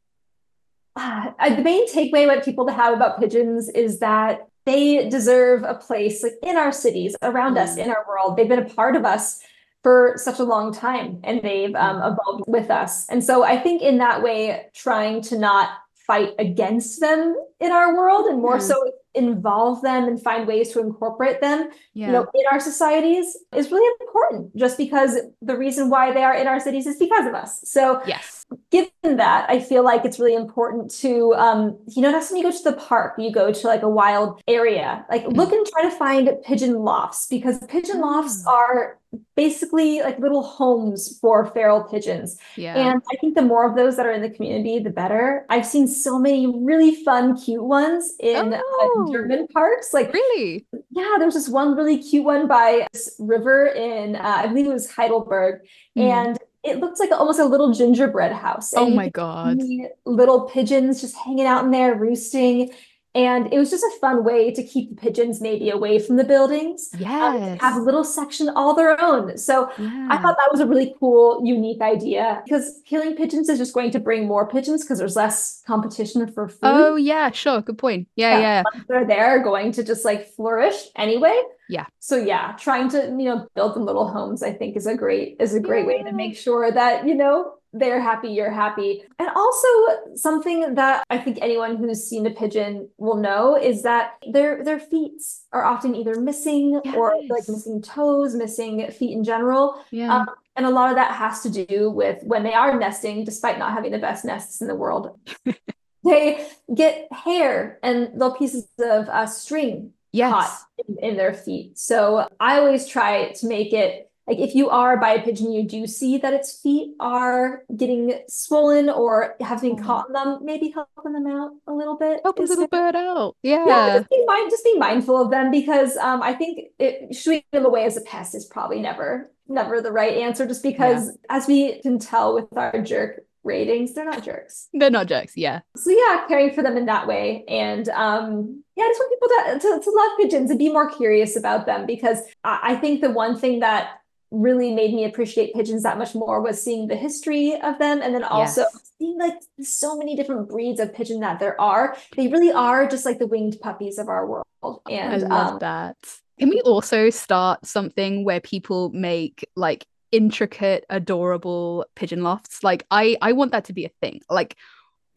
Uh, 0.95 1.31
the 1.49 1.63
main 1.63 1.87
takeaway 1.91 2.23
I 2.23 2.27
want 2.27 2.45
people 2.45 2.67
to 2.67 2.73
have 2.73 2.93
about 2.93 3.19
pigeons 3.19 3.69
is 3.69 3.99
that 3.99 4.47
they 4.65 5.09
deserve 5.09 5.63
a 5.63 5.73
place 5.73 6.21
like 6.21 6.33
in 6.43 6.57
our 6.57 6.71
cities, 6.71 7.15
around 7.23 7.55
mm. 7.55 7.61
us, 7.61 7.77
in 7.77 7.89
our 7.89 8.05
world. 8.07 8.37
They've 8.37 8.47
been 8.47 8.59
a 8.59 8.69
part 8.69 8.95
of 8.95 9.05
us 9.05 9.39
for 9.81 10.13
such 10.17 10.37
a 10.37 10.43
long 10.43 10.71
time 10.71 11.19
and 11.23 11.41
they've 11.41 11.73
um, 11.73 12.01
mm. 12.01 12.11
evolved 12.11 12.43
with 12.47 12.69
us. 12.69 13.07
And 13.09 13.23
so 13.23 13.43
I 13.43 13.57
think 13.57 13.81
in 13.81 13.97
that 13.97 14.21
way, 14.21 14.67
trying 14.75 15.21
to 15.23 15.39
not 15.39 15.69
fight 15.95 16.33
against 16.37 16.99
them 16.99 17.35
in 17.59 17.71
our 17.71 17.95
world 17.95 18.25
and 18.25 18.41
more 18.41 18.59
so 18.59 18.75
involve 19.13 19.81
them 19.81 20.05
and 20.05 20.21
find 20.21 20.47
ways 20.47 20.71
to 20.71 20.79
incorporate 20.79 21.41
them 21.41 21.69
yeah. 21.93 22.07
you 22.07 22.11
know 22.11 22.25
in 22.33 22.45
our 22.51 22.59
societies 22.59 23.37
is 23.55 23.71
really 23.71 23.95
important 24.01 24.55
just 24.55 24.77
because 24.77 25.17
the 25.41 25.57
reason 25.57 25.89
why 25.89 26.13
they 26.13 26.23
are 26.23 26.35
in 26.35 26.47
our 26.47 26.59
cities 26.59 26.87
is 26.87 26.97
because 26.97 27.25
of 27.25 27.33
us 27.33 27.61
so 27.63 28.01
yes 28.05 28.40
given 28.71 29.17
that 29.17 29.49
i 29.49 29.59
feel 29.59 29.83
like 29.83 30.05
it's 30.05 30.19
really 30.19 30.35
important 30.35 30.91
to 30.91 31.33
um 31.35 31.77
you 31.87 32.01
know 32.01 32.11
that's 32.11 32.31
when 32.31 32.37
you 32.37 32.43
go 32.43 32.55
to 32.55 32.63
the 32.63 32.73
park 32.73 33.13
you 33.17 33.31
go 33.31 33.51
to 33.51 33.67
like 33.67 33.81
a 33.81 33.89
wild 33.89 34.41
area 34.47 35.05
like 35.09 35.23
mm-hmm. 35.23 35.35
look 35.35 35.51
and 35.51 35.65
try 35.67 35.83
to 35.83 35.91
find 35.91 36.29
pigeon 36.45 36.75
lofts 36.79 37.27
because 37.27 37.59
pigeon 37.67 37.99
lofts 37.99 38.43
mm. 38.43 38.47
are 38.47 38.99
basically 39.35 40.01
like 40.01 40.19
little 40.19 40.43
homes 40.43 41.17
for 41.19 41.45
feral 41.47 41.83
pigeons. 41.83 42.37
Yeah. 42.55 42.75
And 42.75 43.01
I 43.11 43.15
think 43.17 43.35
the 43.35 43.41
more 43.41 43.69
of 43.69 43.75
those 43.75 43.97
that 43.97 44.05
are 44.05 44.11
in 44.11 44.21
the 44.21 44.29
community, 44.29 44.79
the 44.79 44.89
better. 44.89 45.45
I've 45.49 45.65
seen 45.65 45.87
so 45.87 46.17
many 46.17 46.47
really 46.47 47.03
fun, 47.03 47.37
cute 47.37 47.63
ones 47.63 48.13
in 48.19 48.53
uh, 48.53 48.61
oh, 48.63 49.07
uh, 49.07 49.11
German 49.11 49.47
parks. 49.47 49.93
Like 49.93 50.13
really? 50.13 50.65
Yeah, 50.91 51.15
there's 51.19 51.33
this 51.33 51.49
one 51.49 51.75
really 51.75 51.97
cute 51.97 52.23
one 52.23 52.47
by 52.47 52.87
this 52.93 53.15
river 53.19 53.67
in 53.67 54.15
uh, 54.15 54.21
I 54.21 54.47
believe 54.47 54.67
it 54.67 54.73
was 54.73 54.89
Heidelberg. 54.89 55.61
Mm. 55.97 56.01
And 56.03 56.37
it 56.63 56.79
looks 56.79 56.99
like 56.99 57.11
almost 57.11 57.39
a 57.39 57.45
little 57.45 57.73
gingerbread 57.73 58.31
house. 58.31 58.73
Oh 58.75 58.85
and 58.85 58.93
oh 58.93 58.95
my 58.95 59.09
god. 59.09 59.59
Little 60.05 60.41
pigeons 60.41 61.01
just 61.01 61.15
hanging 61.15 61.45
out 61.45 61.65
in 61.65 61.71
there 61.71 61.95
roosting. 61.95 62.71
And 63.13 63.51
it 63.51 63.59
was 63.59 63.69
just 63.69 63.83
a 63.83 63.91
fun 63.99 64.23
way 64.23 64.51
to 64.51 64.63
keep 64.63 64.89
the 64.89 64.95
pigeons 64.95 65.41
maybe 65.41 65.69
away 65.69 65.99
from 65.99 66.15
the 66.15 66.23
buildings. 66.23 66.89
Yeah. 66.97 67.25
Um, 67.25 67.59
have 67.59 67.75
a 67.75 67.81
little 67.81 68.05
section 68.05 68.47
all 68.47 68.73
their 68.73 69.01
own. 69.01 69.37
So 69.37 69.69
yeah. 69.77 70.07
I 70.09 70.17
thought 70.17 70.37
that 70.37 70.49
was 70.49 70.61
a 70.61 70.65
really 70.65 70.95
cool, 70.97 71.41
unique 71.43 71.81
idea 71.81 72.41
because 72.45 72.79
killing 72.85 73.17
pigeons 73.17 73.49
is 73.49 73.57
just 73.57 73.73
going 73.73 73.91
to 73.91 73.99
bring 73.99 74.27
more 74.27 74.47
pigeons 74.47 74.83
because 74.83 74.99
there's 74.99 75.17
less 75.17 75.61
competition 75.67 76.31
for 76.31 76.47
food. 76.47 76.59
Oh, 76.61 76.95
yeah, 76.95 77.31
sure. 77.31 77.61
Good 77.61 77.77
point. 77.77 78.07
Yeah, 78.15 78.39
yeah. 78.39 78.63
yeah. 78.73 78.81
They're 78.87 79.05
there, 79.05 79.43
going 79.43 79.73
to 79.73 79.83
just 79.83 80.05
like 80.05 80.29
flourish 80.29 80.75
anyway. 80.95 81.37
Yeah. 81.71 81.85
So 81.99 82.17
yeah, 82.17 82.51
trying 82.59 82.89
to, 82.89 83.05
you 83.17 83.25
know, 83.25 83.47
build 83.55 83.75
them 83.75 83.85
little 83.85 84.07
homes, 84.07 84.43
I 84.43 84.51
think 84.51 84.75
is 84.75 84.85
a 84.85 84.95
great, 84.95 85.37
is 85.39 85.55
a 85.55 85.59
great 85.59 85.81
yeah. 85.81 85.87
way 85.87 86.03
to 86.03 86.11
make 86.11 86.35
sure 86.35 86.69
that, 86.69 87.07
you 87.07 87.15
know, 87.15 87.53
they're 87.71 88.01
happy, 88.01 88.27
you're 88.27 88.51
happy. 88.51 89.03
And 89.17 89.29
also 89.29 89.67
something 90.15 90.75
that 90.75 91.05
I 91.09 91.17
think 91.17 91.39
anyone 91.41 91.77
who's 91.77 92.03
seen 92.03 92.25
a 92.25 92.31
pigeon 92.31 92.89
will 92.97 93.15
know 93.15 93.57
is 93.57 93.83
that 93.83 94.15
their 94.29 94.65
their 94.65 94.79
feet 94.79 95.13
are 95.53 95.63
often 95.63 95.95
either 95.95 96.19
missing 96.19 96.81
yes. 96.83 96.93
or 96.93 97.15
like 97.29 97.47
missing 97.47 97.81
toes, 97.81 98.35
missing 98.35 98.91
feet 98.91 99.13
in 99.13 99.23
general. 99.23 99.81
Yeah. 99.91 100.13
Um, 100.13 100.25
and 100.57 100.65
a 100.65 100.69
lot 100.69 100.89
of 100.89 100.97
that 100.97 101.15
has 101.15 101.41
to 101.43 101.49
do 101.49 101.89
with 101.89 102.21
when 102.23 102.43
they 102.43 102.53
are 102.53 102.77
nesting, 102.77 103.23
despite 103.23 103.57
not 103.57 103.71
having 103.71 103.93
the 103.93 103.99
best 103.99 104.25
nests 104.25 104.59
in 104.59 104.67
the 104.67 104.75
world. 104.75 105.17
they 106.03 106.45
get 106.75 107.07
hair 107.13 107.79
and 107.81 108.09
little 108.13 108.35
pieces 108.35 108.67
of 108.79 109.07
uh, 109.07 109.25
string 109.25 109.93
yes. 110.11 110.31
caught 110.31 110.67
in, 110.87 110.97
in 111.11 111.17
their 111.17 111.33
feet. 111.33 111.77
So 111.77 112.27
I 112.39 112.59
always 112.59 112.87
try 112.87 113.31
to 113.31 113.47
make 113.47 113.73
it 113.73 114.11
like 114.27 114.39
if 114.39 114.55
you 114.55 114.69
are 114.69 114.97
by 114.97 115.13
a 115.13 115.21
pigeon 115.21 115.51
you 115.51 115.67
do 115.67 115.87
see 115.87 116.17
that 116.17 116.33
its 116.33 116.59
feet 116.61 116.95
are 116.99 117.63
getting 117.75 118.21
swollen 118.27 118.89
or 118.89 119.35
having 119.41 119.75
mm-hmm. 119.75 119.85
caught 119.85 120.07
in 120.07 120.13
them 120.13 120.39
maybe 120.43 120.69
helping 120.69 121.13
them 121.13 121.27
out 121.27 121.51
a 121.67 121.73
little 121.73 121.97
bit 121.97 122.21
help 122.23 122.39
a 122.39 122.43
little 122.43 122.67
bird 122.67 122.95
out 122.95 123.35
yeah, 123.43 123.65
yeah 123.65 123.97
just, 123.97 124.09
be 124.09 124.23
mind, 124.25 124.49
just 124.49 124.63
be 124.63 124.77
mindful 124.77 125.21
of 125.21 125.31
them 125.31 125.51
because 125.51 125.97
um, 125.97 126.21
i 126.21 126.33
think 126.33 126.69
it 126.79 127.13
shooing 127.13 127.43
them 127.51 127.65
away 127.65 127.83
as 127.83 127.97
a 127.97 128.01
pest 128.01 128.35
is 128.35 128.45
probably 128.45 128.79
never 128.79 129.31
never 129.47 129.81
the 129.81 129.91
right 129.91 130.17
answer 130.17 130.45
just 130.45 130.63
because 130.63 131.07
yeah. 131.07 131.13
as 131.29 131.47
we 131.47 131.81
can 131.81 131.99
tell 131.99 132.33
with 132.33 132.45
our 132.55 132.81
jerk 132.81 133.25
ratings 133.43 133.93
they're 133.93 134.05
not 134.05 134.23
jerks. 134.23 134.69
They're 134.73 134.89
not 134.89 135.07
jerks 135.07 135.35
yeah. 135.35 135.61
So 135.75 135.91
yeah 135.91 136.25
caring 136.27 136.53
for 136.53 136.63
them 136.63 136.77
in 136.77 136.85
that 136.85 137.07
way. 137.07 137.43
And 137.47 137.89
um 137.89 138.63
yeah 138.75 138.85
i 138.85 138.87
just 138.87 138.99
want 138.99 139.11
people 139.11 139.29
to, 139.29 139.59
to, 139.59 139.83
to 139.83 139.91
love 139.91 140.11
pigeons 140.19 140.49
and 140.49 140.59
be 140.59 140.69
more 140.69 140.89
curious 140.89 141.35
about 141.35 141.65
them 141.65 141.85
because 141.85 142.19
I, 142.43 142.59
I 142.63 142.75
think 142.75 143.01
the 143.01 143.11
one 143.11 143.37
thing 143.37 143.59
that 143.59 144.01
really 144.31 144.73
made 144.73 144.93
me 144.93 145.03
appreciate 145.03 145.53
pigeons 145.53 145.83
that 145.83 145.97
much 145.97 146.15
more 146.15 146.41
was 146.41 146.61
seeing 146.61 146.87
the 146.87 146.95
history 146.95 147.53
of 147.61 147.77
them 147.79 148.01
and 148.01 148.15
then 148.15 148.23
also 148.23 148.61
yes. 148.61 148.93
seeing 148.97 149.19
like 149.19 149.33
so 149.61 149.97
many 149.97 150.15
different 150.15 150.49
breeds 150.49 150.79
of 150.79 150.93
pigeon 150.93 151.19
that 151.19 151.39
there 151.39 151.59
are. 151.59 151.97
They 152.15 152.29
really 152.29 152.51
are 152.51 152.87
just 152.87 153.05
like 153.05 153.19
the 153.19 153.27
winged 153.27 153.59
puppies 153.59 153.97
of 153.97 154.07
our 154.07 154.25
world. 154.25 154.45
And 154.89 155.13
i 155.13 155.17
love 155.17 155.53
um, 155.53 155.59
that. 155.59 155.97
Can 156.39 156.49
we 156.49 156.61
also 156.61 157.09
start 157.09 157.65
something 157.65 158.23
where 158.23 158.39
people 158.39 158.89
make 158.91 159.45
like 159.55 159.85
intricate 160.11 160.85
adorable 160.89 161.85
pigeon 161.95 162.23
lofts. 162.23 162.63
Like 162.63 162.85
i 162.91 163.17
i 163.21 163.31
want 163.31 163.51
that 163.51 163.65
to 163.65 163.73
be 163.73 163.85
a 163.85 163.91
thing. 164.01 164.21
Like 164.29 164.55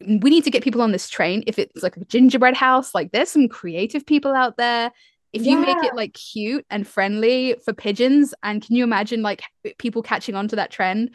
we 0.01 0.29
need 0.29 0.43
to 0.43 0.51
get 0.51 0.63
people 0.63 0.81
on 0.81 0.91
this 0.91 1.09
train. 1.09 1.43
If 1.47 1.59
it's 1.59 1.83
like 1.83 1.97
a 1.97 2.05
gingerbread 2.05 2.55
house 2.55 2.93
like 2.93 3.11
there's 3.11 3.29
some 3.29 3.47
creative 3.47 4.05
people 4.05 4.33
out 4.33 4.57
there. 4.57 4.91
If 5.33 5.45
you 5.45 5.57
make 5.57 5.75
it 5.83 5.95
like 5.95 6.13
cute 6.13 6.65
and 6.69 6.87
friendly 6.87 7.57
for 7.65 7.73
pigeons 7.73 8.33
and 8.41 8.65
can 8.65 8.73
you 8.73 8.85
imagine 8.85 9.21
like 9.21 9.43
people 9.77 10.01
catching 10.01 10.33
on 10.33 10.47
to 10.47 10.55
that 10.55 10.71
trend 10.71 11.11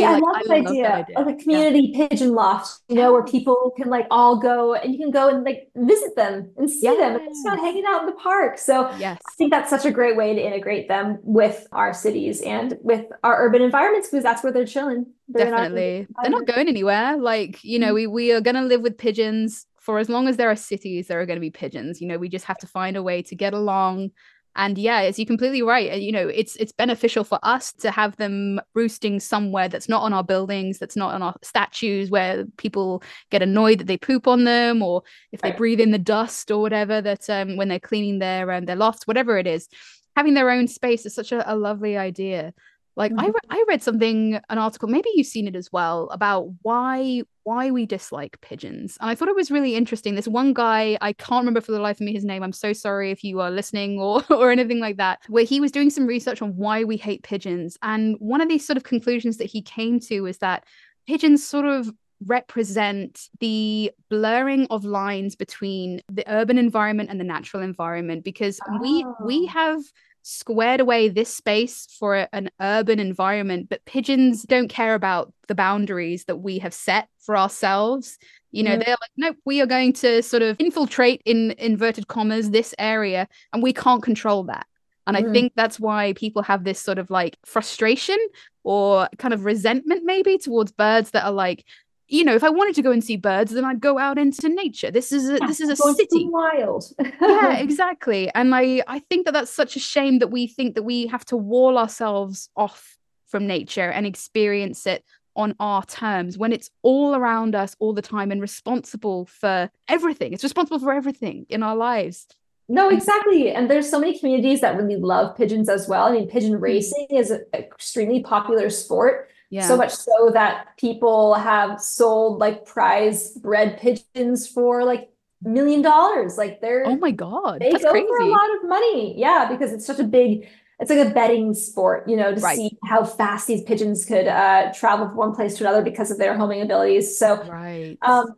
yeah, 0.00 0.10
I, 0.10 0.18
like, 0.18 0.22
I, 0.22 0.26
love, 0.26 0.36
I 0.36 0.56
love 0.56 0.66
idea. 0.66 0.82
that 0.82 0.94
idea 0.94 1.18
of 1.18 1.26
a 1.28 1.34
community 1.34 1.92
yeah. 1.92 2.08
pigeon 2.08 2.34
loft, 2.34 2.80
you 2.88 2.96
know, 2.96 3.12
where 3.12 3.24
people 3.24 3.72
can 3.76 3.88
like 3.88 4.06
all 4.10 4.38
go 4.38 4.74
and 4.74 4.92
you 4.92 4.98
can 4.98 5.10
go 5.10 5.28
and 5.28 5.44
like 5.44 5.68
visit 5.76 6.16
them 6.16 6.50
and 6.56 6.70
see 6.70 6.82
yes. 6.82 6.98
them. 6.98 7.20
It's 7.22 7.44
not 7.44 7.58
hanging 7.58 7.84
out 7.86 8.00
in 8.00 8.06
the 8.06 8.12
park. 8.12 8.58
So 8.58 8.90
yes. 8.98 9.20
I 9.26 9.32
think 9.36 9.50
that's 9.50 9.70
such 9.70 9.84
a 9.84 9.90
great 9.90 10.16
way 10.16 10.34
to 10.34 10.40
integrate 10.40 10.88
them 10.88 11.18
with 11.22 11.66
our 11.72 11.92
cities 11.92 12.40
and 12.42 12.76
with 12.82 13.06
our 13.22 13.44
urban 13.44 13.62
environments 13.62 14.08
because 14.08 14.22
that's 14.22 14.42
where 14.42 14.52
they're 14.52 14.66
chilling. 14.66 15.06
They're 15.28 15.50
Definitely. 15.50 16.06
They're 16.22 16.30
not 16.30 16.46
going 16.46 16.68
anywhere. 16.68 17.16
Like, 17.16 17.62
you 17.64 17.78
know, 17.78 17.88
mm-hmm. 17.88 17.94
we, 17.94 18.06
we 18.06 18.32
are 18.32 18.40
going 18.40 18.56
to 18.56 18.62
live 18.62 18.82
with 18.82 18.98
pigeons 18.98 19.66
for 19.84 19.98
as 19.98 20.08
long 20.08 20.28
as 20.28 20.38
there 20.38 20.50
are 20.50 20.56
cities, 20.56 21.08
there 21.08 21.20
are 21.20 21.26
going 21.26 21.36
to 21.36 21.42
be 21.42 21.50
pigeons. 21.50 22.00
You 22.00 22.08
know, 22.08 22.16
we 22.16 22.30
just 22.30 22.46
have 22.46 22.56
to 22.58 22.66
find 22.66 22.96
a 22.96 23.02
way 23.02 23.20
to 23.20 23.34
get 23.34 23.52
along 23.52 24.12
and 24.56 24.78
yeah 24.78 25.00
as 25.00 25.18
you're 25.18 25.26
completely 25.26 25.62
right. 25.62 26.00
You 26.00 26.12
know 26.12 26.28
it's 26.28 26.56
it's 26.56 26.72
beneficial 26.72 27.24
for 27.24 27.38
us 27.42 27.72
to 27.74 27.90
have 27.90 28.16
them 28.16 28.60
roosting 28.74 29.20
somewhere 29.20 29.68
that's 29.68 29.88
not 29.88 30.02
on 30.02 30.12
our 30.12 30.24
buildings 30.24 30.78
that's 30.78 30.96
not 30.96 31.14
on 31.14 31.22
our 31.22 31.34
statues 31.42 32.10
where 32.10 32.44
people 32.56 33.02
get 33.30 33.42
annoyed 33.42 33.78
that 33.78 33.86
they 33.86 33.96
poop 33.96 34.26
on 34.26 34.44
them 34.44 34.82
or 34.82 35.02
if 35.32 35.40
they 35.40 35.52
breathe 35.52 35.80
in 35.80 35.90
the 35.90 35.98
dust 35.98 36.50
or 36.50 36.60
whatever 36.60 37.00
that 37.00 37.28
um, 37.30 37.56
when 37.56 37.68
they're 37.68 37.80
cleaning 37.80 38.18
their 38.18 38.50
um, 38.52 38.64
their 38.64 38.76
lofts 38.76 39.06
whatever 39.06 39.38
it 39.38 39.46
is. 39.46 39.68
Having 40.16 40.34
their 40.34 40.50
own 40.50 40.68
space 40.68 41.04
is 41.06 41.14
such 41.14 41.32
a, 41.32 41.52
a 41.52 41.56
lovely 41.56 41.96
idea 41.96 42.54
like 42.96 43.12
mm-hmm. 43.12 43.20
I, 43.20 43.26
re- 43.26 43.32
I 43.50 43.64
read 43.68 43.82
something 43.82 44.40
an 44.48 44.58
article 44.58 44.88
maybe 44.88 45.10
you've 45.14 45.26
seen 45.26 45.48
it 45.48 45.56
as 45.56 45.72
well 45.72 46.08
about 46.10 46.48
why 46.62 47.22
why 47.42 47.70
we 47.70 47.86
dislike 47.86 48.40
pigeons 48.40 48.96
and 49.00 49.10
i 49.10 49.14
thought 49.14 49.28
it 49.28 49.36
was 49.36 49.50
really 49.50 49.74
interesting 49.74 50.14
this 50.14 50.28
one 50.28 50.54
guy 50.54 50.96
i 51.00 51.12
can't 51.12 51.42
remember 51.42 51.60
for 51.60 51.72
the 51.72 51.78
life 51.78 51.96
of 51.96 52.06
me 52.06 52.12
his 52.12 52.24
name 52.24 52.42
i'm 52.42 52.52
so 52.52 52.72
sorry 52.72 53.10
if 53.10 53.24
you 53.24 53.40
are 53.40 53.50
listening 53.50 53.98
or 53.98 54.24
or 54.30 54.50
anything 54.50 54.80
like 54.80 54.96
that 54.96 55.20
where 55.28 55.44
he 55.44 55.60
was 55.60 55.72
doing 55.72 55.90
some 55.90 56.06
research 56.06 56.40
on 56.42 56.56
why 56.56 56.84
we 56.84 56.96
hate 56.96 57.22
pigeons 57.22 57.76
and 57.82 58.16
one 58.18 58.40
of 58.40 58.48
these 58.48 58.66
sort 58.66 58.76
of 58.76 58.84
conclusions 58.84 59.36
that 59.38 59.50
he 59.50 59.62
came 59.62 60.00
to 60.00 60.26
is 60.26 60.38
that 60.38 60.64
pigeons 61.06 61.46
sort 61.46 61.66
of 61.66 61.92
represent 62.26 63.28
the 63.40 63.90
blurring 64.08 64.66
of 64.70 64.84
lines 64.84 65.36
between 65.36 66.00
the 66.10 66.24
urban 66.26 66.56
environment 66.56 67.10
and 67.10 67.20
the 67.20 67.24
natural 67.24 67.62
environment 67.62 68.24
because 68.24 68.58
oh. 68.68 68.78
we 68.80 69.04
we 69.24 69.44
oh. 69.44 69.52
have 69.52 69.82
squared 70.24 70.80
away 70.80 71.08
this 71.08 71.32
space 71.32 71.86
for 71.98 72.26
an 72.32 72.50
urban 72.60 72.98
environment, 72.98 73.68
but 73.68 73.84
pigeons 73.84 74.42
don't 74.42 74.68
care 74.68 74.94
about 74.94 75.32
the 75.48 75.54
boundaries 75.54 76.24
that 76.24 76.36
we 76.36 76.58
have 76.58 76.72
set 76.72 77.08
for 77.20 77.36
ourselves. 77.36 78.18
You 78.50 78.62
know, 78.62 78.76
mm. 78.76 78.84
they're 78.84 78.96
like, 79.00 79.10
nope, 79.16 79.36
we 79.44 79.60
are 79.60 79.66
going 79.66 79.92
to 79.94 80.22
sort 80.22 80.42
of 80.42 80.56
infiltrate 80.58 81.20
in 81.26 81.54
inverted 81.58 82.08
commas 82.08 82.50
this 82.50 82.74
area, 82.78 83.28
and 83.52 83.62
we 83.62 83.72
can't 83.72 84.02
control 84.02 84.44
that. 84.44 84.66
And 85.06 85.16
mm. 85.16 85.28
I 85.28 85.32
think 85.32 85.52
that's 85.56 85.78
why 85.78 86.14
people 86.14 86.42
have 86.42 86.64
this 86.64 86.80
sort 86.80 86.98
of 86.98 87.10
like 87.10 87.36
frustration 87.44 88.18
or 88.62 89.08
kind 89.18 89.34
of 89.34 89.44
resentment, 89.44 90.04
maybe 90.04 90.38
towards 90.38 90.72
birds 90.72 91.10
that 91.10 91.26
are 91.26 91.32
like, 91.32 91.66
you 92.14 92.24
know, 92.24 92.34
if 92.34 92.44
I 92.44 92.50
wanted 92.50 92.76
to 92.76 92.82
go 92.82 92.92
and 92.92 93.02
see 93.02 93.16
birds, 93.16 93.52
then 93.52 93.64
I'd 93.64 93.80
go 93.80 93.98
out 93.98 94.18
into 94.18 94.48
nature. 94.48 94.90
This 94.90 95.10
is 95.10 95.28
a, 95.28 95.38
this 95.38 95.60
is 95.60 95.68
a 95.68 95.76
city. 95.76 96.28
Wild. 96.28 96.84
yeah, 97.20 97.56
exactly. 97.56 98.30
And 98.34 98.54
I 98.54 98.82
I 98.86 99.00
think 99.00 99.24
that 99.24 99.32
that's 99.32 99.50
such 99.50 99.74
a 99.74 99.80
shame 99.80 100.20
that 100.20 100.28
we 100.28 100.46
think 100.46 100.76
that 100.76 100.84
we 100.84 101.08
have 101.08 101.24
to 101.26 101.36
wall 101.36 101.76
ourselves 101.76 102.48
off 102.56 102.96
from 103.26 103.48
nature 103.48 103.90
and 103.90 104.06
experience 104.06 104.86
it 104.86 105.04
on 105.34 105.56
our 105.58 105.84
terms 105.84 106.38
when 106.38 106.52
it's 106.52 106.70
all 106.82 107.16
around 107.16 107.56
us 107.56 107.74
all 107.80 107.92
the 107.92 108.02
time 108.02 108.30
and 108.30 108.40
responsible 108.40 109.26
for 109.26 109.68
everything. 109.88 110.32
It's 110.32 110.44
responsible 110.44 110.78
for 110.78 110.92
everything 110.92 111.46
in 111.48 111.64
our 111.64 111.74
lives. 111.74 112.28
No, 112.68 112.88
exactly. 112.90 113.50
And 113.50 113.68
there's 113.68 113.90
so 113.90 113.98
many 113.98 114.16
communities 114.18 114.60
that 114.60 114.76
really 114.76 114.96
love 114.96 115.36
pigeons 115.36 115.68
as 115.68 115.88
well. 115.88 116.06
I 116.06 116.12
mean, 116.12 116.28
pigeon 116.28 116.52
mm. 116.52 116.60
racing 116.60 117.08
is 117.10 117.32
an 117.32 117.44
extremely 117.52 118.22
popular 118.22 118.70
sport. 118.70 119.28
Yeah. 119.50 119.68
So 119.68 119.76
much 119.76 119.92
so 119.92 120.30
that 120.32 120.76
people 120.78 121.34
have 121.34 121.80
sold 121.80 122.40
like 122.40 122.64
prize 122.64 123.32
bred 123.32 123.78
pigeons 123.78 124.48
for 124.48 124.84
like 124.84 125.10
million 125.42 125.82
dollars. 125.82 126.36
Like 126.36 126.60
they're 126.60 126.84
oh 126.86 126.96
my 126.96 127.10
god, 127.10 127.60
they 127.60 127.70
That's 127.70 127.84
go 127.84 127.90
crazy. 127.90 128.06
for 128.06 128.18
a 128.20 128.26
lot 128.26 128.56
of 128.56 128.68
money. 128.68 129.18
Yeah, 129.18 129.48
because 129.50 129.72
it's 129.72 129.86
such 129.86 129.98
a 129.98 130.04
big. 130.04 130.48
It's 130.80 130.90
like 130.90 131.06
a 131.06 131.10
betting 131.10 131.54
sport, 131.54 132.08
you 132.08 132.16
know, 132.16 132.34
to 132.34 132.40
right. 132.40 132.56
see 132.56 132.76
how 132.84 133.04
fast 133.04 133.46
these 133.46 133.62
pigeons 133.62 134.04
could 134.04 134.26
uh, 134.26 134.72
travel 134.72 135.06
from 135.06 135.16
one 135.16 135.32
place 135.32 135.56
to 135.58 135.64
another 135.64 135.82
because 135.82 136.10
of 136.10 136.18
their 136.18 136.36
homing 136.36 136.62
abilities. 136.62 137.16
So, 137.16 137.44
right. 137.44 137.96
Um, 138.02 138.34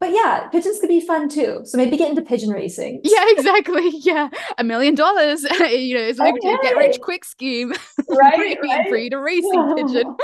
but 0.00 0.10
yeah, 0.12 0.48
pigeons 0.48 0.78
could 0.80 0.88
be 0.88 1.00
fun 1.00 1.28
too. 1.28 1.60
So 1.64 1.76
maybe 1.76 1.96
get 1.96 2.10
into 2.10 2.22
pigeon 2.22 2.50
racing. 2.50 3.00
Yeah, 3.08 3.24
exactly. 3.28 3.90
Yeah, 4.08 4.28
a 4.58 4.64
million 4.64 4.94
dollars. 4.94 5.42
you 5.60 5.94
know, 5.94 6.02
it's 6.02 6.18
like 6.18 6.34
okay. 6.34 6.54
a 6.54 6.58
get 6.62 6.76
rich 6.76 7.00
quick 7.00 7.24
scheme. 7.24 7.72
Right, 8.08 8.56
right. 8.62 8.88
breed 8.88 9.12
a 9.12 9.18
racing 9.18 9.74
pigeon. 9.76 10.16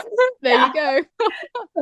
there 0.43 0.66
you 0.66 0.72
go. 0.72 1.03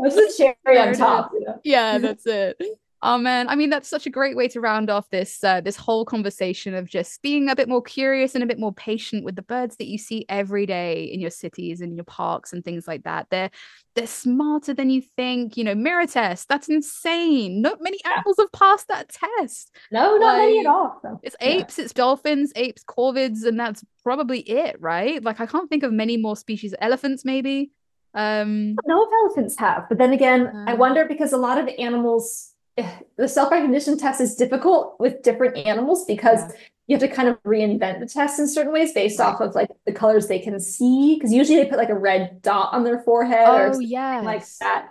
That's 0.03 0.17
a 0.17 0.37
cherry 0.65 0.79
on 0.79 0.95
top. 0.95 1.33
Yeah, 1.65 1.99
that's 1.99 2.27
it. 2.27 2.61
Oh 3.05 3.19
man, 3.19 3.49
I 3.49 3.57
mean 3.57 3.69
that's 3.69 3.89
such 3.89 4.07
a 4.07 4.11
great 4.11 4.37
way 4.37 4.47
to 4.49 4.61
round 4.61 4.89
off 4.89 5.11
this 5.11 5.43
uh, 5.43 5.61
this 5.61 5.77
whole 5.77 6.05
conversation 6.05 6.73
of 6.73 6.89
just 6.89 7.21
being 7.21 7.49
a 7.49 7.57
bit 7.57 7.69
more 7.69 7.83
curious 7.83 8.37
and 8.37 8.45
a 8.45 8.47
bit 8.47 8.61
more 8.61 8.73
patient 8.73 9.25
with 9.25 9.35
the 9.35 9.43
birds 9.43 9.77
that 9.77 9.89
you 9.89 9.99
see 9.99 10.25
every 10.29 10.67
day 10.67 11.05
in 11.05 11.21
your 11.21 11.31
cities 11.31 11.81
and 11.81 11.97
your 11.97 12.05
parks 12.05 12.53
and 12.53 12.65
things 12.65 12.87
like 12.87 13.03
that. 13.03 13.27
They're 13.29 13.51
they're 13.97 14.07
smarter 14.07 14.73
than 14.73 14.89
you 14.89 15.03
think. 15.17 15.57
You 15.57 15.65
know, 15.65 15.75
mirror 15.75 16.07
test. 16.07 16.49
That's 16.49 16.69
insane. 16.69 17.61
Not 17.61 17.83
many 17.83 17.99
animals 18.05 18.37
have 18.39 18.53
passed 18.53 18.87
that 18.87 19.09
test. 19.09 19.75
No, 19.91 20.17
not 20.17 20.39
like, 20.39 20.39
many 20.39 20.61
at 20.61 20.67
all. 20.67 21.01
So, 21.03 21.19
it's 21.25 21.37
apes, 21.41 21.79
yeah. 21.79 21.85
it's 21.85 21.93
dolphins, 21.93 22.53
apes, 22.55 22.85
corvids, 22.85 23.45
and 23.45 23.59
that's 23.59 23.85
probably 24.05 24.41
it, 24.41 24.81
right? 24.81 25.21
Like 25.21 25.41
I 25.41 25.47
can't 25.47 25.69
think 25.69 25.83
of 25.83 25.93
many 25.93 26.19
more 26.19 26.37
species. 26.37 26.73
Elephants, 26.81 27.25
maybe. 27.25 27.73
Um, 28.15 28.77
I 28.79 28.89
know 28.89 29.03
if 29.03 29.11
elephants 29.25 29.59
have, 29.59 29.89
but 29.89 29.99
then 29.99 30.13
again, 30.13 30.47
uh, 30.47 30.67
I 30.69 30.75
wonder 30.75 31.05
because 31.05 31.33
a 31.33 31.39
lot 31.39 31.59
of 31.59 31.69
animals 31.79 32.52
the 33.17 33.29
self-recognition 33.29 33.99
test 33.99 34.21
is 34.21 34.35
difficult 34.35 34.97
with 34.99 35.23
different 35.23 35.57
animals 35.59 36.05
because 36.07 36.41
yeah. 36.41 36.57
you 36.87 36.97
have 36.97 37.09
to 37.09 37.15
kind 37.15 37.29
of 37.29 37.43
reinvent 37.43 38.01
the 38.01 38.07
test 38.07 38.39
in 38.39 38.49
certain 38.49 38.73
ways 38.73 38.93
based 38.93 39.21
off 39.21 39.41
of 39.41 39.55
like 39.55 39.71
the 39.87 39.93
colors 39.93 40.29
they 40.29 40.39
can 40.39 40.59
see 40.59 41.15
because 41.15 41.33
usually 41.33 41.63
they 41.63 41.69
put 41.69 41.79
like 41.79 41.91
a 41.91 41.99
red 41.99 42.41
dot 42.43 42.73
on 42.73 42.85
their 42.85 43.01
forehead 43.01 43.47
oh, 43.47 43.77
or 43.77 43.83
yes. 43.83 44.25
like 44.25 44.47
that 44.61 44.89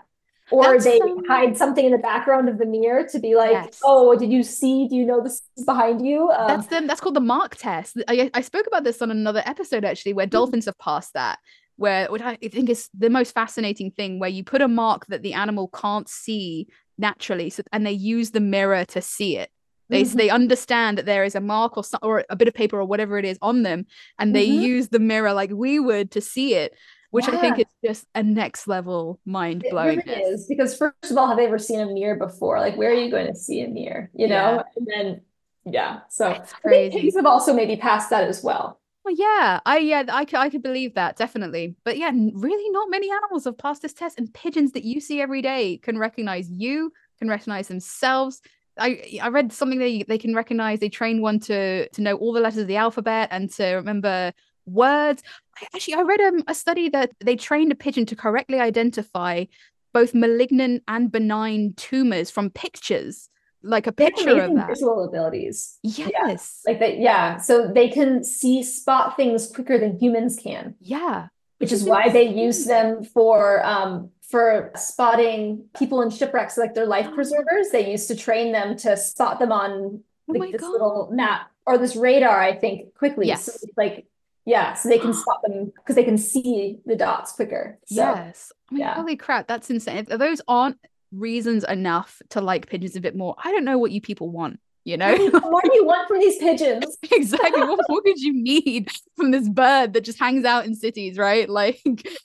or 0.51 0.73
That's 0.73 0.83
they 0.83 0.99
so... 0.99 1.21
hide 1.27 1.57
something 1.57 1.85
in 1.85 1.91
the 1.91 1.97
background 1.97 2.49
of 2.49 2.57
the 2.57 2.65
mirror 2.65 3.07
to 3.07 3.19
be 3.19 3.35
like 3.35 3.51
yes. 3.51 3.79
oh 3.83 4.15
did 4.17 4.31
you 4.31 4.43
see 4.43 4.87
do 4.87 4.95
you 4.95 5.05
know 5.05 5.21
this 5.23 5.41
is 5.57 5.63
behind 5.63 6.05
you 6.05 6.29
um, 6.29 6.47
that's 6.47 6.67
them 6.67 6.87
that's 6.87 6.99
called 6.99 7.15
the 7.15 7.21
mark 7.21 7.55
test 7.55 7.97
I, 8.07 8.29
I 8.33 8.41
spoke 8.41 8.67
about 8.67 8.83
this 8.83 9.01
on 9.01 9.09
another 9.09 9.41
episode 9.45 9.85
actually 9.85 10.13
where 10.13 10.25
mm-hmm. 10.25 10.31
dolphins 10.31 10.65
have 10.65 10.77
passed 10.77 11.13
that 11.13 11.39
where 11.77 12.11
which 12.11 12.21
I 12.21 12.35
think 12.35 12.69
is 12.69 12.89
the 12.97 13.09
most 13.09 13.33
fascinating 13.33 13.91
thing 13.91 14.19
where 14.19 14.29
you 14.29 14.43
put 14.43 14.61
a 14.61 14.67
mark 14.67 15.07
that 15.07 15.23
the 15.23 15.33
animal 15.33 15.67
can't 15.69 16.07
see 16.07 16.67
naturally 17.01 17.49
so 17.49 17.63
and 17.73 17.85
they 17.85 17.91
use 17.91 18.31
the 18.31 18.39
mirror 18.39 18.85
to 18.85 19.01
see 19.01 19.37
it 19.37 19.49
they 19.89 20.03
mm-hmm. 20.03 20.17
they 20.17 20.29
understand 20.29 20.97
that 20.97 21.05
there 21.05 21.25
is 21.25 21.35
a 21.35 21.41
mark 21.41 21.77
or 21.77 21.83
or 22.01 22.23
a 22.29 22.35
bit 22.35 22.47
of 22.47 22.53
paper 22.53 22.79
or 22.79 22.85
whatever 22.85 23.17
it 23.17 23.25
is 23.25 23.37
on 23.41 23.63
them 23.63 23.85
and 24.19 24.33
they 24.35 24.47
mm-hmm. 24.47 24.61
use 24.61 24.87
the 24.89 24.99
mirror 24.99 25.33
like 25.33 25.51
we 25.51 25.79
would 25.79 26.11
to 26.11 26.21
see 26.21 26.55
it 26.55 26.73
which 27.11 27.27
yeah. 27.27 27.35
I 27.35 27.41
think 27.41 27.59
is 27.59 27.65
just 27.85 28.07
a 28.15 28.23
next 28.23 28.67
level 28.67 29.19
mind 29.25 29.65
blowing. 29.69 29.99
It 29.99 30.05
really 30.07 30.21
is 30.21 30.47
because 30.47 30.77
first 30.77 31.11
of 31.11 31.17
all, 31.17 31.27
have 31.27 31.37
they 31.37 31.45
ever 31.45 31.59
seen 31.59 31.81
a 31.81 31.85
mirror 31.85 32.15
before? 32.15 32.59
Like, 32.59 32.77
where 32.77 32.89
are 32.89 32.95
you 32.95 33.11
going 33.11 33.27
to 33.27 33.35
see 33.35 33.61
a 33.61 33.67
mirror? 33.67 34.09
You 34.13 34.27
know, 34.27 34.55
yeah. 34.55 34.63
and 34.77 34.87
then 34.87 35.21
yeah, 35.65 35.99
so 36.09 36.41
pigs 36.65 37.15
have 37.15 37.25
also 37.25 37.53
maybe 37.53 37.75
passed 37.75 38.09
that 38.09 38.23
as 38.23 38.43
well. 38.43 38.80
Well, 39.03 39.15
yeah, 39.17 39.59
I 39.65 39.79
yeah, 39.79 40.03
I 40.11 40.25
could 40.25 40.35
I 40.37 40.49
could 40.49 40.61
believe 40.61 40.93
that 40.93 41.17
definitely. 41.17 41.75
But 41.83 41.97
yeah, 41.97 42.11
really 42.13 42.69
not 42.69 42.89
many 42.89 43.09
animals 43.11 43.45
have 43.45 43.57
passed 43.57 43.81
this 43.81 43.93
test, 43.93 44.19
and 44.19 44.31
pigeons 44.33 44.73
that 44.73 44.83
you 44.83 45.01
see 45.01 45.21
every 45.21 45.41
day 45.41 45.77
can 45.77 45.97
recognize 45.97 46.49
you, 46.49 46.93
can 47.17 47.27
recognize 47.27 47.67
themselves. 47.67 48.41
I 48.77 49.19
I 49.21 49.29
read 49.29 49.51
something 49.53 49.79
they 49.79 50.03
they 50.03 50.19
can 50.19 50.35
recognize. 50.35 50.79
They 50.79 50.89
train 50.89 51.21
one 51.21 51.39
to 51.41 51.89
to 51.89 52.01
know 52.01 52.15
all 52.17 52.31
the 52.33 52.39
letters 52.41 52.59
of 52.59 52.67
the 52.67 52.75
alphabet 52.77 53.29
and 53.31 53.49
to 53.53 53.73
remember 53.75 54.33
words. 54.67 55.23
I, 55.59 55.65
actually, 55.75 55.95
I 55.95 56.01
read 56.01 56.21
um, 56.21 56.43
a 56.47 56.53
study 56.53 56.89
that 56.89 57.11
they 57.19 57.35
trained 57.35 57.71
a 57.71 57.75
pigeon 57.75 58.05
to 58.07 58.15
correctly 58.15 58.59
identify 58.59 59.45
both 59.93 60.13
malignant 60.13 60.83
and 60.87 61.11
benign 61.11 61.73
tumors 61.75 62.29
from 62.29 62.49
pictures 62.51 63.29
like 63.63 63.87
a 63.87 63.91
picture 63.91 64.41
of 64.41 64.55
that. 64.55 64.67
visual 64.67 65.03
abilities. 65.03 65.77
Yes. 65.83 66.61
Yeah. 66.65 66.71
Like 66.71 66.79
that, 66.79 66.97
yeah. 66.99 67.37
So 67.37 67.67
they 67.67 67.89
can 67.89 68.23
see 68.23 68.63
spot 68.63 69.15
things 69.15 69.51
quicker 69.53 69.77
than 69.77 69.97
humans 69.97 70.39
can. 70.41 70.75
Yeah. 70.79 71.27
Which 71.57 71.71
is 71.71 71.83
why 71.83 72.09
they 72.09 72.27
use 72.27 72.65
them 72.65 73.03
for 73.03 73.63
um 73.65 74.09
for 74.29 74.71
spotting 74.75 75.65
people 75.77 76.01
in 76.01 76.09
shipwrecks, 76.09 76.57
like 76.57 76.73
their 76.73 76.85
life 76.85 77.13
preservers. 77.13 77.69
They 77.71 77.91
used 77.91 78.07
to 78.07 78.15
train 78.15 78.51
them 78.51 78.77
to 78.77 78.97
spot 78.97 79.39
them 79.39 79.51
on 79.51 80.03
oh 80.29 80.33
like, 80.33 80.53
this 80.53 80.61
God. 80.61 80.71
little 80.71 81.09
map 81.11 81.51
or 81.65 81.77
this 81.77 81.95
radar, 81.95 82.41
I 82.41 82.55
think, 82.55 82.95
quickly. 82.95 83.27
Yes. 83.27 83.45
So 83.45 83.67
like 83.77 84.07
yeah, 84.45 84.73
so 84.73 84.89
they 84.89 84.97
can 84.97 85.13
spot 85.13 85.41
them 85.43 85.71
because 85.75 85.95
they 85.95 86.03
can 86.03 86.17
see 86.17 86.79
the 86.85 86.95
dots 86.95 87.31
quicker. 87.33 87.77
So, 87.85 87.95
yes. 87.95 88.51
I 88.69 88.73
mean, 88.73 88.81
yeah. 88.81 88.95
holy 88.95 89.15
crap, 89.15 89.47
that's 89.47 89.69
insane. 89.69 90.07
If 90.09 90.17
those 90.17 90.41
aren't 90.47 90.79
reasons 91.11 91.63
enough 91.63 92.21
to 92.29 92.41
like 92.41 92.67
pigeons 92.67 92.95
a 92.95 93.01
bit 93.01 93.15
more. 93.15 93.35
I 93.43 93.51
don't 93.51 93.65
know 93.65 93.77
what 93.77 93.91
you 93.91 94.01
people 94.01 94.29
want. 94.29 94.59
You 94.83 94.97
know, 94.97 95.15
what 95.29 95.63
do 95.63 95.71
you 95.75 95.85
want 95.85 96.07
from 96.07 96.19
these 96.19 96.37
pigeons? 96.37 96.97
exactly. 97.11 97.61
What 97.61 97.79
more 97.87 98.01
could 98.01 98.19
you 98.19 98.33
need 98.33 98.89
from 99.15 99.31
this 99.31 99.47
bird 99.47 99.93
that 99.93 100.03
just 100.03 100.19
hangs 100.19 100.43
out 100.43 100.65
in 100.65 100.75
cities, 100.75 101.17
right? 101.17 101.47
Like 101.61 101.81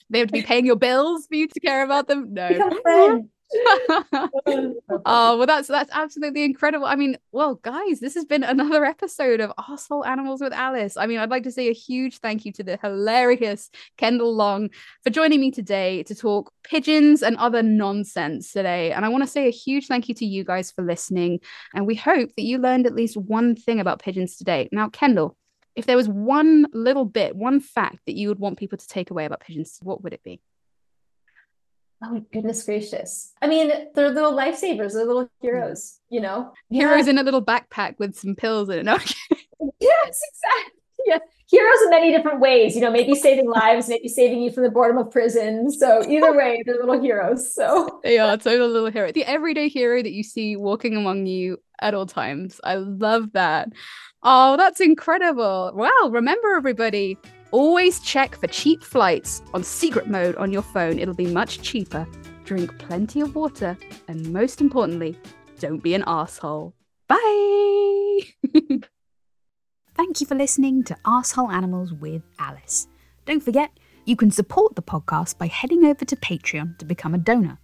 they 0.09 0.19
have 0.19 0.29
to 0.29 0.33
be 0.33 0.41
paying 0.41 0.65
your 0.65 0.77
bills 0.77 1.27
for 1.27 1.35
you 1.35 1.47
to 1.47 1.59
care 1.59 1.83
about 1.83 2.07
them. 2.07 2.33
No. 2.33 3.27
oh 5.05 5.37
well 5.37 5.45
that's 5.45 5.67
that's 5.67 5.91
absolutely 5.93 6.43
incredible. 6.43 6.85
I 6.85 6.95
mean 6.95 7.17
well 7.31 7.55
guys 7.55 7.99
this 7.99 8.15
has 8.15 8.25
been 8.25 8.43
another 8.43 8.83
episode 8.83 9.39
of 9.39 9.51
arsehole 9.57 10.05
animals 10.05 10.41
with 10.41 10.53
alice. 10.53 10.97
I 10.97 11.07
mean 11.07 11.19
i'd 11.19 11.29
like 11.29 11.43
to 11.43 11.51
say 11.51 11.69
a 11.69 11.73
huge 11.73 12.17
thank 12.17 12.45
you 12.45 12.51
to 12.53 12.63
the 12.63 12.77
hilarious 12.81 13.69
kendall 13.97 14.35
long 14.35 14.69
for 15.03 15.09
joining 15.09 15.39
me 15.39 15.51
today 15.51 16.03
to 16.03 16.15
talk 16.15 16.51
pigeons 16.63 17.23
and 17.23 17.37
other 17.37 17.63
nonsense 17.63 18.51
today. 18.51 18.91
And 18.91 19.05
i 19.05 19.09
want 19.09 19.23
to 19.23 19.29
say 19.29 19.47
a 19.47 19.51
huge 19.51 19.87
thank 19.87 20.09
you 20.09 20.15
to 20.15 20.25
you 20.25 20.43
guys 20.43 20.71
for 20.71 20.83
listening. 20.83 21.39
And 21.73 21.87
we 21.87 21.95
hope 21.95 22.29
that 22.35 22.43
you 22.43 22.57
learned 22.57 22.85
at 22.85 22.95
least 22.95 23.15
one 23.15 23.55
thing 23.55 23.79
about 23.79 24.01
pigeons 24.01 24.35
today. 24.35 24.67
Now 24.71 24.89
kendall 24.89 25.37
if 25.75 25.85
there 25.85 25.95
was 25.95 26.09
one 26.09 26.65
little 26.73 27.05
bit, 27.05 27.35
one 27.35 27.59
fact 27.59 27.99
that 28.07 28.15
you 28.15 28.29
would 28.29 28.39
want 28.39 28.57
people 28.57 28.79
to 28.79 28.87
take 28.87 29.11
away 29.11 29.25
about 29.25 29.41
pigeons, 29.41 29.77
what 29.83 30.03
would 30.03 30.11
it 30.11 30.23
be? 30.23 30.41
Oh 32.03 32.23
goodness 32.31 32.63
gracious. 32.63 33.33
I 33.41 33.47
mean, 33.47 33.71
they're 33.95 34.11
little 34.11 34.33
lifesavers, 34.33 34.93
they're 34.93 35.05
little 35.05 35.23
hmm. 35.23 35.47
heroes, 35.47 35.99
you 36.09 36.21
know? 36.21 36.53
Heroes 36.69 37.05
yeah. 37.05 37.11
in 37.11 37.17
a 37.17 37.23
little 37.23 37.43
backpack 37.43 37.97
with 37.97 38.15
some 38.15 38.35
pills 38.35 38.69
in 38.69 38.87
it. 38.87 39.15
Okay. 39.59 39.73
yes, 39.79 40.21
exactly. 40.29 40.81
Yeah. 41.07 41.17
Heroes 41.49 41.81
in 41.85 41.89
many 41.89 42.11
different 42.11 42.39
ways, 42.39 42.75
you 42.75 42.81
know, 42.81 42.91
maybe 42.91 43.15
saving 43.15 43.49
lives, 43.49 43.89
maybe 43.89 44.07
saving 44.07 44.43
you 44.43 44.51
from 44.51 44.63
the 44.63 44.69
boredom 44.69 44.99
of 44.99 45.09
prison. 45.09 45.71
So 45.71 46.07
either 46.07 46.35
way, 46.35 46.61
they're 46.63 46.75
little 46.75 47.01
heroes. 47.01 47.55
So 47.55 48.01
they 48.03 48.19
are 48.19 48.37
total 48.37 48.67
little 48.67 48.91
hero. 48.91 49.11
The 49.11 49.23
everyday 49.23 49.67
hero 49.67 50.03
that 50.03 50.11
you 50.11 50.21
see 50.21 50.55
walking 50.57 50.95
among 50.95 51.25
you 51.25 51.57
at 51.81 51.95
all 51.95 52.05
times. 52.05 52.61
I 52.63 52.75
love 52.75 53.31
that. 53.31 53.69
Oh, 54.21 54.57
that's 54.57 54.81
incredible. 54.81 55.71
Well, 55.73 56.11
remember 56.11 56.55
everybody, 56.55 57.17
always 57.51 57.99
check 57.99 58.39
for 58.39 58.47
cheap 58.47 58.83
flights 58.83 59.41
on 59.53 59.63
secret 59.63 60.07
mode 60.07 60.35
on 60.35 60.51
your 60.51 60.61
phone. 60.61 60.99
It'll 60.99 61.13
be 61.13 61.27
much 61.27 61.61
cheaper. 61.61 62.07
Drink 62.45 62.77
plenty 62.77 63.21
of 63.21 63.35
water, 63.35 63.77
and 64.07 64.31
most 64.31 64.61
importantly, 64.61 65.17
don't 65.59 65.83
be 65.83 65.93
an 65.93 66.03
asshole. 66.07 66.73
Bye. 67.07 68.19
Thank 69.95 70.21
you 70.21 70.27
for 70.27 70.35
listening 70.35 70.83
to 70.83 70.97
Asshole 71.05 71.51
Animals 71.51 71.91
with 71.91 72.21
Alice. 72.39 72.87
Don't 73.25 73.43
forget, 73.43 73.71
you 74.05 74.15
can 74.15 74.31
support 74.31 74.75
the 74.75 74.81
podcast 74.81 75.37
by 75.37 75.47
heading 75.47 75.85
over 75.85 76.05
to 76.05 76.15
Patreon 76.15 76.77
to 76.77 76.85
become 76.85 77.13
a 77.13 77.17
donor. 77.17 77.57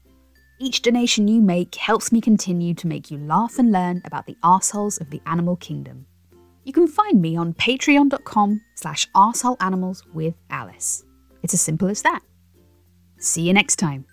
Each 0.60 0.82
donation 0.82 1.28
you 1.28 1.42
make 1.42 1.76
helps 1.76 2.12
me 2.12 2.22
continue 2.22 2.74
to 2.74 2.88
make 2.88 3.12
you 3.12 3.18
laugh 3.18 3.60
and 3.60 3.72
learn 3.72 4.02
about 4.06 4.26
the 4.26 4.38
assholes 4.44 4.98
of 5.00 5.10
the 5.10 5.22
animal 5.26 5.56
kingdom. 5.56 6.06
You 6.64 6.74
can 6.74 6.88
find 6.88 7.22
me 7.22 7.36
on 7.36 7.54
patreon.com 7.54 8.62
slash 8.76 9.10
arseholeanimals 9.12 10.04
with 10.14 10.36
Alice. 10.50 11.04
It's 11.42 11.54
as 11.54 11.62
simple 11.62 11.90
as 11.90 12.02
that. 12.04 12.22
See 13.18 13.44
you 13.44 13.54
next 13.54 13.78
time. 13.78 14.06